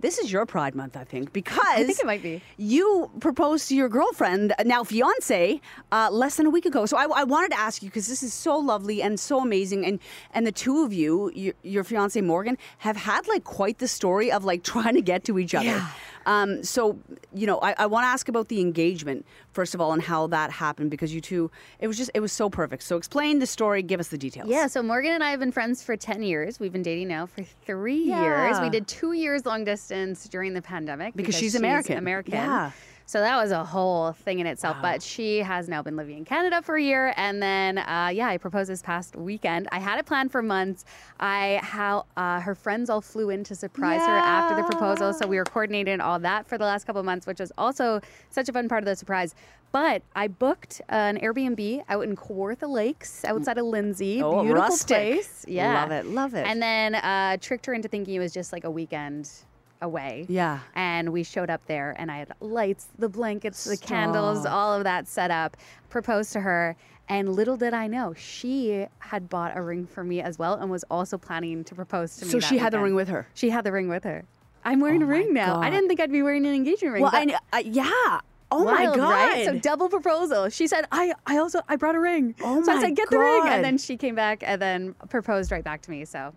this 0.00 0.18
is 0.18 0.30
your 0.30 0.46
Pride 0.46 0.76
Month, 0.76 0.96
I 0.96 1.02
think, 1.02 1.32
because 1.32 1.58
I 1.58 1.82
think 1.82 1.98
it 1.98 2.06
might 2.06 2.22
be. 2.22 2.40
You 2.56 3.10
proposed 3.18 3.68
to 3.70 3.74
your 3.74 3.88
girlfriend, 3.88 4.54
now 4.64 4.84
fiance, 4.84 5.60
uh, 5.90 6.08
less 6.12 6.36
than 6.36 6.46
a 6.46 6.50
week 6.50 6.66
ago. 6.66 6.86
So 6.86 6.96
I, 6.96 7.06
I 7.12 7.24
wanted 7.24 7.50
to 7.50 7.58
ask 7.58 7.82
you 7.82 7.88
because 7.88 8.06
this 8.06 8.22
is 8.22 8.32
so 8.32 8.56
lovely 8.56 9.02
and 9.02 9.18
so 9.18 9.40
amazing, 9.40 9.84
and 9.84 9.98
and 10.32 10.46
the 10.46 10.52
two 10.52 10.84
of 10.84 10.92
you, 10.92 11.32
your, 11.34 11.54
your 11.62 11.84
fiance 11.84 12.20
Morgan, 12.20 12.58
have 12.78 12.96
had 12.96 13.26
like 13.26 13.42
quite 13.42 13.78
the 13.78 13.88
story 13.88 14.30
of 14.30 14.44
like 14.44 14.62
trying 14.74 14.94
to 14.94 15.02
get 15.02 15.24
to 15.24 15.38
each 15.38 15.54
other. 15.54 15.66
Yeah. 15.66 15.88
Um, 16.26 16.62
so, 16.62 16.98
you 17.34 17.46
know, 17.46 17.58
I, 17.60 17.74
I 17.78 17.86
want 17.86 18.04
to 18.04 18.08
ask 18.08 18.28
about 18.28 18.48
the 18.48 18.60
engagement, 18.60 19.24
first 19.52 19.74
of 19.74 19.80
all, 19.80 19.92
and 19.92 20.02
how 20.02 20.26
that 20.28 20.50
happened 20.50 20.90
because 20.90 21.14
you 21.14 21.20
two, 21.20 21.50
it 21.80 21.86
was 21.86 21.96
just, 21.96 22.10
it 22.14 22.20
was 22.20 22.32
so 22.32 22.48
perfect. 22.50 22.82
So, 22.82 22.96
explain 22.96 23.38
the 23.38 23.46
story, 23.46 23.82
give 23.82 24.00
us 24.00 24.08
the 24.08 24.18
details. 24.18 24.48
Yeah, 24.48 24.66
so 24.66 24.82
Morgan 24.82 25.12
and 25.12 25.24
I 25.24 25.30
have 25.30 25.40
been 25.40 25.52
friends 25.52 25.82
for 25.82 25.96
10 25.96 26.22
years. 26.22 26.60
We've 26.60 26.72
been 26.72 26.82
dating 26.82 27.08
now 27.08 27.26
for 27.26 27.42
three 27.42 27.96
years. 27.96 28.56
Yeah. 28.56 28.62
We 28.62 28.70
did 28.70 28.86
two 28.88 29.12
years 29.12 29.46
long 29.46 29.64
distance 29.64 30.28
during 30.28 30.54
the 30.54 30.62
pandemic 30.62 31.14
Because 31.14 31.34
she's 31.34 31.54
American. 31.54 31.98
American. 31.98 32.34
Yeah. 32.34 32.70
So 33.08 33.20
that 33.20 33.36
was 33.36 33.52
a 33.52 33.64
whole 33.64 34.12
thing 34.12 34.40
in 34.40 34.46
itself. 34.46 34.76
But 34.82 35.02
she 35.02 35.38
has 35.38 35.66
now 35.66 35.82
been 35.82 35.96
living 35.96 36.18
in 36.18 36.24
Canada 36.26 36.60
for 36.60 36.76
a 36.76 36.82
year. 36.82 37.14
And 37.16 37.42
then, 37.42 37.78
uh, 37.78 38.10
yeah, 38.12 38.28
I 38.28 38.36
proposed 38.36 38.68
this 38.68 38.82
past 38.82 39.16
weekend. 39.16 39.66
I 39.72 39.78
had 39.78 39.98
it 39.98 40.04
planned 40.04 40.30
for 40.30 40.42
months. 40.42 40.84
I 41.18 41.58
how 41.62 42.04
uh, 42.18 42.38
her 42.40 42.54
friends 42.54 42.90
all 42.90 43.00
flew 43.00 43.30
in 43.30 43.44
to 43.44 43.54
surprise 43.54 44.02
her 44.02 44.18
after 44.18 44.54
the 44.56 44.68
proposal. 44.68 45.14
So 45.14 45.26
we 45.26 45.38
were 45.38 45.44
coordinating 45.44 46.02
all 46.02 46.18
that 46.18 46.46
for 46.46 46.58
the 46.58 46.64
last 46.64 46.84
couple 46.84 47.00
of 47.00 47.06
months, 47.06 47.26
which 47.26 47.40
was 47.40 47.50
also 47.56 48.02
such 48.28 48.50
a 48.50 48.52
fun 48.52 48.68
part 48.68 48.82
of 48.82 48.86
the 48.86 48.94
surprise. 48.94 49.34
But 49.72 50.02
I 50.14 50.28
booked 50.28 50.82
an 50.90 51.18
Airbnb 51.18 51.84
out 51.88 52.04
in 52.04 52.14
Kawartha 52.14 52.68
Lakes 52.68 53.24
outside 53.24 53.56
of 53.56 53.64
Lindsay. 53.64 54.22
Oh, 54.22 54.42
Beautiful 54.42 54.68
rustic. 54.68 54.96
place. 55.14 55.46
Yeah. 55.48 55.80
Love 55.80 55.92
it, 55.92 56.06
love 56.06 56.34
it. 56.34 56.46
And 56.46 56.60
then 56.60 56.94
uh, 56.96 57.38
tricked 57.40 57.64
her 57.64 57.72
into 57.72 57.88
thinking 57.88 58.16
it 58.16 58.18
was 58.18 58.34
just 58.34 58.52
like 58.52 58.64
a 58.64 58.70
weekend 58.70 59.30
away. 59.80 60.26
Yeah. 60.28 60.60
And 60.74 61.12
we 61.12 61.22
showed 61.22 61.50
up 61.50 61.64
there 61.66 61.94
and 61.98 62.10
I 62.10 62.18
had 62.18 62.32
lights, 62.40 62.88
the 62.98 63.08
blankets, 63.08 63.64
the 63.64 63.76
candles, 63.76 64.46
all 64.46 64.74
of 64.74 64.84
that 64.84 65.06
set 65.08 65.30
up. 65.30 65.56
Proposed 65.90 66.32
to 66.34 66.40
her. 66.40 66.76
And 67.08 67.30
little 67.30 67.56
did 67.56 67.72
I 67.72 67.86
know, 67.86 68.12
she 68.12 68.86
had 68.98 69.30
bought 69.30 69.56
a 69.56 69.62
ring 69.62 69.86
for 69.86 70.04
me 70.04 70.20
as 70.20 70.38
well 70.38 70.54
and 70.54 70.70
was 70.70 70.84
also 70.90 71.16
planning 71.16 71.64
to 71.64 71.74
propose 71.74 72.16
to 72.16 72.26
me. 72.26 72.30
So 72.32 72.40
she 72.40 72.58
had 72.58 72.72
the 72.72 72.80
ring 72.80 72.94
with 72.94 73.08
her? 73.08 73.26
She 73.32 73.48
had 73.48 73.64
the 73.64 73.72
ring 73.72 73.88
with 73.88 74.04
her. 74.04 74.24
I'm 74.64 74.80
wearing 74.80 75.02
Oh 75.02 75.06
a 75.06 75.08
ring 75.08 75.32
now. 75.32 75.58
I 75.60 75.70
didn't 75.70 75.88
think 75.88 76.00
I'd 76.00 76.12
be 76.12 76.22
wearing 76.22 76.44
an 76.44 76.54
engagement 76.54 76.92
ring. 76.92 77.02
Well, 77.02 77.12
I, 77.14 77.38
I 77.52 77.60
yeah. 77.60 78.20
Oh 78.50 78.64
my 78.64 78.84
god. 78.84 78.98
Right? 78.98 79.46
So 79.46 79.58
double 79.58 79.88
proposal. 79.88 80.50
She 80.50 80.66
said, 80.66 80.86
I, 80.92 81.14
I 81.26 81.38
also 81.38 81.60
I 81.68 81.76
brought 81.76 81.94
a 81.94 82.00
ring. 82.00 82.34
Oh 82.42 82.62
so 82.62 82.72
I 82.72 82.74
my 82.76 82.82
said, 82.82 82.96
get 82.96 83.08
the 83.10 83.18
ring. 83.18 83.42
And 83.46 83.64
then 83.64 83.78
she 83.78 83.96
came 83.96 84.14
back 84.14 84.42
and 84.44 84.60
then 84.60 84.94
proposed 85.08 85.50
right 85.50 85.64
back 85.64 85.80
to 85.82 85.90
me. 85.90 86.04
So 86.04 86.34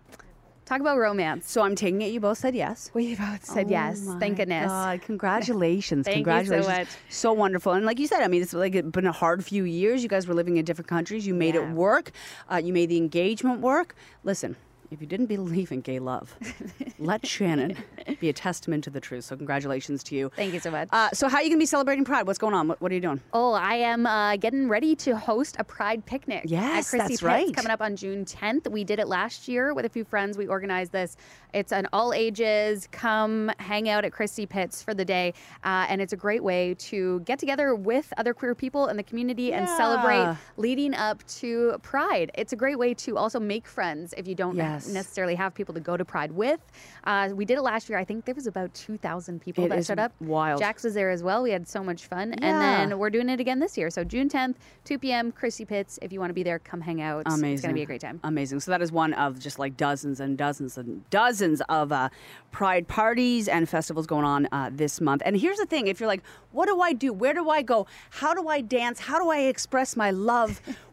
talk 0.64 0.80
about 0.80 0.98
romance. 0.98 1.50
So 1.50 1.62
I'm 1.62 1.74
taking 1.74 2.02
it 2.02 2.12
you 2.12 2.20
both 2.20 2.38
said 2.38 2.54
yes. 2.54 2.90
We 2.94 3.14
both 3.14 3.44
said 3.44 3.70
yes. 3.70 4.04
Oh 4.08 4.18
Thank 4.18 4.36
goodness. 4.36 4.68
God, 4.68 5.02
congratulations. 5.06 6.04
Thank 6.06 6.18
you 6.18 6.24
so 6.24 6.28
congratulations. 6.30 6.66
much. 6.66 6.88
So 7.08 7.32
wonderful. 7.32 7.72
And 7.72 7.86
like 7.86 7.98
you 7.98 8.06
said, 8.06 8.22
I 8.22 8.28
mean, 8.28 8.42
it's 8.42 8.52
like 8.52 8.74
it's 8.74 8.90
been 8.90 9.06
a 9.06 9.12
hard 9.12 9.44
few 9.44 9.64
years. 9.64 10.02
You 10.02 10.08
guys 10.08 10.26
were 10.26 10.34
living 10.34 10.56
in 10.56 10.64
different 10.64 10.88
countries. 10.88 11.26
You 11.26 11.34
made 11.34 11.54
it 11.54 11.68
work. 11.68 12.12
Uh, 12.50 12.56
you 12.56 12.72
made 12.72 12.88
the 12.88 12.96
engagement 12.96 13.60
work. 13.60 13.94
Listen, 14.24 14.56
if 14.92 15.00
you 15.00 15.06
didn't 15.06 15.26
believe 15.26 15.72
in 15.72 15.80
gay 15.80 15.98
love, 15.98 16.36
let 16.98 17.26
Shannon 17.26 17.76
be 18.20 18.28
a 18.28 18.32
testament 18.32 18.84
to 18.84 18.90
the 18.90 19.00
truth. 19.00 19.24
So 19.24 19.36
congratulations 19.36 20.02
to 20.04 20.14
you. 20.14 20.30
Thank 20.36 20.52
you 20.52 20.60
so 20.60 20.70
much. 20.70 20.88
Uh, 20.92 21.08
so 21.12 21.28
how 21.28 21.38
are 21.38 21.42
you 21.42 21.48
going 21.48 21.58
to 21.58 21.62
be 21.62 21.66
celebrating 21.66 22.04
Pride? 22.04 22.26
What's 22.26 22.38
going 22.38 22.54
on? 22.54 22.68
What, 22.68 22.80
what 22.82 22.92
are 22.92 22.94
you 22.94 23.00
doing? 23.00 23.20
Oh, 23.32 23.52
I 23.52 23.74
am 23.76 24.06
uh, 24.06 24.36
getting 24.36 24.68
ready 24.68 24.94
to 24.96 25.16
host 25.16 25.56
a 25.58 25.64
Pride 25.64 26.04
picnic. 26.04 26.42
Yes, 26.44 26.86
at 26.86 26.90
Christie 26.90 26.98
that's 26.98 27.08
Pits 27.08 27.22
right. 27.22 27.54
Coming 27.56 27.70
up 27.70 27.80
on 27.80 27.96
June 27.96 28.24
10th. 28.26 28.70
We 28.70 28.84
did 28.84 28.98
it 28.98 29.08
last 29.08 29.48
year 29.48 29.72
with 29.72 29.86
a 29.86 29.88
few 29.88 30.04
friends. 30.04 30.36
We 30.36 30.46
organized 30.46 30.92
this. 30.92 31.16
It's 31.54 31.72
an 31.72 31.88
all 31.92 32.12
ages 32.12 32.88
come 32.92 33.50
hang 33.58 33.88
out 33.88 34.04
at 34.04 34.12
Christie 34.12 34.46
Pits 34.46 34.82
for 34.82 34.92
the 34.94 35.04
day, 35.04 35.34
uh, 35.64 35.86
and 35.88 36.00
it's 36.02 36.12
a 36.12 36.16
great 36.16 36.42
way 36.42 36.74
to 36.78 37.20
get 37.20 37.38
together 37.38 37.74
with 37.74 38.12
other 38.18 38.34
queer 38.34 38.54
people 38.54 38.88
in 38.88 38.96
the 38.96 39.02
community 39.02 39.52
and 39.52 39.68
celebrate 39.68 40.36
leading 40.56 40.94
up 40.94 41.26
to 41.26 41.78
Pride. 41.82 42.30
It's 42.34 42.52
a 42.52 42.56
great 42.56 42.78
way 42.78 42.94
to 42.94 43.16
also 43.16 43.40
make 43.40 43.66
friends 43.66 44.12
if 44.16 44.28
you 44.28 44.34
don't 44.34 44.56
Yes. 44.56 44.81
Necessarily 44.88 45.34
have 45.34 45.54
people 45.54 45.74
to 45.74 45.80
go 45.80 45.96
to 45.96 46.04
Pride 46.04 46.32
with. 46.32 46.60
Uh, 47.04 47.30
we 47.34 47.44
did 47.44 47.58
it 47.58 47.62
last 47.62 47.88
year. 47.88 47.98
I 47.98 48.04
think 48.04 48.24
there 48.24 48.34
was 48.34 48.46
about 48.46 48.72
2,000 48.74 49.40
people 49.40 49.64
It 49.64 49.68
that 49.70 49.86
showed 49.86 49.98
up. 49.98 50.12
wild. 50.20 50.60
Jax 50.60 50.84
was 50.84 50.94
there 50.94 51.10
as 51.10 51.22
well. 51.22 51.42
We 51.42 51.50
had 51.50 51.66
so 51.68 51.82
much 51.82 52.06
fun, 52.06 52.30
Yeah. 52.30 52.36
and 52.82 52.90
then 52.90 52.98
we're 52.98 53.10
doing 53.10 53.28
it 53.28 53.40
again 53.40 53.58
this 53.58 53.76
year. 53.76 53.90
So 53.90 54.04
June 54.04 54.28
10th, 54.28 54.56
2 54.84 54.98
p.m., 54.98 55.32
Christie 55.32 55.64
Pits. 55.64 55.98
If 56.02 56.12
you 56.12 56.20
want 56.20 56.30
to 56.30 56.34
be 56.34 56.42
there, 56.42 56.58
come 56.58 56.80
hang 56.80 57.00
out. 57.00 57.22
Amazing. 57.26 57.52
It's 57.52 57.62
going 57.62 57.74
to 57.74 57.78
be 57.78 57.82
a 57.82 57.86
great 57.86 58.00
time. 58.00 58.20
Amazing. 58.24 58.60
So 58.60 58.70
that 58.70 58.82
is 58.82 58.92
one 58.92 59.12
of 59.14 59.38
just 59.38 59.58
like 59.58 59.76
dozens 59.76 60.20
and 60.20 60.36
dozens 60.38 60.78
and 60.78 61.08
dozens 61.10 61.60
of 61.68 61.92
uh, 61.92 62.08
Pride 62.50 62.86
parties 62.86 63.48
and 63.48 63.68
festivals 63.68 64.06
going 64.06 64.24
on 64.24 64.46
uh, 64.52 64.70
this 64.72 65.00
month. 65.00 65.22
And 65.24 65.36
here's 65.36 65.56
the 65.58 65.64
thing: 65.66 65.86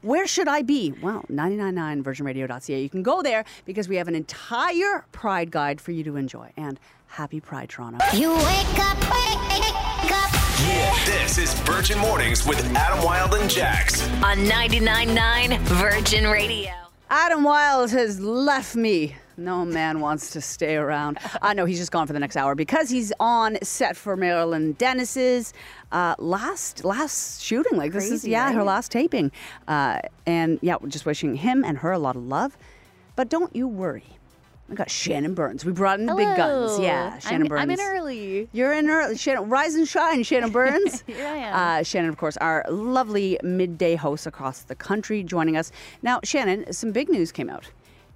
if 0.04 0.38
you're 0.38 0.46
like, 0.46 0.46
what 0.46 0.46
do 0.46 0.52
I 0.52 0.62
do? 0.62 0.64
Where 0.64 0.64
do 0.64 0.64
I 0.64 0.64
go? 0.64 0.64
How 0.64 0.64
do 0.64 0.64
I 0.64 0.64
dance? 0.64 0.70
How 0.70 0.84
do 0.84 0.90
I 0.90 0.90
express 0.90 0.90
my 0.90 0.90
love? 0.90 0.90
Where 0.90 0.94
should 0.94 0.94
I 0.94 0.94
be? 0.94 0.94
Well, 1.02 1.26
999 1.30 2.04
virginradio.ca. 2.04 2.82
You 2.82 2.90
can 2.90 3.04
go 3.04 3.22
there 3.22 3.46
because 3.66 3.90
we 3.90 3.96
have 3.96 4.08
an 4.08 4.16
entire 4.16 5.06
Pride 5.12 5.52
guide 5.52 5.82
for 5.82 5.92
you 5.92 6.04
to 6.04 6.16
enjoy. 6.16 6.52
And 6.58 6.80
happy 7.08 7.40
Pride, 7.40 7.70
Toronto. 7.70 7.98
You 8.14 8.32
wake 8.32 8.80
up, 8.80 9.00
wake 9.02 10.12
up. 10.12 10.34
Yeah. 10.62 11.06
This 11.06 11.38
is 11.38 11.54
Virgin 11.62 11.98
Mornings 12.00 12.46
with 12.46 12.60
Adam 12.76 13.04
Wylde 13.04 13.34
and 13.36 13.50
Jax. 13.50 14.04
On 14.24 14.38
99.9 14.38 15.60
Virgin 15.60 16.28
Radio. 16.28 16.72
Adam 17.10 17.44
Wylde 17.44 17.92
has 17.92 18.20
left 18.20 18.76
me. 18.76 19.16
No 19.40 19.64
man 19.64 20.02
wants 20.02 20.32
to 20.32 20.42
stay 20.42 20.76
around. 20.76 21.18
I 21.42 21.54
know 21.54 21.64
he's 21.64 21.80
just 21.80 21.92
gone 21.92 22.06
for 22.08 22.14
the 22.14 22.20
next 22.20 22.36
hour 22.36 22.56
because 22.56 22.90
he's 22.90 23.14
on 23.22 23.58
set 23.64 23.96
for 23.96 24.18
Marilyn 24.18 24.74
Denis's 24.74 25.54
uh, 25.94 26.16
last 26.20 26.84
last 26.84 27.42
shooting. 27.42 27.78
Like 27.78 27.94
this 27.94 28.06
is 28.06 28.10
Crazy, 28.10 28.32
yeah 28.32 28.52
her 28.52 28.64
last 28.64 28.92
taping, 28.92 29.32
uh, 29.68 30.00
and 30.26 30.60
yeah, 30.62 30.76
we're 30.82 30.90
just 30.90 31.06
wishing 31.06 31.36
him 31.36 31.64
and 31.64 31.78
her 31.78 31.92
a 31.94 32.00
lot 32.00 32.18
of 32.18 32.24
love. 32.24 32.58
But 33.16 33.30
don't 33.30 33.56
you 33.56 33.68
worry, 33.68 34.04
we 34.68 34.76
got 34.76 34.90
Shannon 34.92 35.36
Burns. 35.36 35.64
We 35.64 35.72
brought 35.72 36.02
in 36.02 36.06
the 36.06 36.16
big 36.16 36.36
guns. 36.36 36.78
Yeah, 36.80 37.18
Shannon 37.20 37.44
I'm, 37.44 37.48
Burns. 37.48 37.62
I'm 37.62 37.72
in 37.72 37.80
early. 37.80 38.50
You're 38.52 38.74
in 38.74 38.90
early. 38.90 39.18
Shannon, 39.18 39.50
rise 39.50 39.74
and 39.76 39.88
shine, 39.88 40.24
Shannon 40.24 40.52
Burns. 40.52 41.02
Here 41.08 41.26
I 41.26 41.38
am. 41.38 41.56
Uh, 41.56 41.84
Shannon, 41.84 42.10
of 42.10 42.18
course, 42.18 42.36
our 42.38 42.66
lovely 42.70 43.40
midday 43.42 43.96
host 43.96 44.28
across 44.28 44.64
the 44.64 44.76
country, 44.76 45.24
joining 45.24 45.56
us. 45.56 45.72
Now, 46.02 46.20
Shannon, 46.26 46.72
some 46.74 46.92
big 46.92 47.08
news 47.10 47.32
came 47.32 47.50
out. 47.50 47.70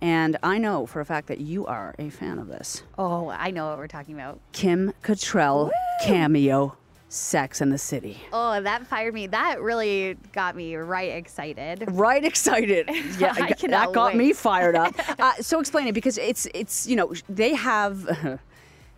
And 0.04 0.36
I 0.44 0.58
know 0.58 0.86
for 0.86 1.00
a 1.00 1.06
fact 1.06 1.28
that 1.30 1.40
you 1.40 1.66
are 1.66 1.96
a 1.98 2.10
fan 2.10 2.38
of 2.38 2.50
this. 2.50 2.84
Oh, 2.98 3.30
I 3.30 3.52
know 3.52 3.70
what 3.70 3.78
we're 3.78 3.88
talking 3.88 4.16
about. 4.16 4.38
Kim 4.52 4.92
Cattrall 5.02 5.72
cameo, 6.04 6.76
Sex 7.08 7.62
and 7.62 7.72
the 7.72 7.78
City. 7.78 8.18
Oh, 8.34 8.62
that 8.62 8.86
fired 8.86 9.14
me. 9.14 9.28
That 9.28 9.62
really 9.62 10.18
got 10.34 10.58
me 10.58 10.76
right 10.76 11.14
excited. 11.14 11.86
Right 11.88 12.26
excited. 12.26 12.90
Yeah, 13.18 13.34
I 13.38 13.54
that 13.70 13.94
got 13.94 14.08
wait. 14.08 14.18
me 14.18 14.34
fired 14.34 14.76
up. 14.76 14.94
uh, 15.20 15.36
so 15.40 15.62
explain 15.62 15.88
it 15.88 15.94
because 15.94 16.18
it's 16.18 16.48
it's 16.54 16.86
you 16.86 16.98
know 16.98 17.14
they 17.30 17.54
have 17.54 18.06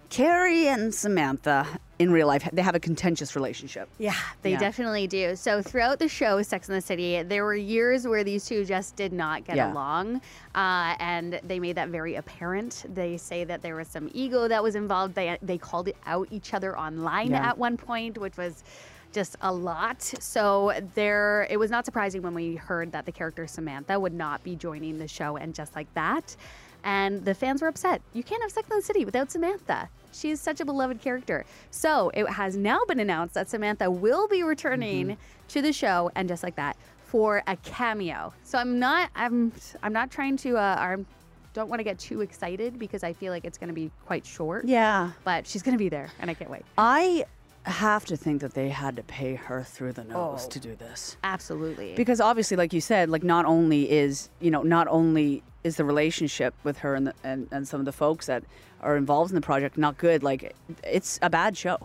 Carrie 0.09 0.67
and 0.67 0.93
Samantha 0.93 1.67
in 1.97 2.11
real 2.11 2.27
life. 2.27 2.47
They 2.51 2.61
have 2.61 2.75
a 2.75 2.79
contentious 2.79 3.35
relationship. 3.35 3.87
Yeah, 3.97 4.13
they 4.41 4.51
Yeah. 4.51 4.59
definitely 4.59 5.07
do. 5.07 5.35
So 5.35 5.61
throughout 5.61 5.97
the 5.99 6.09
show, 6.09 6.41
Sex 6.41 6.67
and 6.67 6.77
the 6.77 6.81
City, 6.81 7.23
there 7.23 7.45
were 7.45 7.55
years 7.55 8.05
where 8.07 8.23
these 8.23 8.45
two 8.45 8.65
just 8.65 8.95
did 8.95 9.13
not 9.13 9.45
get 9.45 9.55
Yeah. 9.55 9.71
along, 9.71 10.21
uh, 10.53 10.95
and 10.99 11.39
they 11.43 11.59
made 11.59 11.77
that 11.77 11.89
very 11.89 12.15
apparent. 12.15 12.85
They 12.93 13.15
say 13.17 13.45
that 13.45 13.61
there 13.61 13.75
was 13.75 13.87
some 13.87 14.09
ego 14.13 14.47
that 14.47 14.61
was 14.61 14.75
involved. 14.75 15.15
They 15.15 15.37
they 15.41 15.57
called 15.57 15.87
it 15.87 15.97
out 16.05 16.27
each 16.31 16.53
other 16.53 16.77
online 16.77 17.31
Yeah. 17.31 17.47
at 17.49 17.57
one 17.57 17.77
point, 17.77 18.17
which 18.17 18.35
was 18.37 18.63
just 19.13 19.37
a 19.39 19.53
lot. 19.53 20.01
So 20.01 20.73
there, 20.95 21.47
it 21.49 21.55
was 21.57 21.71
not 21.71 21.85
surprising 21.85 22.21
when 22.21 22.33
we 22.33 22.55
heard 22.57 22.91
that 22.91 23.05
the 23.05 23.13
character 23.13 23.47
Samantha 23.47 23.97
would 23.97 24.13
not 24.13 24.43
be 24.43 24.57
joining 24.57 24.97
the 24.97 25.07
show, 25.07 25.37
and 25.37 25.53
just 25.55 25.73
like 25.73 25.87
that. 25.93 26.35
And 26.85 27.25
the 27.25 27.33
fans 27.33 27.61
were 27.61 27.67
upset. 27.67 28.01
You 28.13 28.23
can't 28.23 28.41
have 28.43 28.51
Sex 28.51 28.69
and 28.71 28.79
the 28.81 28.85
City 28.85 29.03
without 29.03 29.31
Samantha. 29.31 29.89
She 30.13 30.29
is 30.29 30.39
such 30.39 30.61
a 30.61 30.65
beloved 30.65 31.01
character. 31.01 31.43
So 31.71 32.09
it 32.13 32.25
has 32.29 32.55
now 32.55 32.79
been 32.87 32.99
announced 33.01 33.33
that 33.33 33.49
Samantha 33.49 33.91
will 33.91 34.27
be 34.29 34.43
returning 34.43 35.07
Mm-hmm. 35.07 35.21
to 35.49 35.61
the 35.61 35.73
show, 35.73 36.09
and 36.15 36.27
just 36.29 36.41
like 36.43 36.55
that, 36.55 36.77
for 37.05 37.43
a 37.47 37.55
cameo. 37.57 38.33
So 38.43 38.57
I'm 38.57 38.79
not, 38.79 39.09
I'm, 39.15 39.51
I'm 39.83 39.91
not 39.93 40.09
trying 40.11 40.37
to, 40.37 40.57
uh, 40.57 40.75
I 40.79 40.95
don't 41.53 41.69
want 41.69 41.79
to 41.79 41.83
get 41.83 41.97
too 41.99 42.21
excited 42.21 42.77
because 42.79 43.03
I 43.03 43.13
feel 43.13 43.31
like 43.33 43.45
it's 43.45 43.57
going 43.57 43.67
to 43.69 43.73
be 43.73 43.91
quite 44.05 44.25
short. 44.25 44.65
Yeah. 44.65 45.11
But 45.23 45.47
she's 45.47 45.61
going 45.63 45.73
to 45.73 45.79
be 45.79 45.89
there, 45.89 46.09
and 46.19 46.29
I 46.29 46.33
can't 46.33 46.49
wait. 46.51 46.63
I 46.77 47.25
have 47.65 48.05
to 48.05 48.15
think 48.17 48.41
that 48.41 48.53
they 48.53 48.69
had 48.69 48.95
to 48.95 49.03
pay 49.03 49.35
her 49.35 49.63
through 49.63 49.93
the 49.93 50.03
nose 50.03 50.45
Oh. 50.45 50.49
to 50.49 50.59
do 50.59 50.75
this. 50.75 51.17
Oh, 51.17 51.19
absolutely. 51.23 51.93
Because 51.95 52.21
obviously, 52.21 52.55
like 52.57 52.73
you 52.73 52.81
said, 52.81 53.09
like 53.09 53.23
not 53.23 53.45
only 53.45 53.89
is 53.91 54.29
you 54.39 54.51
know 54.51 54.61
not 54.63 54.87
only 54.87 55.43
is 55.63 55.77
the 55.77 55.83
relationship 55.85 56.53
with 56.63 56.77
her 56.79 56.93
and 56.93 57.07
the, 57.07 57.13
and, 57.23 57.47
and 57.51 57.67
some 57.67 57.79
of 57.79 57.85
the 57.85 57.91
folks 57.91 58.27
that 58.27 58.43
are 58.81 58.95
involved 58.95 59.31
in 59.31 59.35
the 59.35 59.41
project 59.41 59.77
not 59.77 59.97
good, 59.97 60.21
like 60.21 60.55
it's 60.83 61.17
a 61.23 61.29
bad 61.29 61.57
show. 61.57 61.79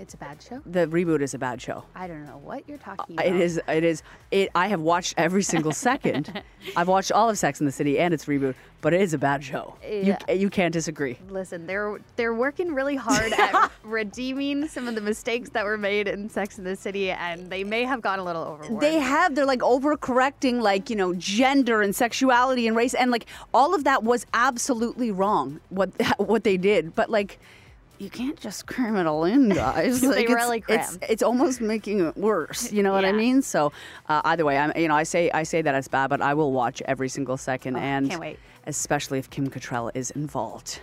It's 0.00 0.14
a 0.14 0.16
bad 0.16 0.40
show. 0.42 0.62
The 0.64 0.86
reboot 0.86 1.20
is 1.20 1.34
a 1.34 1.38
bad 1.38 1.60
show. 1.60 1.84
I 1.94 2.06
don't 2.06 2.24
know 2.24 2.38
what 2.38 2.66
you're 2.66 2.78
talking 2.78 3.18
Uh, 3.18 3.22
about. 3.22 3.26
It 3.26 3.36
is. 3.38 3.60
It 3.68 3.84
is. 3.84 4.02
It. 4.30 4.48
I 4.54 4.68
have 4.68 4.80
watched 4.80 5.12
every 5.18 5.42
single 5.42 5.72
second. 5.72 6.42
I've 6.76 6.88
watched 6.88 7.12
all 7.12 7.28
of 7.28 7.36
Sex 7.36 7.60
in 7.60 7.66
the 7.66 7.72
City 7.72 7.98
and 7.98 8.14
its 8.14 8.24
reboot, 8.24 8.54
but 8.80 8.94
it 8.94 9.02
is 9.02 9.12
a 9.12 9.18
bad 9.18 9.44
show. 9.44 9.74
You 9.84 10.16
Yeah. 10.26 10.32
you 10.32 10.48
can't 10.48 10.72
disagree. 10.72 11.18
Listen, 11.28 11.66
they're 11.66 11.98
they're 12.16 12.32
working 12.32 12.72
really 12.74 12.96
hard 12.96 13.30
at 13.34 13.70
redeeming 13.84 14.68
some 14.68 14.88
of 14.88 14.94
the 14.94 15.02
mistakes 15.02 15.50
that 15.50 15.66
were 15.66 15.76
made 15.76 16.08
in 16.08 16.30
Sex 16.30 16.56
in 16.56 16.64
the 16.64 16.76
City, 16.76 17.10
and 17.10 17.50
they 17.50 17.62
may 17.62 17.84
have 17.84 18.00
gone 18.00 18.18
a 18.18 18.24
little 18.24 18.42
overboard. 18.42 18.80
They 18.80 18.98
have. 19.00 19.34
They're 19.34 19.44
like 19.44 19.60
overcorrecting, 19.60 20.62
like 20.62 20.88
you 20.88 20.96
know, 20.96 21.12
gender 21.14 21.82
and 21.82 21.94
sexuality 21.94 22.66
and 22.66 22.74
race, 22.74 22.94
and 22.94 23.10
like 23.10 23.26
all 23.52 23.74
of 23.74 23.84
that 23.84 24.02
was 24.02 24.24
absolutely 24.32 25.10
wrong. 25.10 25.60
What 25.68 25.90
what 26.18 26.44
they 26.44 26.56
did, 26.56 26.94
but 26.94 27.10
like. 27.10 27.38
You 28.00 28.08
can't 28.10 28.40
just 28.40 28.66
cram 28.66 28.96
it 28.96 29.06
all 29.06 29.24
in, 29.24 29.50
guys. 29.50 30.00
They 30.00 30.08
Like, 30.08 30.18
it's- 30.24 30.34
really 30.34 30.58
it's, 30.68 30.96
crammed. 30.96 31.04
it's 31.08 31.22
almost 31.22 31.60
making 31.60 32.00
it 32.00 32.16
worse. 32.16 32.72
You 32.72 32.82
know 32.82 32.92
what 32.92 33.04
I 33.04 33.12
mean? 33.12 33.42
So, 33.42 33.72
uh, 34.08 34.22
either 34.24 34.44
way, 34.44 34.56
I'm. 34.58 34.72
You 34.74 34.88
know, 34.88 34.96
I 34.96 35.02
say 35.04 35.30
I 35.32 35.42
say 35.44 35.60
that 35.62 35.74
it's 35.74 35.86
bad, 35.88 36.08
but 36.08 36.20
I 36.22 36.32
will 36.34 36.50
watch 36.52 36.80
every 36.86 37.08
single 37.10 37.36
second, 37.36 37.76
and 37.76 38.06
Oh, 38.06 38.08
can't 38.08 38.20
wait. 38.20 38.38
especially 38.66 39.18
if 39.18 39.28
Kim 39.28 39.50
Cattrall 39.50 39.90
is 39.94 40.10
involved. 40.12 40.80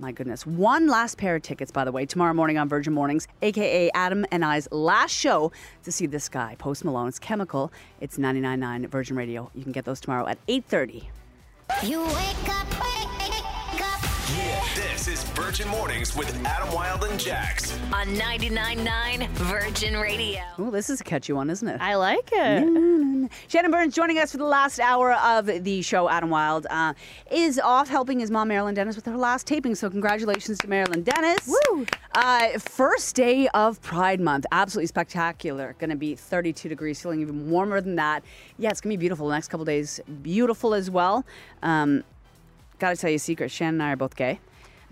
My 0.00 0.12
goodness. 0.12 0.46
One 0.46 0.86
last 0.86 1.18
pair 1.18 1.34
of 1.36 1.42
tickets, 1.42 1.72
by 1.72 1.84
the 1.84 1.92
way, 1.92 2.06
tomorrow 2.06 2.32
morning 2.32 2.56
on 2.56 2.68
Virgin 2.70 2.94
Mornings, 2.94 3.28
aka 3.42 3.90
Adam 3.94 4.24
and 4.30 4.44
I's 4.44 4.66
last 4.70 5.10
show 5.14 5.52
to 5.82 5.92
see 5.92 6.06
this 6.06 6.28
guy, 6.30 6.54
Post 6.58 6.84
Malone. 6.86 7.08
It's 7.08 7.18
Chemical. 7.18 7.70
It's 8.00 8.16
99.9 8.16 8.88
Virgin 8.88 9.16
Radio. 9.16 9.50
You 9.54 9.62
can 9.64 9.72
get 9.72 9.84
those 9.84 10.00
tomorrow 10.00 10.26
at 10.26 10.38
8.30. 10.46 11.04
You 11.82 12.00
wake 12.00 12.48
up, 12.48 12.70
wake 12.80 12.80
up. 12.80 12.97
This 12.97 12.97
is 15.08 15.24
Virgin 15.30 15.66
Mornings 15.68 16.14
with 16.14 16.28
Adam 16.44 16.70
Wylde 16.70 17.04
and 17.04 17.18
Jax. 17.18 17.72
On 17.94 18.06
99.9 18.08 19.26
Virgin 19.28 19.96
Radio. 19.96 20.42
Oh, 20.58 20.70
this 20.70 20.90
is 20.90 21.00
a 21.00 21.04
catchy 21.04 21.32
one, 21.32 21.48
isn't 21.48 21.66
it? 21.66 21.80
I 21.80 21.94
like 21.94 22.28
it. 22.30 23.30
Shannon 23.48 23.70
Burns 23.70 23.94
joining 23.94 24.18
us 24.18 24.32
for 24.32 24.36
the 24.36 24.44
last 24.44 24.78
hour 24.78 25.14
of 25.14 25.46
the 25.46 25.80
show. 25.80 26.10
Adam 26.10 26.28
Wylde 26.28 26.66
uh, 26.68 26.92
is 27.30 27.58
off 27.58 27.88
helping 27.88 28.20
his 28.20 28.30
mom, 28.30 28.48
Marilyn 28.48 28.74
Denis, 28.74 28.96
with 28.96 29.06
her 29.06 29.16
last 29.16 29.46
taping. 29.46 29.74
So, 29.74 29.88
congratulations 29.88 30.58
to 30.58 30.68
Marilyn 30.68 31.04
Denis. 31.04 31.48
Woo! 31.48 31.86
Uh, 32.14 32.58
first 32.58 33.16
day 33.16 33.48
of 33.54 33.80
Pride 33.80 34.20
Month. 34.20 34.44
Absolutely 34.52 34.88
spectacular. 34.88 35.74
Going 35.78 35.90
to 35.90 35.96
be 35.96 36.16
32 36.16 36.68
degrees, 36.68 37.00
feeling 37.00 37.22
even 37.22 37.48
warmer 37.48 37.80
than 37.80 37.96
that. 37.96 38.22
Yeah, 38.58 38.68
it's 38.68 38.82
going 38.82 38.92
to 38.92 38.98
be 38.98 39.00
beautiful 39.00 39.28
the 39.28 39.34
next 39.34 39.48
couple 39.48 39.64
days. 39.64 40.00
Beautiful 40.22 40.74
as 40.74 40.90
well. 40.90 41.24
Um, 41.62 42.04
Got 42.78 42.90
to 42.90 42.96
tell 42.96 43.10
you 43.10 43.16
a 43.16 43.18
secret. 43.18 43.50
Shannon 43.50 43.76
and 43.76 43.82
I 43.82 43.92
are 43.92 43.96
both 43.96 44.14
gay. 44.14 44.38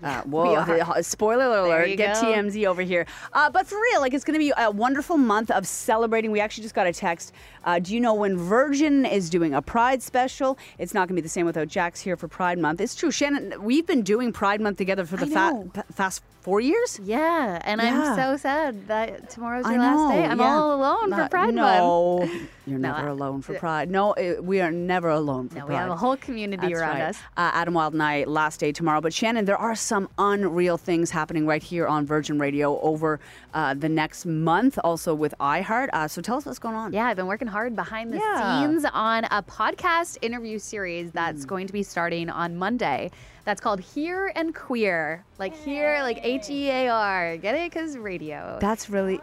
Uh, 0.03 0.21
whoa! 0.25 1.01
Spoiler 1.01 1.45
alert! 1.45 1.97
Get 1.97 2.15
go. 2.15 2.21
TMZ 2.27 2.65
over 2.65 2.81
here. 2.81 3.05
Uh, 3.33 3.49
but 3.49 3.65
for 3.67 3.79
real, 3.81 4.01
like 4.01 4.13
it's 4.13 4.23
going 4.23 4.33
to 4.35 4.39
be 4.39 4.53
a 4.57 4.69
wonderful 4.71 5.17
month 5.17 5.49
of 5.51 5.65
celebrating. 5.67 6.31
We 6.31 6.39
actually 6.39 6.63
just 6.63 6.75
got 6.75 6.87
a 6.87 6.93
text. 6.93 7.33
Uh, 7.63 7.79
do 7.79 7.93
you 7.93 7.99
know 7.99 8.13
when 8.13 8.37
Virgin 8.37 9.05
is 9.05 9.29
doing 9.29 9.53
a 9.53 9.61
Pride 9.61 10.01
special? 10.03 10.57
It's 10.77 10.93
not 10.93 11.01
going 11.07 11.15
to 11.15 11.21
be 11.21 11.25
the 11.25 11.29
same 11.29 11.45
without 11.45 11.67
Jax 11.67 11.99
here 11.99 12.15
for 12.15 12.27
Pride 12.27 12.59
Month. 12.59 12.79
It's 12.81 12.95
true, 12.95 13.11
Shannon. 13.11 13.53
We've 13.61 13.85
been 13.85 14.03
doing 14.03 14.31
Pride 14.31 14.61
Month 14.61 14.77
together 14.77 15.05
for 15.05 15.17
the 15.17 15.27
fa- 15.27 15.33
know. 15.33 15.71
pa- 15.73 15.83
fast 15.91 16.21
four 16.41 16.61
years. 16.61 16.97
Yeah, 17.03 17.59
and 17.65 17.81
Yeah. 17.81 18.11
I'm 18.11 18.15
so 18.15 18.37
sad 18.37 18.87
that 18.87 19.29
tomorrow's 19.29 19.65
your 19.67 19.79
last 19.79 20.13
day. 20.13 20.23
I'm 20.23 20.39
yeah. 20.39 20.45
all 20.55 20.75
alone 20.75 21.09
for 21.11 21.17
Not- 21.17 21.31
Pride 21.31 21.53
Month. 21.53 21.55
no, 22.35 22.39
you're 22.65 22.79
never 22.79 23.07
alone 23.09 23.41
for 23.41 23.55
Pride. 23.55 23.89
No, 23.91 24.13
it, 24.13 24.41
we 24.43 24.61
are 24.61 24.71
never 24.71 25.09
alone 25.09 25.49
for 25.49 25.55
No, 25.55 25.65
Pride. 25.65 25.73
we 25.73 25.75
have 25.77 25.89
a 25.89 25.97
whole 25.97 26.15
community 26.15 26.67
That's 26.69 26.79
around 26.79 26.99
right. 26.99 27.09
us. 27.09 27.17
Uh, 27.35 27.51
Adam 27.53 27.73
Wylde 27.73 27.93
and 27.93 28.03
I, 28.03 28.23
last 28.23 28.61
day 28.61 28.71
tomorrow. 28.71 29.01
But 29.01 29.13
Shannon, 29.13 29.43
there 29.43 29.57
are 29.57 29.75
some 29.87 30.09
unreal 30.17 30.77
things 30.77 31.09
happening 31.11 31.47
right 31.47 31.63
here 31.63 31.87
on 31.87 32.05
Virgin 32.05 32.37
Radio 32.39 32.79
over 32.81 33.19
uh, 33.53 33.73
the 33.73 33.89
next 33.89 34.25
month, 34.25 34.77
also 34.83 35.15
with 35.15 35.33
iHeart. 35.39 35.89
Uh, 35.93 36.07
so 36.07 36.21
tell 36.21 36.37
us 36.37 36.45
what's 36.45 36.59
going 36.59 36.75
on. 36.75 36.93
Yeah, 36.93 37.05
I've 37.07 37.15
been 37.15 37.27
working 37.27 37.47
hard 37.47 37.75
behind 37.75 38.11
the 38.13 38.17
Yeah. 38.17 38.61
scenes 38.67 38.85
on 38.93 39.23
a 39.25 39.41
podcast 39.41 40.17
interview 40.21 40.59
series 40.59 41.11
that's 41.11 41.43
Hmm. 41.43 41.47
going 41.47 41.67
to 41.67 41.73
be 41.73 41.83
starting 41.83 42.29
on 42.29 42.57
Monday. 42.57 43.09
That's 43.45 43.61
called 43.61 43.79
Here 43.79 44.31
and 44.35 44.53
Queer. 44.53 45.23
Like 45.39 45.55
here, 45.55 45.99
like 46.01 46.19
H 46.21 46.49
E 46.49 46.69
A 46.69 46.89
R. 46.89 47.37
Get 47.37 47.55
it? 47.55 47.71
Because 47.71 47.97
radio. 47.97 48.57
That's 48.59 48.89
really, 48.89 49.21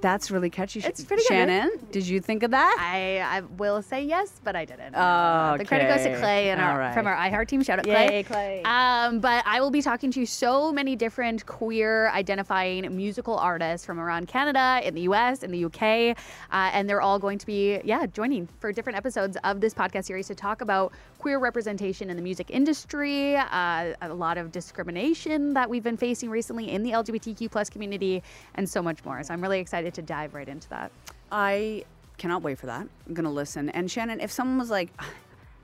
that's 0.00 0.30
really 0.30 0.50
catchy. 0.50 0.80
It's 0.80 1.04
pretty 1.04 1.22
good. 1.22 1.28
Shannon, 1.28 1.70
did 1.90 2.06
you 2.06 2.20
think 2.20 2.42
of 2.42 2.50
that? 2.52 2.76
I, 2.78 3.20
I 3.20 3.40
will 3.40 3.82
say 3.82 4.04
yes, 4.04 4.40
but 4.42 4.56
I 4.56 4.64
didn't. 4.64 4.94
Oh, 4.94 5.56
The 5.58 5.64
credit 5.64 5.88
goes 5.88 6.02
to. 6.04 6.18
Clay 6.18 6.50
and 6.50 6.60
our, 6.60 6.78
right. 6.78 6.94
from 6.94 7.06
our 7.06 7.16
iHeart 7.16 7.48
team. 7.48 7.62
Shout 7.62 7.78
out 7.78 7.86
Yay, 7.86 8.22
Clay. 8.22 8.22
Clay. 8.24 8.62
Um, 8.64 9.20
but 9.20 9.44
I 9.46 9.60
will 9.60 9.70
be 9.70 9.82
talking 9.82 10.10
to 10.12 10.24
so 10.26 10.72
many 10.72 10.96
different 10.96 11.46
queer 11.46 12.10
identifying 12.10 12.94
musical 12.94 13.36
artists 13.36 13.86
from 13.86 13.98
around 13.98 14.28
Canada, 14.28 14.80
in 14.84 14.94
the 14.94 15.02
US, 15.02 15.42
in 15.42 15.50
the 15.50 15.64
UK. 15.64 15.82
Uh, 15.82 16.70
and 16.72 16.88
they're 16.88 17.00
all 17.00 17.18
going 17.18 17.38
to 17.38 17.46
be, 17.46 17.80
yeah, 17.84 18.06
joining 18.06 18.48
for 18.60 18.72
different 18.72 18.96
episodes 18.96 19.36
of 19.44 19.60
this 19.60 19.74
podcast 19.74 20.04
series 20.04 20.26
to 20.28 20.34
talk 20.34 20.60
about 20.60 20.92
queer 21.22 21.38
representation 21.38 22.10
in 22.10 22.16
the 22.16 22.22
music 22.22 22.50
industry, 22.50 23.36
uh, 23.36 23.94
a 24.02 24.12
lot 24.12 24.36
of 24.36 24.50
discrimination 24.50 25.54
that 25.54 25.70
we've 25.70 25.84
been 25.84 25.96
facing 25.96 26.28
recently 26.28 26.72
in 26.72 26.82
the 26.82 26.90
LGBTQ 26.90 27.48
plus 27.48 27.70
community, 27.70 28.20
and 28.56 28.68
so 28.68 28.82
much 28.82 29.04
more. 29.04 29.22
So 29.22 29.32
I'm 29.32 29.40
really 29.40 29.60
excited 29.60 29.94
to 29.94 30.02
dive 30.02 30.34
right 30.34 30.48
into 30.48 30.68
that. 30.70 30.90
I 31.30 31.84
cannot 32.18 32.42
wait 32.42 32.58
for 32.58 32.66
that. 32.66 32.88
I'm 33.06 33.14
gonna 33.14 33.30
listen. 33.30 33.70
And 33.70 33.88
Shannon, 33.88 34.20
if 34.20 34.32
someone 34.32 34.58
was 34.58 34.68
like, 34.68 34.90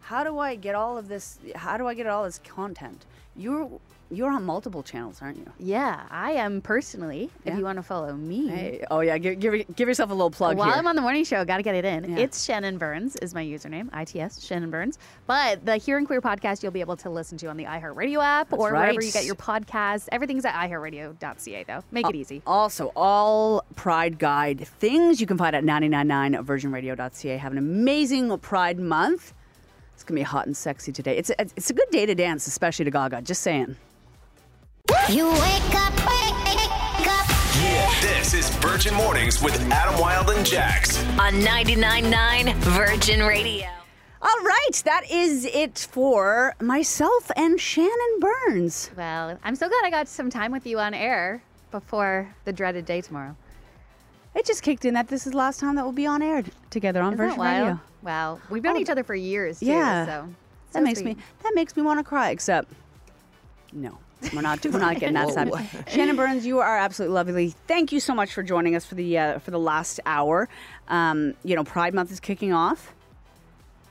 "How 0.03 0.23
do 0.23 0.39
I 0.39 0.55
get 0.55 0.77
all 0.77 0.97
of 0.97 1.09
this? 1.09 1.41
How 1.57 1.77
do 1.77 1.89
I 1.89 1.95
get 1.95 2.07
all 2.07 2.23
this 2.23 2.39
content?" 2.39 3.05
You're 3.35 3.69
you're 4.11 4.31
on 4.31 4.45
multiple 4.45 4.83
channels, 4.83 5.21
aren't 5.21 5.37
you? 5.39 5.51
Yeah, 5.59 6.07
I 6.11 6.33
am 6.33 6.61
personally. 6.61 7.31
Yeah. 7.45 7.53
If 7.53 7.59
you 7.59 7.65
want 7.65 7.77
to 7.77 7.83
follow 7.83 8.15
me, 8.15 8.49
Hey, 8.49 8.85
oh 8.91 9.01
yeah, 9.01 9.19
give, 9.19 9.39
give 9.39 9.77
give 9.77 9.89
yourself 9.89 10.11
a 10.11 10.15
little 10.15 10.31
plug 10.31 10.57
while 10.57 10.69
here. 10.69 10.77
I'm 10.77 10.87
on 10.87 10.97
the 10.97 11.03
morning 11.03 11.25
show, 11.25 11.45
got 11.45 11.59
to 11.59 11.63
get 11.63 11.75
it 11.75 11.85
in. 11.85 12.11
Yeah. 12.11 12.19
It's 12.19 12.45
Shannon 12.45 12.79
Burns 12.79 13.17
is 13.17 13.35
my 13.35 13.45
username, 13.45 13.89
ITS 13.95 14.45
Shannon 14.45 14.71
Burns. 14.71 14.99
But 15.27 15.65
the 15.67 15.77
Here 15.77 15.99
and 15.99 16.07
Queer 16.07 16.21
podcast 16.23 16.63
you'll 16.63 16.73
be 16.73 16.81
able 16.81 16.97
to 16.97 17.11
listen 17.11 17.37
to 17.39 17.49
on 17.49 17.57
the 17.57 17.65
iHeartRadio 17.65 18.23
app 18.23 18.53
or 18.53 18.73
wherever 18.73 19.03
you 19.03 19.13
get 19.13 19.25
your 19.25 19.35
podcasts. 19.35 20.09
Everything's 20.11 20.45
at 20.45 20.55
iHeartRadio.ca 20.55 21.65
though. 21.65 21.85
Make 21.91 22.09
it 22.09 22.15
easy. 22.15 22.43
Also, 22.47 22.93
all 22.97 23.65
Pride 23.77 24.19
Guide 24.19 24.67
things 24.67 25.21
you 25.21 25.27
can 25.27 25.37
find 25.37 25.55
at 25.55 25.65
999virginradio.ca. 25.65 27.37
Have 27.37 27.53
an 27.53 27.59
amazing 27.59 28.37
Pride 28.39 28.79
month. 28.79 29.35
It's 29.95 30.05
gonna 30.05 30.21
be 30.21 30.23
hot 30.23 30.47
and 30.47 30.57
sexy 30.57 30.93
today. 30.93 31.17
It's 31.17 31.31
a, 31.31 31.41
it's 31.41 31.71
a 31.71 31.75
good 31.75 31.91
day 31.91 32.07
to 32.07 32.15
dance, 32.15 32.47
especially 32.47 32.85
to 32.85 32.91
Gaga. 32.91 33.23
Just 33.23 33.43
saying. 33.43 33.77
You 35.09 35.31
wake 35.31 35.75
up, 35.75 35.95
wake 36.07 37.09
up. 37.09 37.27
This 38.01 38.35
is 38.35 38.49
Virgin 38.57 38.95
Mornings 38.95 39.43
with 39.43 39.59
Adam 39.71 39.99
Wylde 40.01 40.31
and 40.31 40.45
Jax. 40.47 40.99
On 41.19 41.33
99.9 41.35 42.55
Virgin 42.57 43.21
Radio. 43.23 43.67
All 44.21 44.43
right, 44.43 44.83
that 44.85 45.03
is 45.11 45.45
it 45.47 45.79
for 45.91 46.55
myself 46.61 47.31
and 47.37 47.61
Shannon 47.61 48.21
Burns. 48.21 48.91
Well, 48.97 49.39
I'm 49.45 49.55
so 49.57 49.69
glad 49.69 49.85
I 49.85 49.91
got 49.91 50.09
some 50.09 50.31
time 50.31 50.53
with 50.53 50.67
you 50.67 50.79
on 50.79 50.93
air 50.95 51.43
before 51.71 52.35
the 52.45 52.53
dreaded 52.53 52.85
day 52.85 53.01
tomorrow. 53.01 53.37
It 54.35 54.45
just 54.47 54.63
kicked 54.63 54.85
in 54.85 54.95
that 54.95 55.09
this 55.09 55.27
is 55.27 55.33
the 55.33 55.39
last 55.39 55.61
time 55.61 55.75
that 55.77 55.85
we'll 55.85 55.93
be 55.93 56.07
on 56.07 56.23
air 56.23 56.45
together 56.71 57.01
on 57.01 57.15
Isn't 57.15 57.19
that 57.19 57.25
Virgin 57.37 57.39
wild? 57.39 57.67
Radio. 57.69 57.81
Wow, 58.03 58.41
we've 58.51 58.63
known 58.63 58.77
Oh, 58.77 58.81
each 58.81 58.91
other 58.91 59.05
for 59.05 59.15
years 59.15 59.61
too. 59.61 59.67
yeah. 59.67 60.05
so 60.07 60.29
That 60.73 60.83
makes 60.83 61.01
sweet. 61.01 61.17
me 61.17 61.23
that 61.43 61.53
makes 61.55 61.77
me 61.77 61.83
want 61.83 61.99
to 61.99 62.05
cry. 62.05 62.31
Except, 62.31 62.71
no, 63.73 63.99
we're 64.35 64.43
not 64.43 64.65
we're 64.65 64.79
not 64.79 64.99
getting 64.99 65.15
that 65.15 65.31
side. 65.33 65.51
Shannon 65.89 66.17
Burns, 66.17 66.47
you 66.47 66.61
are 66.61 66.79
absolutely 66.79 67.15
lovely. 67.15 67.55
Thank 67.67 67.93
you 67.93 68.01
so 68.01 68.15
much 68.15 68.33
for 68.33 68.43
joining 68.43 68.75
us 68.75 68.85
for 68.85 68.95
the 68.95 69.19
uh, 69.19 69.39
for 69.39 69.51
the 69.51 69.59
last 69.59 70.01
hour. 70.07 70.49
Um, 70.89 71.35
you 71.45 71.55
know, 71.57 71.65
Pride 71.65 71.95
Month 71.95 72.13
is 72.13 72.21
kicking 72.21 72.53
off. 72.53 72.95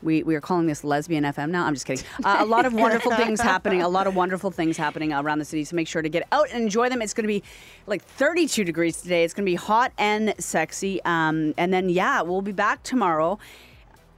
We, 0.03 0.21
we 0.21 0.35
are 0.35 0.41
calling 0.41 0.67
this 0.67 0.83
lesbian 0.83 1.23
FM 1.23 1.49
now. 1.49 1.65
I'm 1.65 1.73
just 1.73 1.87
kidding. 1.87 2.05
Uh, 2.23 2.37
a 2.39 2.45
lot 2.45 2.67
of 2.67 2.73
wonderful 2.73 3.11
things 3.15 3.41
happening. 3.41 3.81
A 3.81 3.89
lot 3.89 4.05
of 4.05 4.15
wonderful 4.15 4.51
things 4.51 4.77
happening 4.77 5.11
around 5.11 5.39
the 5.39 5.45
city. 5.45 5.63
So 5.63 5.75
make 5.75 5.87
sure 5.87 6.03
to 6.03 6.09
get 6.09 6.27
out 6.31 6.49
and 6.51 6.61
enjoy 6.61 6.89
them. 6.89 7.01
It's 7.01 7.15
going 7.15 7.23
to 7.23 7.27
be 7.27 7.41
like 7.87 8.03
32 8.03 8.63
degrees 8.63 9.01
today. 9.01 9.23
It's 9.23 9.33
going 9.33 9.45
to 9.45 9.51
be 9.51 9.55
hot 9.55 9.91
and 9.97 10.35
sexy. 10.37 11.01
Um, 11.03 11.55
and 11.57 11.73
then 11.73 11.89
yeah, 11.89 12.21
we'll 12.21 12.43
be 12.43 12.51
back 12.51 12.83
tomorrow. 12.83 13.39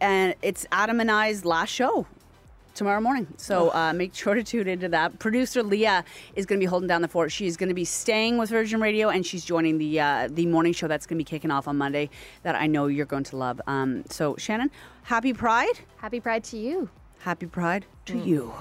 And 0.02 0.36
it's 0.42 0.66
Adam 0.72 1.00
and 1.00 1.10
I's 1.10 1.46
last 1.46 1.70
show 1.70 2.06
tomorrow 2.80 3.00
morning. 3.00 3.28
So 3.38 3.72
uh, 3.74 3.94
make 3.94 4.16
sure 4.16 4.34
to 4.34 4.44
tune 4.44 4.68
into 4.68 4.90
that. 4.90 5.20
Producer 5.20 5.62
Leah 5.62 6.04
is 6.36 6.48
going 6.48 6.60
to 6.60 6.64
be 6.64 6.68
holding 6.68 6.88
down 6.88 7.04
the 7.04 7.08
fort. 7.08 7.32
She's 7.32 7.56
going 7.58 7.70
to 7.70 7.76
be 7.76 7.86
staying 7.86 8.38
with 8.40 8.50
Virgin 8.50 8.82
Radio, 8.82 9.10
and 9.10 9.24
she's 9.26 9.46
joining 9.46 9.78
the 9.78 10.00
uh, 10.00 10.28
the 10.32 10.48
morning 10.48 10.74
show 10.74 10.88
that's 10.88 11.06
going 11.06 11.18
to 11.18 11.24
be 11.24 11.30
kicking 11.30 11.52
off 11.52 11.68
on 11.68 11.78
Monday. 11.78 12.10
That 12.44 12.56
I 12.56 12.66
know 12.66 12.88
you're 12.88 13.06
going 13.06 13.26
to 13.26 13.38
love. 13.38 13.62
Um, 13.68 14.04
so 14.10 14.36
Shannon, 14.38 14.72
happy 15.04 15.34
Pride, 15.34 15.80
Happy 15.98 16.20
Pride 16.20 16.44
to 16.46 16.58
you. 16.58 16.90
happy 17.20 17.46
Pride 17.46 17.86
to 18.06 18.14
Mm. 18.14 18.26
you. 18.26 18.54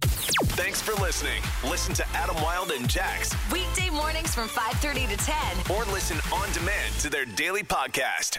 Thanks 0.00 0.80
for 0.80 0.92
listening. 1.02 1.42
Listen 1.64 1.92
to 1.94 2.06
Adam 2.14 2.36
Wylde 2.42 2.70
and 2.70 2.88
Jax 2.88 3.34
Weekday 3.52 3.90
mornings 3.90 4.32
from 4.34 4.46
5.30 4.48 5.08
to 5.08 5.16
10. 5.16 5.76
or 5.76 5.84
listen 5.92 6.18
on 6.32 6.50
demand 6.52 6.94
to 7.00 7.10
their 7.10 7.24
daily 7.24 7.62
podcast. 7.64 8.38